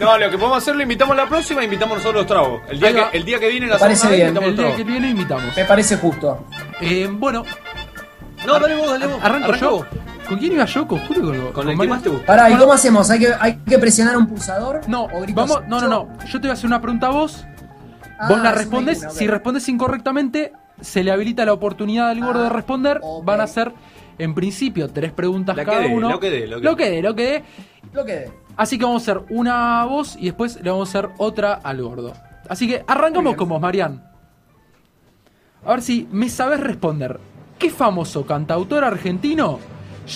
No, 0.00 0.18
lo 0.18 0.28
que 0.28 0.36
podemos 0.36 0.58
hacer 0.58 0.74
lo 0.74 0.82
invitamos 0.82 1.16
la 1.16 1.24
próxima 1.26 1.60
e 1.60 1.64
invitamos 1.64 1.98
nosotros 1.98 2.22
los 2.22 2.26
tragos. 2.26 2.62
El 2.68 2.80
día, 2.80 2.90
va. 3.04 3.10
que, 3.12 3.16
el 3.16 3.24
día 3.24 3.38
que 3.38 3.48
viene 3.48 3.68
la 3.68 3.74
Me 3.74 3.80
parece 3.80 4.08
bien. 4.08 4.28
invitamos 4.28 4.48
El 4.48 4.50
los 4.50 4.56
día 4.58 4.64
tragos. 4.66 4.76
que 4.76 4.84
viene 4.84 5.10
invitamos. 5.10 5.56
Me 5.56 5.64
parece 5.64 5.96
justo. 5.98 6.46
Eh, 6.80 7.08
bueno, 7.10 7.44
No, 8.44 8.58
dale 8.58 8.74
vos, 8.74 8.88
dale 8.90 9.06
vos. 9.06 9.18
arranco 9.22 9.54
yo. 9.54 9.86
¿Con 10.28 10.38
quién 10.38 10.52
iba 10.52 10.64
yo? 10.64 10.88
Con 10.88 10.98
Julio 11.06 11.22
o 11.22 11.26
con, 11.30 11.38
Con 11.38 11.52
con 11.52 11.68
el 11.68 11.70
que 11.70 11.76
Mario? 11.76 11.94
más 11.94 12.02
te 12.02 12.08
gusta. 12.08 12.26
Pará, 12.26 12.50
¿y 12.50 12.56
cómo 12.56 12.72
hacemos? 12.72 13.08
¿Hay 13.08 13.20
que, 13.20 13.34
¿Hay 13.38 13.56
que 13.58 13.78
presionar 13.78 14.16
un 14.16 14.26
pulsador? 14.26 14.80
No, 14.88 15.04
¿O 15.04 15.24
vamos, 15.32 15.60
no, 15.68 15.80
no, 15.80 15.88
no. 15.88 16.08
Yo 16.26 16.32
te 16.40 16.48
voy 16.48 16.50
a 16.50 16.52
hacer 16.54 16.66
una 16.66 16.80
pregunta 16.80 17.06
a 17.06 17.10
vos. 17.10 17.46
Ah, 18.18 18.28
vos 18.28 18.40
la 18.42 18.50
es 18.50 18.56
respondes. 18.58 19.06
Si 19.10 19.26
respondes 19.26 19.68
incorrectamente, 19.68 20.52
se 20.80 21.02
le 21.04 21.10
habilita 21.10 21.44
la 21.44 21.52
oportunidad 21.52 22.08
al 22.10 22.20
gordo 22.20 22.40
Ah, 22.40 22.44
de 22.44 22.50
responder. 22.50 23.00
ok. 23.02 23.24
Van 23.24 23.40
a 23.40 23.46
ser, 23.46 23.72
en 24.18 24.34
principio, 24.34 24.88
tres 24.88 25.12
preguntas 25.12 25.56
La 25.56 25.64
cada 25.64 25.86
uno. 25.86 26.10
lo 26.10 26.20
que 26.20 26.30
dé, 26.30 26.46
lo 26.46 26.58
que 26.58 26.64
lo 26.64 26.76
que 26.76 26.90
dé, 26.90 27.02
lo 27.02 27.14
que 27.14 27.22
dé. 27.24 27.44
Lo 27.92 28.04
que 28.04 28.12
dé. 28.12 28.32
Así 28.56 28.78
que 28.78 28.84
vamos 28.84 29.02
a 29.08 29.12
hacer 29.12 29.24
una 29.30 29.82
a 29.82 29.84
vos 29.86 30.16
y 30.18 30.26
después 30.26 30.60
le 30.62 30.70
vamos 30.70 30.88
a 30.94 30.98
hacer 30.98 31.10
otra 31.18 31.54
al 31.54 31.82
gordo. 31.82 32.12
Así 32.48 32.68
que 32.68 32.84
arrancamos 32.86 33.34
con 33.36 33.48
vos, 33.48 33.60
Marian. 33.60 34.04
A 35.64 35.70
ver 35.70 35.82
si 35.82 36.06
me 36.12 36.28
sabes 36.28 36.60
responder. 36.60 37.18
¿Qué 37.58 37.70
famoso 37.70 38.26
cantautor 38.26 38.84
argentino 38.84 39.58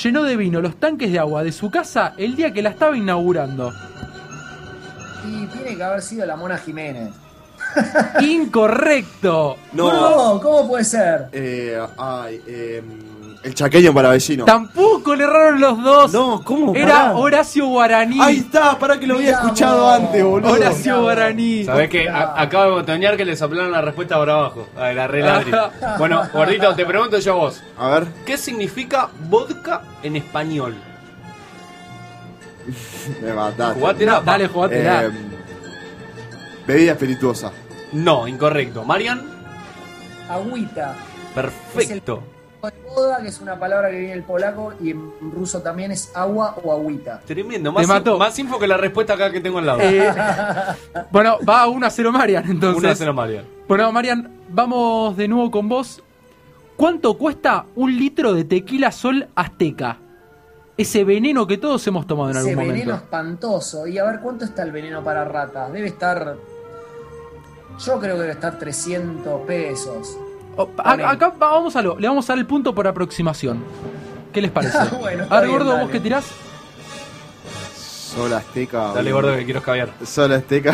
llenó 0.03 0.23
de 0.25 0.37
vino 0.37 0.61
los 0.61 0.77
tanques 0.77 1.11
de 1.11 1.19
agua 1.19 1.43
de 1.43 1.53
su 1.53 1.71
casa 1.71 2.15
el 2.19 2.37
día 2.37 2.53
que 2.53 2.63
la 2.63 2.71
estaba 2.71 2.97
inaugurando? 2.97 3.73
Y 5.27 5.47
tiene 5.47 5.77
que 5.77 5.83
haber 5.83 6.03
sido 6.03 6.27
la 6.27 6.37
Mona 6.37 6.59
Jiménez. 6.59 7.11
Incorrecto. 8.21 9.57
No. 9.73 9.93
No, 9.93 10.41
¿cómo 10.41 10.69
puede 10.69 10.85
ser? 10.85 11.29
Eh, 11.33 11.79
ay, 11.97 12.41
eh, 12.47 12.83
el 13.43 13.55
chaqueño 13.55 13.95
para 13.95 14.11
vecino. 14.11 14.45
Tampoco 14.45 15.15
le 15.15 15.25
erraron 15.25 15.61
los 15.61 15.83
dos. 15.83 16.13
No, 16.13 16.43
¿cómo? 16.45 16.75
Era 16.75 16.89
Pará. 16.89 17.17
Horacio 17.17 17.67
Guaraní. 17.67 18.19
Ahí 18.21 18.39
está, 18.39 18.79
para 18.79 18.99
que 18.99 19.07
lo 19.07 19.15
había 19.15 19.29
Mirá 19.29 19.41
escuchado 19.43 19.83
vos. 19.85 19.95
antes, 19.95 20.25
boludo. 20.25 20.53
Horacio 20.53 21.03
Guaraní. 21.03 21.65
Sabés 21.65 21.89
que 21.89 22.09
acabo 22.09 22.65
de 22.65 22.71
botonear 22.71 23.17
que 23.17 23.25
le 23.25 23.37
soplaron 23.37 23.71
la 23.71 23.81
respuesta 23.81 24.17
por 24.17 24.29
abajo. 24.29 24.69
A 24.77 24.93
la 24.93 25.07
reladri. 25.07 25.53
bueno, 25.99 26.23
gordito, 26.33 26.75
te 26.75 26.85
pregunto 26.85 27.19
yo 27.19 27.33
a 27.33 27.37
vos. 27.37 27.63
A 27.79 27.89
ver. 27.91 28.07
¿Qué 28.27 28.37
significa 28.37 29.09
vodka 29.29 29.83
en 30.03 30.17
español? 30.17 30.75
Me 33.23 33.33
mataste. 33.33 33.81
Jugátela. 33.81 34.21
Dale, 34.21 34.49
jugátela. 34.49 35.05
Eh, 35.05 35.11
bebida 36.69 36.93
espirituosa. 36.93 37.51
No, 37.93 38.29
incorrecto. 38.29 38.85
Marian, 38.85 39.23
Agüita. 40.29 40.95
perfecto. 41.35 42.23
Boda, 42.95 43.23
que 43.23 43.29
es 43.29 43.41
una 43.41 43.57
palabra 43.59 43.89
que 43.91 43.97
viene 43.99 44.15
del 44.15 44.25
polaco 44.25 44.75
y 44.83 44.91
en 44.91 45.13
ruso 45.33 45.63
también 45.63 45.93
es 45.93 46.11
agua 46.17 46.57
o 46.65 46.73
agüita. 46.73 47.21
Tremendo. 47.25 47.71
Más, 47.73 47.83
Te 47.83 47.87
mató. 47.87 48.13
in- 48.15 48.19
más 48.19 48.39
info 48.39 48.59
que 48.59 48.67
la 48.67 48.77
respuesta 48.77 49.15
acá 49.15 49.31
que 49.31 49.41
tengo 49.41 49.59
al 49.59 49.67
lado. 49.67 49.81
Eh, 49.81 50.13
bueno, 51.13 51.39
va 51.49 51.69
1 51.69 51.87
a 51.87 51.91
0 51.91 52.11
Marian 52.13 52.45
entonces. 52.51 52.83
1 52.83 52.89
a 52.91 52.95
0 52.97 53.15
Marian. 53.15 53.45
Bueno, 53.69 53.93
Marian, 53.93 54.29
vamos 54.49 55.17
de 55.17 55.29
nuevo 55.29 55.51
con 55.53 55.69
vos. 55.69 56.03
¿Cuánto 56.77 57.17
cuesta 57.17 57.65
un 57.77 57.97
litro 57.97 58.35
de 58.35 58.45
tequila 58.45 58.91
sol 58.91 59.29
azteca? 59.37 59.99
Ese 60.77 61.05
veneno 61.05 61.47
que 61.47 61.59
todos 61.59 61.87
hemos 61.87 62.07
tomado 62.09 62.31
en 62.31 62.37
Ese 62.39 62.51
algún 62.51 62.65
veneno 62.67 62.85
momento. 62.93 63.05
espantoso. 63.05 63.87
Y 63.87 63.99
a 63.99 64.05
ver, 64.05 64.19
¿cuánto 64.21 64.45
está 64.45 64.63
el 64.65 64.73
veneno 64.73 65.03
para 65.05 65.25
ratas? 65.25 65.73
Debe 65.73 65.87
estar. 65.89 66.37
Yo 67.85 67.99
creo 68.01 68.17
que 68.17 68.21
debe 68.23 68.33
estar 68.33 68.59
300 68.59 69.41
pesos. 69.47 70.17
Oh, 70.57 70.69
acá 70.79 71.29
va- 71.31 71.51
vamos 71.53 71.77
a 71.77 71.83
lo, 71.83 71.99
le 71.99 72.09
vamos 72.09 72.29
a 72.29 72.33
dar 72.33 72.39
el 72.39 72.47
punto 72.47 72.75
por 72.75 72.87
aproximación. 72.87 73.63
¿Qué 74.33 74.41
les 74.43 74.51
parece? 74.51 74.77
Bueno, 74.99 75.23
está 75.25 75.37
a 75.37 75.41
ver, 75.41 75.49
bien, 75.49 75.59
gordo, 75.59 75.71
dale. 75.73 75.83
¿vos 75.85 75.93
qué 75.93 76.01
tirás? 76.01 76.25
Sol 77.75 78.33
Azteca. 78.33 78.93
Dale, 78.95 79.13
gordo, 79.13 79.37
que 79.37 79.45
quiero 79.45 79.61
escabiar. 79.61 79.91
Sol 80.05 80.33
Azteca. 80.33 80.73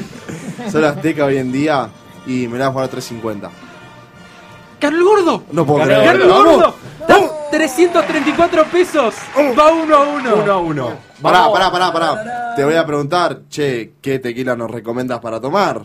Sol 0.70 0.84
Azteca 0.84 1.24
hoy 1.26 1.36
en 1.38 1.52
día. 1.52 1.88
Y 2.26 2.46
me 2.48 2.58
la 2.58 2.66
voy 2.66 2.70
a 2.70 2.72
jugar 2.72 2.84
a 2.86 2.90
350. 2.90 3.50
¡Ganó 4.80 4.96
el 4.96 5.04
gordo! 5.04 5.42
No 5.52 5.66
puedo 5.66 5.84
creer. 5.84 6.04
¡Ganó 6.04 6.24
el 6.24 6.30
¡Vamos! 6.30 6.54
gordo! 6.56 6.74
¡Dan 7.06 7.22
334 7.50 8.64
pesos! 8.66 9.14
Va 9.58 9.72
uno 9.72 9.94
a 9.96 10.00
uno. 10.06 10.34
1 10.36 10.52
a 10.52 10.58
1. 10.58 10.90
Pará, 11.20 11.50
pará, 11.52 11.70
pará, 11.70 11.92
pará. 11.92 12.54
Te 12.56 12.64
voy 12.64 12.74
a 12.76 12.86
preguntar, 12.86 13.40
che, 13.50 13.92
¿qué 14.00 14.18
tequila 14.18 14.56
nos 14.56 14.70
recomiendas 14.70 15.20
para 15.20 15.38
tomar? 15.40 15.84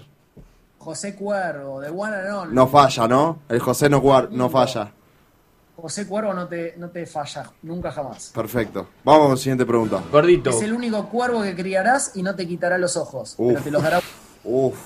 José 0.86 1.16
Cuervo, 1.16 1.82
de 1.82 1.90
One 1.90 2.16
and 2.16 2.30
Only. 2.30 2.54
No 2.54 2.68
falla, 2.68 3.08
¿no? 3.08 3.40
El 3.50 3.60
José 3.60 3.90
no, 3.90 4.04
no 4.30 4.50
falla. 4.52 4.92
José 5.76 6.08
Cuervo 6.08 6.32
no 6.32 6.48
te, 6.48 6.76
no 6.78 6.90
te 6.90 7.08
falla, 7.08 7.50
nunca 7.64 7.92
jamás. 7.92 8.32
Perfecto. 8.36 8.88
Vamos 9.04 9.26
a 9.26 9.30
la 9.32 9.38
siguiente 9.38 9.66
pregunta. 9.66 10.04
Gordito. 10.12 10.52
Es 10.52 10.62
el 10.62 10.74
único 10.74 11.10
cuervo 11.10 11.42
que 11.42 11.56
criarás 11.56 12.12
y 12.14 12.22
no 12.22 12.36
te 12.36 12.48
quitará 12.48 12.78
los 12.78 12.98
ojos. 12.98 13.34
Uf. 13.40 13.54
Pero 13.54 13.64
te 13.64 13.72
los 13.72 13.82
dará. 13.82 14.00
Uf. 14.44 14.78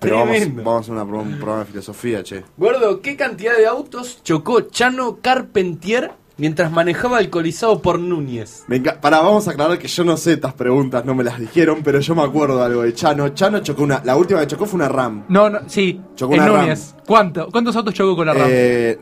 Pero 0.00 0.18
vamos, 0.18 0.36
vamos 0.54 0.88
a 0.90 0.92
una 0.92 1.02
un 1.02 1.36
programa 1.36 1.60
de 1.60 1.64
filosofía, 1.64 2.22
che. 2.22 2.44
Gordo, 2.58 3.00
¿qué 3.00 3.16
cantidad 3.16 3.56
de 3.56 3.66
autos 3.66 4.22
chocó 4.22 4.60
Chano 4.60 5.20
Carpentier 5.22 6.12
mientras 6.36 6.70
manejaba 6.70 7.18
alcoholizado 7.18 7.80
por 7.80 7.98
Núñez? 7.98 8.64
Pará, 9.00 9.20
vamos 9.20 9.48
a 9.48 9.52
aclarar 9.52 9.78
que 9.78 9.88
yo 9.88 10.04
no 10.04 10.16
sé 10.16 10.34
estas 10.34 10.54
preguntas, 10.54 11.04
no 11.04 11.14
me 11.14 11.24
las 11.24 11.38
dijeron, 11.38 11.80
pero 11.82 12.00
yo 12.00 12.14
me 12.14 12.22
acuerdo 12.22 12.58
de 12.58 12.64
algo 12.64 12.82
de 12.82 12.94
Chano. 12.94 13.28
Chano 13.30 13.60
chocó 13.60 13.82
una. 13.82 14.02
La 14.04 14.16
última 14.16 14.40
que 14.40 14.46
chocó 14.46 14.66
fue 14.66 14.78
una 14.78 14.88
RAM. 14.88 15.24
No, 15.28 15.48
no, 15.50 15.60
sí. 15.66 16.00
Chocó 16.14 16.34
en 16.34 16.40
una 16.40 16.48
RAM. 16.50 16.60
Núñez. 16.62 16.94
¿Cuánto? 17.06 17.48
¿Cuántos 17.50 17.76
autos 17.76 17.94
chocó 17.94 18.16
con 18.16 18.26
la 18.26 18.34
RAM? 18.34 18.48
Eh, 18.48 18.98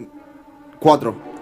cuatro. 0.79 1.34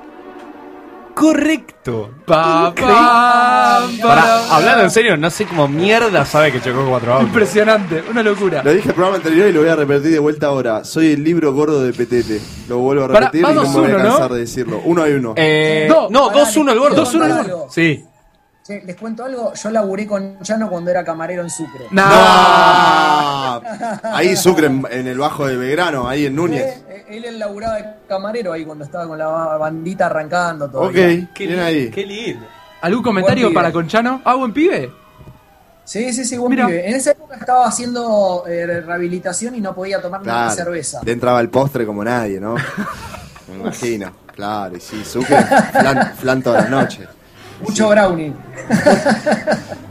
Correcto. 1.23 2.11
Pa, 2.27 2.75
pa, 2.75 2.85
pa, 2.85 3.89
Pará, 4.03 4.57
hablando 4.57 4.83
en 4.83 4.91
serio, 4.91 5.17
no 5.17 5.31
sé 5.31 5.47
cómo 5.47 5.69
mierda 5.69 6.25
sabe 6.27 6.51
que 6.51 6.61
chocó 6.61 6.85
cuatro 6.89 7.13
autos. 7.13 7.29
Impresionante, 7.29 8.03
una 8.11 8.25
locura. 8.25 8.61
Lo 8.65 8.73
dije 8.73 8.83
en 8.87 8.89
el 8.91 8.95
programa 8.97 9.17
anterior 9.19 9.49
y 9.49 9.53
lo 9.53 9.61
voy 9.61 9.69
a 9.69 9.77
repetir 9.77 10.11
de 10.11 10.19
vuelta 10.19 10.49
ahora. 10.49 10.85
Soy 10.85 11.13
el 11.13 11.23
libro 11.23 11.53
gordo 11.53 11.81
de 11.85 11.93
Petete. 11.93 12.41
Lo 12.69 12.79
vuelvo 12.79 13.05
a 13.05 13.09
repetir 13.09 13.43
y 13.49 13.55
no 13.55 13.63
me 13.63 13.69
voy 13.69 13.85
a 13.85 13.95
2-1, 13.95 14.03
¿no? 14.03 14.09
cansar 14.09 14.33
de 14.33 14.41
decirlo. 14.41 14.81
Uno 14.85 15.03
hay 15.05 15.13
uno. 15.13 15.35
Eh, 15.37 15.87
No, 15.89 16.09
no, 16.11 16.27
pará, 16.33 16.45
2-1 16.45 16.73
el 16.73 16.79
gordo. 16.81 17.01
les 17.03 17.09
quiero 17.11 17.25
2-1 17.25 17.29
el 17.29 17.37
gordo. 17.37 17.67
Sí. 17.71 18.05
Che, 18.65 18.81
les 18.87 18.95
cuento 18.97 19.25
algo. 19.25 19.53
Yo 19.55 19.71
laburé 19.71 20.07
con 20.07 20.39
Chano 20.41 20.71
cuando 20.71 20.91
era 20.91 21.03
camarero 21.05 21.43
en 21.43 21.51
Sucre. 21.51 21.87
¡No! 21.91 22.03
Ahí 24.05 24.37
Sucre, 24.37 24.67
en, 24.69 24.87
en 24.91 25.07
el 25.09 25.19
bajo 25.19 25.47
de 25.47 25.57
Belgrano, 25.57 26.09
ahí 26.09 26.27
en 26.27 26.37
Núñez. 26.37 26.85
Él, 27.09 27.25
él 27.25 27.39
laburaba 27.39 27.75
de 27.77 27.85
camarero 28.09 28.53
ahí 28.53 28.65
cuando 28.65 28.85
estaba 28.85 29.07
con 29.09 29.19
la 29.19 29.27
bandita 29.27 30.07
arrancando 30.07 30.71
todo. 30.71 30.83
Ok, 30.83 30.93
Qué 30.95 31.29
lindo, 31.47 31.63
ahí. 31.65 31.91
Qué 31.91 32.07
lindo. 32.07 32.47
¿Algún 32.83 33.03
comentario 33.03 33.53
para 33.53 33.73
Conchano? 33.73 34.23
¿Ah, 34.25 34.35
buen 34.37 34.53
pibe? 34.53 34.91
Sí, 35.85 36.13
sí, 36.13 36.25
sí, 36.25 36.37
buen 36.39 36.51
Mira. 36.51 36.67
pibe. 36.67 36.89
En 36.89 36.95
esa 36.95 37.11
época 37.13 37.35
estaba 37.37 37.67
haciendo 37.67 38.45
eh, 38.47 38.65
rehabilitación 38.87 39.57
y 39.57 39.61
no 39.61 39.75
podía 39.75 40.01
tomar 40.01 40.23
Claro. 40.23 40.53
cerveza. 40.53 41.01
Le 41.05 41.13
entraba 41.13 41.41
el 41.41 41.49
postre 41.49 41.85
como 41.85 42.05
nadie, 42.05 42.39
¿no? 42.41 42.55
Me 43.49 43.57
imagino. 43.61 44.13
Claro, 44.35 44.77
y 44.77 44.81
sí, 44.81 45.05
Sucre, 45.05 45.37
flan, 45.73 46.13
flan 46.17 46.43
toda 46.43 46.63
la 46.63 46.69
noche. 46.71 47.07
Mucho 47.63 47.89
brownie. 47.89 48.33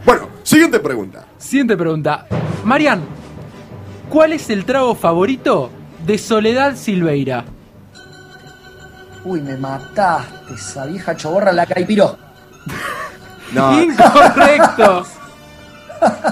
Bueno, 0.05 0.27
siguiente 0.43 0.79
pregunta. 0.79 1.25
Siguiente 1.37 1.77
pregunta. 1.77 2.25
Marian, 2.63 3.01
¿cuál 4.09 4.33
es 4.33 4.49
el 4.49 4.65
trago 4.65 4.95
favorito 4.95 5.69
de 6.05 6.17
Soledad 6.17 6.75
Silveira? 6.75 7.45
Uy, 9.23 9.41
me 9.41 9.55
mataste, 9.57 10.55
esa 10.55 10.87
vieja 10.87 11.15
choborra 11.15 11.51
la 11.51 11.65
caipiró. 11.65 12.17
No, 13.53 13.81
Incorrecto. 13.81 15.05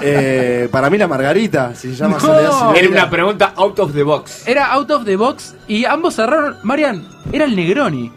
Eh, 0.01 0.67
para 0.71 0.89
mí 0.89 0.97
la 0.97 1.07
Margarita, 1.07 1.75
si 1.75 1.89
se 1.91 1.95
llama 1.95 2.15
No. 2.15 2.21
Soledad 2.21 2.51
Silveira. 2.59 2.79
Era 2.79 2.89
una 2.89 3.09
pregunta 3.11 3.53
out 3.55 3.77
of 3.77 3.93
the 3.93 4.01
box. 4.01 4.47
Era 4.47 4.71
out 4.71 4.89
of 4.89 5.05
the 5.05 5.15
box 5.15 5.53
y 5.67 5.85
ambos 5.85 6.15
cerraron. 6.15 6.57
Marian, 6.63 7.07
era 7.31 7.45
el 7.45 7.55
Negroni. 7.55 8.11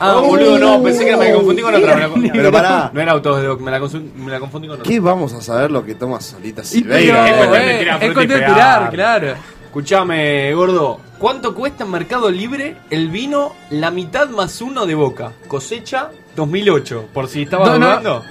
Ah, 0.00 0.20
boludo, 0.20 0.58
no, 0.58 0.82
pensé 0.82 1.04
que 1.04 1.16
me 1.16 1.32
confundí 1.32 1.62
con 1.62 1.74
otra. 1.74 1.94
me 1.96 2.26
la- 2.26 2.32
Pero 2.32 2.52
pará. 2.52 2.90
No 2.92 3.00
era 3.00 3.14
box, 3.14 3.60
me 3.60 3.70
la, 3.70 3.80
me 3.80 4.30
la 4.30 4.40
confundí 4.40 4.68
con 4.68 4.78
otra. 4.78 4.88
¿Qué 4.88 5.00
vamos 5.00 5.32
a 5.32 5.40
saber 5.40 5.70
lo 5.70 5.84
que 5.84 5.94
toma 5.94 6.20
Solita 6.20 6.62
Silveira? 6.62 7.24
pero, 7.50 7.96
es 8.06 8.12
cuestión 8.12 8.28
de 8.28 8.34
eh, 8.46 8.48
tirar 8.48 8.90
claro. 8.90 9.34
Escuchame, 9.64 10.54
gordo. 10.54 11.00
¿Cuánto 11.18 11.54
cuesta 11.54 11.84
en 11.84 11.90
Mercado 11.90 12.30
Libre 12.30 12.76
el 12.90 13.08
vino 13.08 13.54
La 13.70 13.90
mitad 13.90 14.28
más 14.30 14.60
uno 14.62 14.86
de 14.86 14.94
Boca? 14.94 15.32
Cosecha 15.46 16.10
2008. 16.36 17.08
Por 17.12 17.28
si 17.28 17.42
estaba 17.42 17.66
No, 17.66 17.78
no. 17.78 17.86
dudando. 17.86 18.24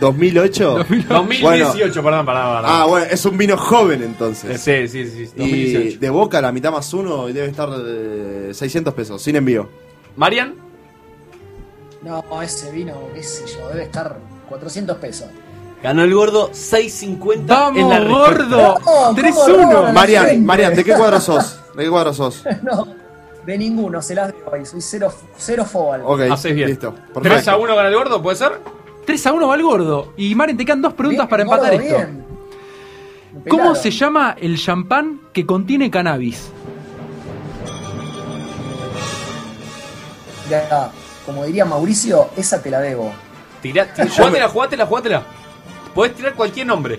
2008. 0.00 0.84
2018, 1.08 2.02
perdón, 2.02 2.26
perdón, 2.26 2.42
perdón. 2.56 2.64
Ah, 2.66 2.84
bueno, 2.86 3.06
es 3.10 3.24
un 3.24 3.36
vino 3.38 3.56
joven 3.56 4.02
entonces. 4.02 4.60
Sí, 4.60 4.86
sí, 4.88 5.06
sí. 5.08 5.22
Y 5.36 5.38
2018. 5.38 5.98
de 6.00 6.10
boca 6.10 6.40
la 6.40 6.52
mitad 6.52 6.70
más 6.70 6.92
uno 6.92 7.28
y 7.28 7.32
debe 7.32 7.48
estar 7.48 7.70
de 7.70 8.52
600 8.54 8.94
pesos, 8.94 9.22
sin 9.22 9.36
envío. 9.36 9.68
Marian, 10.16 10.54
No, 12.08 12.42
ese 12.42 12.70
vino, 12.72 12.94
qué 13.14 13.22
sé 13.22 13.44
yo, 13.46 13.68
debe 13.68 13.82
estar 13.82 14.16
400 14.48 14.96
pesos. 14.96 15.28
Ganó 15.82 16.02
el 16.02 16.14
gordo 16.14 16.50
6.50 16.50 17.44
¡Vamos, 17.46 17.78
en 17.78 17.88
la 17.88 18.00
gordo! 18.00 18.56
No, 18.56 18.74
¿cómo 18.82 19.14
3-1. 19.14 19.46
roban 19.46 19.84
la 19.84 19.92
Marian? 19.92 20.44
Marian, 20.44 20.74
¿de 20.74 20.82
qué 20.84 20.94
cuadro 20.94 21.20
sos? 21.20 21.60
¿De 21.76 21.84
qué 21.84 21.90
cuadro 21.90 22.12
sos? 22.14 22.42
no, 22.62 22.88
de 23.46 23.58
ninguno, 23.58 24.00
se 24.02 24.14
las 24.14 24.32
doy. 24.50 24.64
Soy 24.64 24.80
cero, 24.80 25.12
cero 25.36 25.64
fobal. 25.64 26.00
Ok, 26.04 26.22
Haces 26.32 26.54
bien. 26.54 26.68
listo. 26.70 26.94
3 27.12 27.22
Perfecto. 27.22 27.50
a 27.50 27.56
1 27.58 27.76
gana 27.76 27.88
el 27.88 27.94
gordo, 27.94 28.22
¿puede 28.22 28.36
ser? 28.36 28.58
3 29.06 29.26
a 29.26 29.32
1 29.34 29.46
va 29.48 29.54
el 29.54 29.62
gordo. 29.62 30.12
Y 30.16 30.34
Marian, 30.34 30.56
te 30.56 30.64
quedan 30.64 30.82
dos 30.82 30.94
preguntas 30.94 31.26
Bien, 31.26 31.30
para 31.30 31.42
empatar 31.44 31.72
gordo, 31.72 31.84
esto. 31.84 31.96
bien. 31.96 32.24
Me 33.44 33.50
¿Cómo 33.50 33.62
pelaron. 33.64 33.82
se 33.82 33.90
llama 33.90 34.34
el 34.40 34.56
champán 34.58 35.20
que 35.32 35.44
contiene 35.46 35.90
cannabis? 35.90 36.48
Ya, 40.50 40.90
como 41.28 41.44
diría 41.44 41.66
Mauricio, 41.66 42.30
esa 42.38 42.62
te 42.62 42.70
la 42.70 42.80
debo. 42.80 43.12
Tirá, 43.60 43.92
tirá, 43.92 44.08
jugátela, 44.16 44.48
jugátela, 44.48 44.86
jugátela. 44.86 45.22
Podés 45.94 46.14
tirar 46.14 46.32
cualquier 46.32 46.66
nombre. 46.66 46.98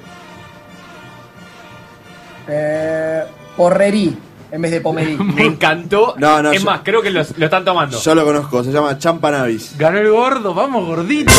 Eh, 2.48 3.24
porrerí 3.58 4.16
en 4.52 4.62
vez 4.62 4.72
de 4.72 4.82
pomerí. 4.82 5.18
Me 5.18 5.46
encantó. 5.46 6.14
No, 6.18 6.44
no, 6.44 6.52
es 6.52 6.60
yo- 6.62 6.66
más, 6.70 6.82
creo 6.84 7.02
que 7.02 7.10
lo, 7.10 7.24
lo 7.38 7.46
están 7.46 7.66
tomando. 7.66 8.00
Yo 8.00 8.14
lo 8.14 8.24
conozco, 8.24 8.64
se 8.64 8.72
llama 8.72 9.00
Champanavis. 9.00 9.76
Ganó 9.80 9.98
el 9.98 10.12
gordo, 10.12 10.54
vamos 10.54 10.86
gordito. 10.86 11.32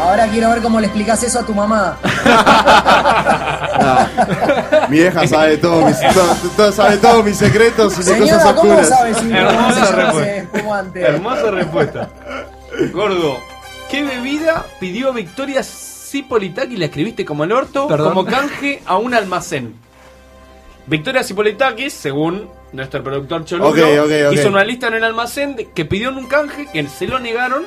Ahora 0.00 0.26
quiero 0.28 0.50
ver 0.50 0.62
cómo 0.62 0.80
le 0.80 0.86
explicas 0.86 1.22
eso 1.22 1.40
a 1.40 1.46
tu 1.46 1.54
mamá. 1.54 1.98
Mi 4.88 4.98
vieja 4.98 5.26
sabe 5.26 5.56
todo, 5.58 5.86
mis, 5.86 5.98
todo, 6.12 6.34
todo- 6.56 6.72
sabe 6.72 6.96
todos 6.98 7.24
mis 7.24 7.36
secretos 7.36 7.94
y 7.94 7.98
mis 7.98 8.06
cosas 8.08 8.18
Señora, 8.42 8.54
¿cómo 8.54 8.72
oscuras. 8.74 9.18
si 9.20 9.32
Hermosa 9.32 9.92
respuesta. 9.92 11.00
Hermosa 11.00 11.50
respuesta. 11.50 12.08
Gordo, 12.92 13.38
¿qué 13.90 14.02
bebida 14.02 14.64
pidió 14.80 15.12
Victoria 15.12 15.62
Cipolitaki? 15.62 16.76
La 16.76 16.86
escribiste 16.86 17.24
como 17.24 17.44
el 17.44 17.52
orto, 17.52 17.86
Perdón. 17.88 18.08
como 18.14 18.24
canje 18.26 18.82
a 18.86 18.96
un 18.96 19.14
almacén. 19.14 19.74
Victoria 20.86 21.22
Cipolitakis, 21.22 21.92
según 21.92 22.48
nuestro 22.72 23.02
productor 23.04 23.42
ok. 23.60 23.78
hizo 24.32 24.48
una 24.48 24.64
lista 24.64 24.88
en 24.88 24.94
el 24.94 25.04
almacén 25.04 25.54
de- 25.56 25.70
que 25.70 25.84
pidió 25.84 26.08
en 26.10 26.16
un 26.18 26.26
canje, 26.26 26.66
que 26.72 26.86
se 26.88 27.06
lo 27.06 27.18
negaron 27.20 27.64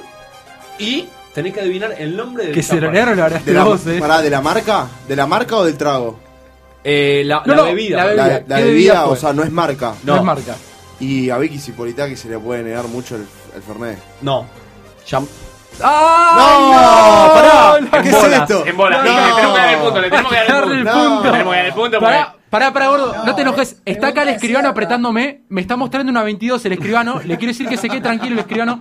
y 0.80 1.08
tenés 1.34 1.54
que 1.54 1.62
adivinar 1.62 1.94
el 1.98 2.16
nombre 2.16 2.46
del 2.46 2.54
Que 2.54 2.64
se 2.64 2.76
lo 2.76 2.82
champán. 2.82 2.94
negaron, 2.94 3.18
la 3.18 3.24
verdad, 3.24 3.42
¿De 3.42 3.54
la, 3.54 3.64
vos, 3.64 3.88
eh. 3.88 3.98
pará, 4.00 4.22
¿De 4.22 4.30
la 4.30 4.42
marca? 4.42 4.88
¿De 5.08 5.16
la 5.16 5.28
marca 5.28 5.58
o 5.58 5.64
del 5.66 5.78
trago? 5.78 6.20
Eh, 6.84 7.24
la, 7.26 7.42
No, 7.46 7.54
la 7.54 7.56
no, 7.56 7.64
bebida. 7.66 7.98
la 7.98 8.06
bebida. 8.06 8.26
la 8.26 8.34
¿Qué 8.58 8.64
bebida, 8.64 8.66
bebida 8.66 9.06
o 9.08 9.16
sea, 9.16 9.34
no 9.34 9.44
es 9.44 9.52
marca. 9.52 9.94
No, 10.04 10.14
No. 10.14 10.20
es 10.20 10.24
marca. 10.26 10.56
Y 11.00 11.30
a 11.30 11.38
Vicky 11.38 11.58
Cipolitaki 11.60 12.16
se 12.16 12.30
le 12.30 12.38
puede 12.40 12.64
negar 12.64 12.88
mucho 12.88 13.16
el, 13.16 13.26
el 13.56 13.62
Fernet. 13.62 13.98
No. 14.22 14.46
Cham- 15.08 15.28
¡Ah! 15.82 17.78
¡No! 17.80 17.90
Pará, 17.92 18.04
¿qué 18.04 18.10
es 18.10 18.24
esto? 18.24 18.66
En 18.66 18.78
bolas. 18.78 19.04
No. 19.04 19.10
Le 19.12 19.34
tenemos 19.34 19.54
que 19.56 19.60
dar 19.60 19.70
el 19.74 19.80
punto, 19.80 20.02
le 20.02 20.10
tenemos 20.10 20.32
que 20.32 20.36
dar 20.38 20.46
el 20.46 20.52
Darle 20.54 20.76
el 20.76 20.84
punto. 20.86 21.00
punto. 21.10 21.24
Le 21.24 21.32
tenemos 21.32 21.52
que 21.54 21.58
dar 21.58 21.66
el 21.66 21.74
punto 21.74 22.00
porque- 22.00 22.06
Pará, 22.16 22.36
pará, 22.50 22.74
pará, 22.74 22.88
gordo. 22.90 23.14
No, 23.16 23.26
No, 23.26 23.36
te 23.36 23.42
enojes. 23.42 23.78
Está 23.86 24.08
acá 24.08 24.22
el 24.24 24.30
escribano 24.30 24.66
cierta. 24.68 24.70
apretándome. 24.70 25.42
Me 25.50 25.62
está 25.62 25.76
mostrando 25.76 26.12
una 26.12 26.24
22 26.24 26.64
el 26.66 26.74
escribano. 26.74 27.20
Le 27.26 27.38
quiero 27.38 27.52
decir 27.54 27.68
que 27.68 27.78
se 27.78 27.90
quede 27.90 28.02
tranquilo 28.02 28.34
el 28.34 28.40
escribano. 28.40 28.80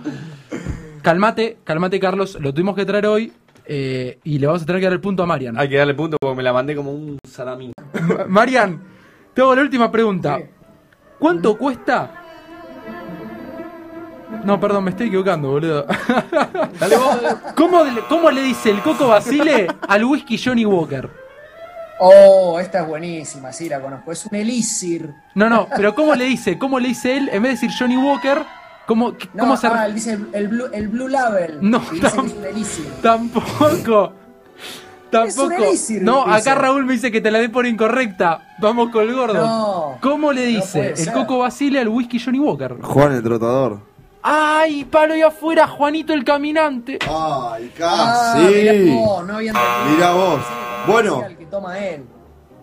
Calmate, 1.03 1.57
calmate, 1.63 1.99
Carlos. 1.99 2.37
Lo 2.39 2.53
tuvimos 2.53 2.75
que 2.75 2.85
traer 2.85 3.05
hoy. 3.05 3.31
eh, 3.65 4.19
y 4.23 4.39
le 4.39 4.47
vamos 4.47 4.63
a 4.63 4.65
tener 4.65 4.81
que 4.81 4.85
dar 4.87 4.93
el 4.93 4.99
punto 5.01 5.23
a 5.23 5.25
Marian. 5.25 5.57
Hay 5.57 5.69
que 5.69 5.77
darle 5.77 5.93
punto 5.93 6.17
porque 6.19 6.35
me 6.35 6.43
la 6.43 6.51
mandé 6.51 6.75
como 6.75 6.91
un 6.91 7.17
salamín. 7.29 7.71
Ma- 8.01 8.25
Marian, 8.27 8.81
te 9.33 9.41
hago 9.41 9.55
la 9.55 9.61
última 9.61 9.89
pregunta. 9.91 10.39
¿Cuánto 11.19 11.57
cuesta? 11.57 12.11
No, 14.43 14.59
perdón, 14.59 14.83
me 14.83 14.89
estoy 14.91 15.07
equivocando, 15.07 15.51
boludo. 15.51 15.85
Dale 16.79 16.97
vos. 16.97 17.17
¿Cómo, 17.55 17.83
le- 17.85 18.01
¿Cómo 18.09 18.31
le 18.31 18.41
dice 18.41 18.71
el 18.71 18.81
Coco 18.81 19.07
Basile 19.07 19.67
al 19.87 20.03
whisky 20.03 20.37
Johnny 20.37 20.65
Walker? 20.65 21.09
Oh, 21.99 22.59
esta 22.59 22.81
es 22.81 22.87
buenísima, 22.87 23.53
sí, 23.53 23.69
la 23.69 23.79
conozco. 23.79 24.11
Es 24.11 24.25
un 24.25 24.35
elixir. 24.35 25.09
No, 25.35 25.47
no, 25.49 25.67
pero 25.77 25.95
¿cómo 25.95 26.15
le 26.15 26.25
dice? 26.25 26.57
¿Cómo 26.57 26.79
le 26.79 26.89
dice 26.89 27.15
él? 27.15 27.29
En 27.31 27.43
vez 27.43 27.61
de 27.61 27.67
decir 27.67 27.71
Johnny 27.79 27.95
Walker, 27.95 28.39
¿cómo, 28.87 29.11
No, 29.11 29.39
cómo 29.39 29.57
se 29.57 29.67
ah, 29.67 29.85
él 29.85 29.95
dice 29.95 30.13
el, 30.13 30.27
el 30.33 30.47
blue, 30.47 30.65
el 30.71 30.87
blue 30.87 31.07
label. 31.07 31.57
No, 31.61 31.81
elixir. 32.49 32.85
Tampoco. 33.01 34.13
Tampoco. 35.09 35.27
Es 35.27 35.37
un 35.37 35.53
elixir, 35.53 36.01
no, 36.01 36.25
dice. 36.25 36.49
acá 36.49 36.55
Raúl 36.59 36.85
me 36.85 36.93
dice 36.93 37.11
que 37.11 37.21
te 37.21 37.29
la 37.29 37.39
dé 37.39 37.49
por 37.49 37.65
incorrecta. 37.67 38.55
Vamos 38.59 38.89
con 38.89 39.03
el 39.03 39.13
gordo. 39.13 39.33
No. 39.45 39.97
¿Cómo 40.01 40.33
le 40.33 40.45
dice 40.47 40.93
el. 40.97 41.11
Coco 41.13 41.39
Basile 41.39 41.79
al 41.79 41.87
whisky 41.89 42.19
Johnny 42.19 42.39
Walker? 42.39 42.77
Juan 42.81 43.11
el 43.11 43.21
Trotador. 43.23 43.79
¡Ay, 44.25 44.85
palo 44.85 45.15
y 45.17 45.21
afuera, 45.21 45.67
Juanito 45.67 46.13
el 46.13 46.23
caminante! 46.23 46.97
Ay, 47.01 47.69
Ah, 47.81 48.35
casi. 48.37 48.47
mirá 48.47 48.95
vos, 49.05 49.25
no 49.27 49.35
había 49.35 49.49
entendido. 49.51 49.95
Mirá 49.95 50.13
vos. 50.13 50.39
Bueno. 50.87 51.23
que 51.37 51.45
toma 51.45 51.77
él, 51.77 52.05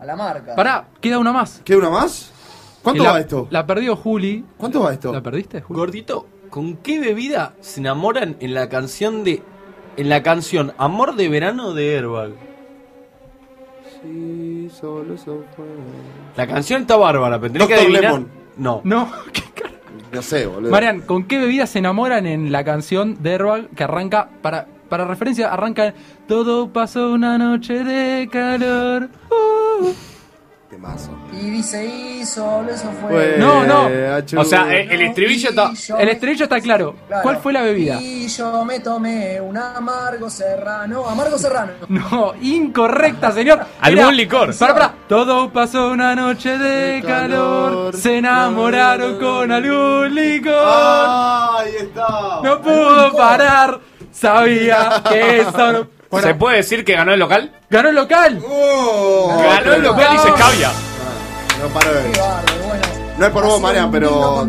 a 0.00 0.04
la 0.06 0.16
marca. 0.16 0.54
Pará, 0.56 0.86
queda 1.02 1.18
una 1.18 1.32
más. 1.32 1.60
¿Queda 1.62 1.76
una 1.78 1.90
más? 1.90 2.29
¿Cuánto 2.82 3.02
Que 3.02 3.06
la- 3.06 3.12
va 3.12 3.20
esto? 3.20 3.46
La 3.50 3.66
perdió 3.66 3.96
Juli. 3.96 4.44
¿Cuánto 4.56 4.80
va 4.80 4.92
esto? 4.92 5.12
¿La 5.12 5.22
perdiste, 5.22 5.60
Juli? 5.60 5.78
Gordito, 5.78 6.26
¿con 6.48 6.76
qué 6.78 6.98
bebida 7.00 7.54
se 7.60 7.80
enamoran 7.80 8.36
en 8.40 8.54
la 8.54 8.68
canción 8.68 9.24
de. 9.24 9.42
En 9.96 10.08
la 10.08 10.22
canción 10.22 10.72
Amor 10.78 11.16
de 11.16 11.28
Verano 11.28 11.74
de 11.74 11.96
Airbag? 11.96 12.30
Sí, 14.02 14.70
solo 14.80 15.14
eso 15.14 15.44
fue. 15.54 15.66
La 16.36 16.46
canción 16.46 16.82
está 16.82 16.96
bárbara, 16.96 17.38
pero 17.38 17.52
tenés 17.52 17.68
que 17.68 17.74
Dr. 17.74 17.84
adivinar. 17.84 18.02
Lemon. 18.12 18.28
No. 18.56 18.80
No. 18.84 19.10
No 20.12 20.22
sé, 20.22 20.44
boludo. 20.44 20.72
Marian, 20.72 21.02
¿con 21.02 21.22
qué 21.22 21.38
bebida 21.38 21.68
se 21.68 21.78
enamoran 21.78 22.26
en 22.26 22.50
la 22.50 22.64
canción 22.64 23.22
de 23.22 23.34
Airbag 23.34 23.68
que 23.76 23.84
arranca, 23.84 24.28
para, 24.42 24.66
para 24.88 25.04
referencia, 25.04 25.52
arranca 25.52 25.86
en 25.86 25.94
Todo 26.26 26.72
pasó 26.72 27.12
una 27.12 27.38
noche 27.38 27.84
de 27.84 28.28
calor. 28.28 29.08
Uh. 29.30 29.92
Temazo. 30.70 31.10
Y 31.32 31.50
dice, 31.50 31.84
y 31.84 32.24
solo 32.24 32.70
eso 32.70 32.88
fue. 33.00 33.10
Fue 33.10 33.34
No, 33.38 33.64
no. 33.64 33.88
Achu. 34.14 34.38
O 34.38 34.44
sea, 34.44 34.72
el 34.72 35.00
estribillo 35.02 35.48
está. 35.50 35.72
El 35.98 36.08
estribillo 36.10 36.44
está 36.44 36.60
claro. 36.60 36.94
Claro. 37.08 37.22
¿Cuál 37.24 37.38
fue 37.38 37.52
la 37.52 37.62
bebida? 37.62 38.00
Y 38.00 38.28
yo 38.28 38.64
me 38.64 38.78
tomé 38.78 39.40
un 39.40 39.56
amargo 39.58 40.30
serrano. 40.30 41.04
Amargo 41.08 41.36
serrano. 41.38 41.72
No, 41.88 42.34
incorrecta, 42.40 43.32
señor. 43.32 43.66
Algún 43.80 43.98
Era- 44.04 44.12
licor. 44.12 44.56
Pará, 44.56 44.72
pará. 44.74 44.94
Todo 45.08 45.52
pasó 45.52 45.90
una 45.90 46.14
noche 46.14 46.56
de 46.56 46.92
De 46.92 47.02
calor. 47.02 47.70
calor. 47.90 47.96
Se 47.96 48.18
enamoraron 48.18 49.18
con 49.18 49.50
algún 49.50 50.14
licor. 50.14 50.52
Ah, 50.56 51.56
ahí 51.64 51.72
está. 51.80 52.40
No 52.44 52.60
pudo 52.62 53.12
parar. 53.16 53.80
Sabía 54.12 55.02
que 55.08 55.40
eso 55.40 55.72
no. 55.72 55.99
Bueno, 56.10 56.26
¿Se 56.26 56.34
puede 56.34 56.56
decir 56.56 56.84
que 56.84 56.94
ganó 56.94 57.12
el 57.12 57.20
local? 57.20 57.52
ganó 57.70 57.88
el 57.90 57.94
local. 57.94 58.42
Oh, 58.48 59.42
ganó 59.42 59.74
el 59.74 59.82
local 59.82 60.16
y 60.16 60.18
se 60.18 60.28
escabia. 60.28 60.72
No 61.62 61.68
paro 61.68 61.92
de 61.94 62.02
bueno. 62.08 62.59
No 63.20 63.26
es 63.26 63.32
por 63.32 63.44
vos, 63.44 63.62
un 63.62 63.90
pero 63.90 64.46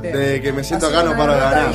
de 0.00 0.40
que 0.40 0.52
me 0.52 0.62
siento 0.62 0.86
acá 0.86 1.02
no 1.02 1.16
paro 1.16 1.34
de 1.34 1.40
ganar. 1.40 1.72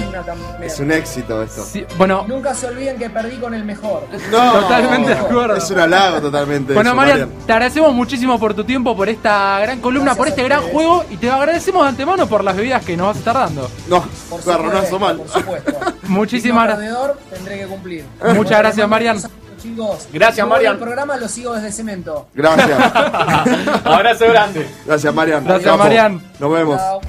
Es 0.61 0.79
un 0.79 0.89
éxito 0.89 1.43
esto. 1.43 1.65
Sí, 1.65 1.85
bueno, 1.97 2.23
Nunca 2.29 2.53
se 2.53 2.67
olviden 2.67 2.97
que 2.97 3.09
perdí 3.09 3.35
con 3.39 3.53
el 3.53 3.65
mejor. 3.65 4.07
No, 4.31 4.53
Totalmente 4.61 5.15
de 5.15 5.19
acuerdo. 5.19 5.57
Es 5.57 5.69
un 5.69 5.79
halago 5.79 6.21
totalmente. 6.21 6.73
bueno 6.73 6.95
Marian, 6.95 7.29
te 7.45 7.51
agradecemos 7.51 7.93
muchísimo 7.93 8.39
por 8.39 8.53
tu 8.53 8.63
tiempo, 8.63 8.95
por 8.95 9.09
esta 9.09 9.59
gran 9.59 9.81
columna, 9.81 10.13
Gracias 10.15 10.17
por 10.17 10.27
este 10.29 10.43
gran 10.43 10.59
ustedes. 10.59 10.73
juego 10.75 11.03
y 11.09 11.17
te 11.17 11.29
agradecemos 11.29 11.83
de 11.83 11.89
antemano 11.89 12.25
por 12.27 12.41
las 12.41 12.55
bebidas 12.55 12.85
que 12.85 12.95
nos 12.95 13.07
vas 13.07 13.15
a 13.17 13.19
estar 13.19 13.35
dando. 13.35 13.69
No, 13.89 14.01
Por 14.29 14.41
supuesto, 14.41 14.97
mal. 14.97 15.17
por 15.17 15.27
supuesto. 15.27 15.73
Muchísimas 16.03 16.67
gracias. 16.67 16.97
tendré 17.33 17.59
que 17.59 17.65
cumplir. 17.67 18.05
Muchas 18.33 18.59
gracias, 18.59 18.87
Marian. 18.87 19.17
Chicos, 19.61 20.07
Gracias, 20.13 20.47
Marian. 20.47 20.73
al 20.73 20.79
programa 20.79 21.17
lo 21.17 21.27
sigo 21.27 21.53
desde 21.53 21.71
cemento. 21.71 22.27
Gracias. 22.33 22.79
Abrazo 23.85 24.25
grande. 24.29 24.67
Gracias, 24.85 25.13
Marian. 25.13 25.43
Gracias, 25.43 25.65
Capo. 25.71 25.83
Marian. 25.83 26.21
Nos 26.39 26.51
vemos. 26.51 26.77
Chao. 26.77 27.01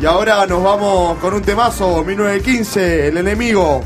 Y 0.00 0.06
ahora 0.06 0.44
nos 0.46 0.62
vamos 0.62 1.18
con 1.18 1.34
un 1.34 1.42
temazo, 1.42 2.02
1915, 2.04 3.08
el 3.08 3.16
enemigo. 3.18 3.82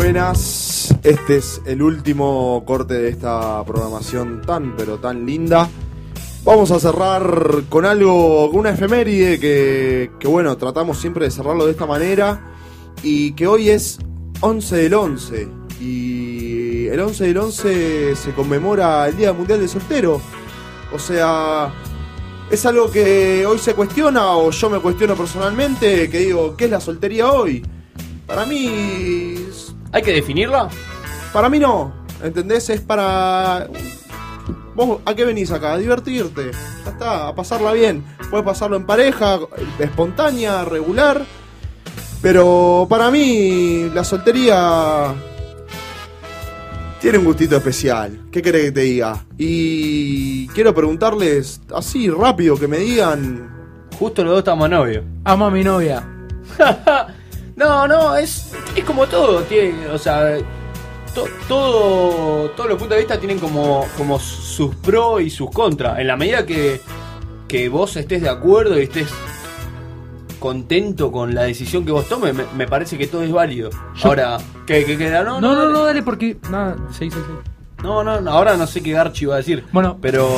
Buenas, 0.00 0.94
este 1.02 1.38
es 1.38 1.60
el 1.66 1.82
último 1.82 2.62
corte 2.64 2.94
de 2.94 3.08
esta 3.08 3.64
programación 3.64 4.42
tan 4.42 4.76
pero 4.76 4.98
tan 4.98 5.26
linda. 5.26 5.68
Vamos 6.44 6.70
a 6.70 6.78
cerrar 6.78 7.64
con 7.68 7.84
algo, 7.84 8.48
con 8.48 8.60
una 8.60 8.70
efeméride 8.70 9.40
que, 9.40 10.12
que 10.20 10.28
bueno, 10.28 10.56
tratamos 10.56 10.98
siempre 10.98 11.24
de 11.24 11.32
cerrarlo 11.32 11.66
de 11.66 11.72
esta 11.72 11.84
manera 11.84 12.54
y 13.02 13.32
que 13.32 13.48
hoy 13.48 13.70
es 13.70 13.98
11 14.40 14.76
del 14.76 14.94
11 14.94 15.48
y 15.80 16.86
el 16.86 17.00
11 17.00 17.24
del 17.24 17.38
11 17.38 18.14
se 18.14 18.32
conmemora 18.34 19.08
el 19.08 19.16
Día 19.16 19.32
Mundial 19.32 19.58
del 19.58 19.68
Soltero. 19.68 20.20
O 20.94 20.98
sea, 21.00 21.74
es 22.48 22.64
algo 22.64 22.88
que 22.88 23.44
hoy 23.44 23.58
se 23.58 23.74
cuestiona 23.74 24.36
o 24.36 24.52
yo 24.52 24.70
me 24.70 24.78
cuestiono 24.78 25.16
personalmente, 25.16 26.08
que 26.08 26.18
digo, 26.20 26.54
¿qué 26.56 26.66
es 26.66 26.70
la 26.70 26.80
soltería 26.80 27.32
hoy? 27.32 27.66
Para 28.28 28.46
mí... 28.46 29.38
¿Hay 29.92 30.02
que 30.02 30.12
definirla? 30.12 30.68
Para 31.32 31.48
mí 31.48 31.58
no, 31.58 31.92
¿entendés? 32.22 32.68
Es 32.70 32.80
para... 32.80 33.68
¿Vos 34.74 35.00
a 35.04 35.14
qué 35.14 35.24
venís 35.24 35.50
acá? 35.50 35.72
A 35.72 35.78
divertirte. 35.78 36.52
Ya 36.84 36.90
está, 36.90 37.28
a 37.28 37.34
pasarla 37.34 37.72
bien. 37.72 38.04
Puedes 38.30 38.44
pasarlo 38.44 38.76
en 38.76 38.86
pareja, 38.86 39.38
espontánea, 39.78 40.64
regular. 40.64 41.24
Pero 42.22 42.86
para 42.88 43.10
mí 43.10 43.90
la 43.94 44.04
soltería 44.04 45.14
tiene 47.00 47.18
un 47.18 47.24
gustito 47.24 47.56
especial. 47.56 48.26
¿Qué 48.30 48.42
querés 48.42 48.66
que 48.66 48.72
te 48.72 48.80
diga? 48.80 49.24
Y 49.36 50.48
quiero 50.48 50.74
preguntarles 50.74 51.60
así 51.74 52.10
rápido 52.10 52.56
que 52.56 52.68
me 52.68 52.78
digan. 52.78 53.86
Justo 53.98 54.22
los 54.22 54.32
dos 54.32 54.38
estamos 54.40 54.68
novios. 54.68 55.04
Amo 55.24 55.46
a 55.46 55.50
mi 55.50 55.64
novia. 55.64 56.06
No, 57.58 57.88
no, 57.88 58.16
es, 58.16 58.52
es 58.76 58.84
como 58.84 59.06
todo, 59.08 59.42
tiene, 59.42 59.88
o 59.88 59.98
sea, 59.98 60.38
to- 61.14 61.26
todo, 61.48 62.50
todos 62.50 62.68
los 62.70 62.78
puntos 62.78 62.90
de 62.96 62.98
vista 62.98 63.18
tienen 63.18 63.38
como, 63.40 63.84
como 63.96 64.18
sus 64.20 64.74
pros 64.76 65.20
y 65.22 65.28
sus 65.30 65.50
contras. 65.50 65.98
En 65.98 66.06
la 66.06 66.16
medida 66.16 66.46
que, 66.46 66.80
que 67.48 67.68
vos 67.68 67.96
estés 67.96 68.22
de 68.22 68.28
acuerdo 68.28 68.78
y 68.78 68.82
estés 68.84 69.08
contento 70.38 71.10
con 71.10 71.34
la 71.34 71.42
decisión 71.42 71.84
que 71.84 71.90
vos 71.92 72.08
tomes, 72.08 72.32
me, 72.34 72.44
me 72.56 72.68
parece 72.68 72.96
que 72.96 73.08
todo 73.08 73.22
es 73.22 73.32
válido. 73.32 73.70
Ahora, 74.04 74.38
¿qué, 74.66 74.84
qué 74.84 74.96
queda? 74.96 75.24
No, 75.24 75.40
No, 75.40 75.54
no, 75.54 75.64
no, 75.64 75.70
no, 75.70 75.84
dale 75.84 76.02
porque. 76.02 76.36
Nada, 76.50 76.76
sí, 76.92 77.10
sí, 77.10 77.18
sí. 77.18 77.50
No, 77.82 78.02
no, 78.02 78.20
no, 78.20 78.30
ahora 78.30 78.56
no 78.56 78.66
sé 78.66 78.82
qué 78.82 78.92
Garchi 78.92 79.24
iba 79.24 79.34
a 79.34 79.38
decir. 79.38 79.64
Bueno, 79.72 79.98
pero. 80.00 80.28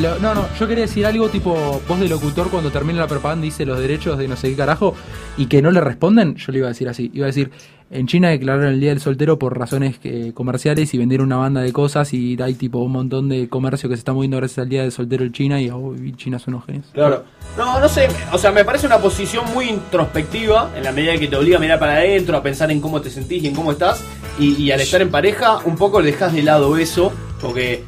Lo- 0.00 0.18
no, 0.18 0.34
no, 0.34 0.46
yo 0.58 0.68
quería 0.68 0.82
decir 0.84 1.06
algo 1.06 1.28
tipo 1.28 1.80
voz 1.88 2.00
de 2.00 2.08
locutor 2.08 2.50
cuando 2.50 2.70
termina 2.70 3.00
la 3.00 3.06
propaganda 3.06 3.44
dice 3.44 3.64
los 3.64 3.78
derechos 3.78 4.18
de 4.18 4.28
no 4.28 4.36
sé 4.36 4.50
qué 4.50 4.56
carajo 4.56 4.94
y 5.36 5.46
que 5.46 5.62
no 5.62 5.70
le 5.70 5.80
responden, 5.80 6.36
yo 6.36 6.52
le 6.52 6.58
iba 6.58 6.66
a 6.68 6.70
decir 6.70 6.88
así. 6.88 7.10
Iba 7.14 7.24
a 7.24 7.28
decir, 7.28 7.50
en 7.90 8.06
China 8.06 8.28
declararon 8.30 8.68
el 8.68 8.80
Día 8.80 8.90
del 8.90 9.00
Soltero 9.00 9.38
por 9.38 9.58
razones 9.58 9.96
eh, 10.04 10.32
comerciales 10.34 10.92
y 10.94 10.98
vendieron 10.98 11.26
una 11.26 11.36
banda 11.36 11.60
de 11.62 11.72
cosas 11.72 12.12
y 12.14 12.36
hay 12.42 12.54
tipo 12.54 12.78
un 12.78 12.92
montón 12.92 13.28
de 13.28 13.48
comercio 13.48 13.88
que 13.88 13.96
se 13.96 14.00
está 14.00 14.12
moviendo 14.12 14.36
gracias 14.38 14.58
al 14.58 14.68
Día 14.68 14.82
del 14.82 14.92
Soltero 14.92 15.24
en 15.24 15.32
China 15.32 15.60
y 15.60 15.70
oh, 15.70 15.94
y 15.94 16.12
China 16.14 16.38
son 16.38 16.54
unos 16.54 16.66
genios. 16.66 16.86
Claro. 16.92 17.24
No, 17.56 17.80
no 17.80 17.88
sé, 17.88 18.08
o 18.32 18.38
sea, 18.38 18.50
me 18.50 18.64
parece 18.64 18.86
una 18.86 18.98
posición 18.98 19.44
muy 19.52 19.68
introspectiva 19.68 20.70
en 20.76 20.84
la 20.84 20.92
medida 20.92 21.16
que 21.18 21.28
te 21.28 21.36
obliga 21.36 21.58
a 21.58 21.60
mirar 21.60 21.78
para 21.78 21.94
adentro, 21.96 22.36
a 22.36 22.42
pensar 22.42 22.70
en 22.70 22.80
cómo 22.80 23.00
te 23.00 23.10
sentís 23.10 23.42
y 23.44 23.48
en 23.48 23.54
cómo 23.54 23.72
estás. 23.72 24.02
Y, 24.38 24.70
al 24.70 24.80
estar 24.80 25.02
en 25.02 25.10
pareja, 25.10 25.58
un 25.58 25.76
poco 25.76 26.02
dejas 26.02 26.32
de 26.32 26.42
lado 26.42 26.76
eso, 26.76 27.12
porque 27.40 27.84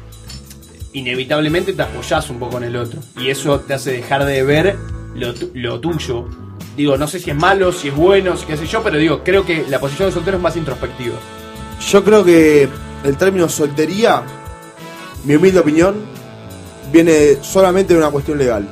inevitablemente 0.93 1.73
te 1.73 1.81
apoyás 1.81 2.29
un 2.29 2.39
poco 2.39 2.57
en 2.57 2.65
el 2.65 2.75
otro. 2.75 2.99
Y 3.19 3.29
eso 3.29 3.59
te 3.59 3.73
hace 3.73 3.91
dejar 3.91 4.25
de 4.25 4.43
ver 4.43 4.77
lo, 5.15 5.33
lo 5.53 5.79
tuyo. 5.79 6.27
Digo, 6.77 6.97
no 6.97 7.07
sé 7.07 7.19
si 7.19 7.31
es 7.31 7.35
malo, 7.35 7.71
si 7.71 7.87
es 7.87 7.95
bueno, 7.95 8.37
si 8.37 8.45
qué 8.45 8.57
sé 8.57 8.67
yo, 8.67 8.83
pero 8.83 8.97
digo, 8.97 9.21
creo 9.23 9.45
que 9.45 9.65
la 9.67 9.79
posición 9.79 10.09
de 10.09 10.13
soltero 10.13 10.37
es 10.37 10.43
más 10.43 10.55
introspectiva. 10.55 11.15
Yo 11.89 12.03
creo 12.03 12.23
que 12.23 12.69
el 13.03 13.17
término 13.17 13.49
soltería, 13.49 14.23
mi 15.23 15.35
humilde 15.35 15.59
opinión, 15.59 15.95
viene 16.91 17.37
solamente 17.41 17.93
de 17.93 17.99
una 17.99 18.11
cuestión 18.11 18.37
legal. 18.37 18.67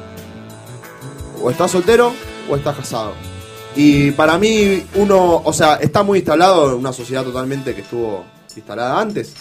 O 1.41 1.49
estás 1.49 1.71
soltero 1.71 2.13
o 2.49 2.55
estás 2.55 2.75
casado. 2.75 3.32
Y 3.75 4.11
para 4.11 4.37
mí, 4.37 4.83
uno, 4.95 5.41
o 5.43 5.53
sea, 5.53 5.75
está 5.75 6.03
muy 6.03 6.19
instalado 6.19 6.71
en 6.71 6.77
una 6.77 6.93
sociedad 6.93 7.23
totalmente 7.23 7.73
que 7.73 7.81
estuvo 7.81 8.23
instalada 8.55 8.99
antes. 8.99 9.33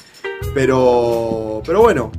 Pero, 0.54 1.62
pero 1.64 1.82
bueno, 1.82 2.10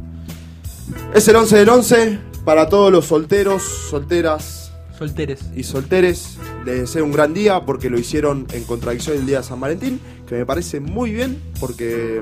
es 1.14 1.28
el 1.28 1.36
11 1.36 1.58
del 1.58 1.70
11 1.70 2.20
para 2.46 2.70
todos 2.70 2.92
los 2.92 3.06
solteros, 3.06 3.64
solteras. 3.64 4.72
Solteres. 4.98 5.42
Y 5.56 5.64
solteres. 5.64 6.38
Les 6.66 6.82
deseo 6.82 7.04
un 7.04 7.12
gran 7.12 7.34
día 7.34 7.66
porque 7.66 7.90
lo 7.90 8.00
hicieron 8.00 8.48
en 8.54 8.64
contradicción 8.64 9.18
el 9.18 9.26
día 9.26 9.40
de 9.40 9.44
San 9.44 9.60
Valentín, 9.60 10.00
que 10.28 10.36
me 10.36 10.46
parece 10.46 10.80
muy 10.80 11.12
bien 11.12 11.42
porque 11.60 12.22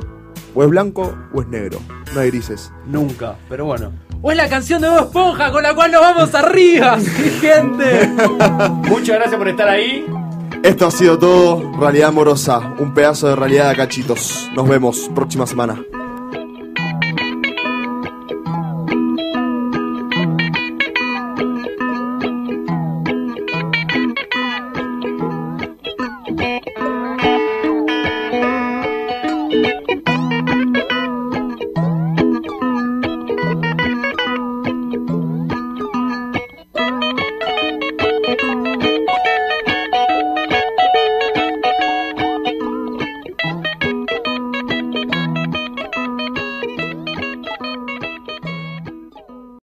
o 0.54 0.64
es 0.64 0.70
blanco 0.70 1.16
o 1.34 1.42
es 1.42 1.48
negro, 1.48 1.80
no 2.14 2.20
hay 2.20 2.30
grises. 2.32 2.72
Nunca, 2.86 3.36
pero 3.50 3.66
bueno. 3.66 3.92
O 4.22 4.32
es 4.32 4.38
la 4.38 4.50
canción 4.50 4.82
de 4.82 4.90
Bob 4.90 5.06
Esponja 5.06 5.52
con 5.52 5.64
la 5.64 5.74
cual 5.74 5.92
nos 5.92 6.02
vamos 6.02 6.36
arriba, 6.36 6.98
¡Qué 7.18 7.30
gente. 7.48 8.10
Muchas 8.88 9.18
gracias 9.18 9.36
por 9.36 9.48
estar 9.48 9.68
ahí. 9.68 10.06
Esto 10.64 10.88
ha 10.88 10.92
sido 10.92 11.18
todo, 11.18 11.72
Realidad 11.80 12.10
Amorosa, 12.10 12.60
un 12.78 12.94
pedazo 12.94 13.28
de 13.30 13.36
realidad 13.36 13.70
de 13.70 13.76
cachitos. 13.78 14.50
Nos 14.54 14.68
vemos 14.70 15.10
próxima 15.16 15.48
semana. 15.48 15.84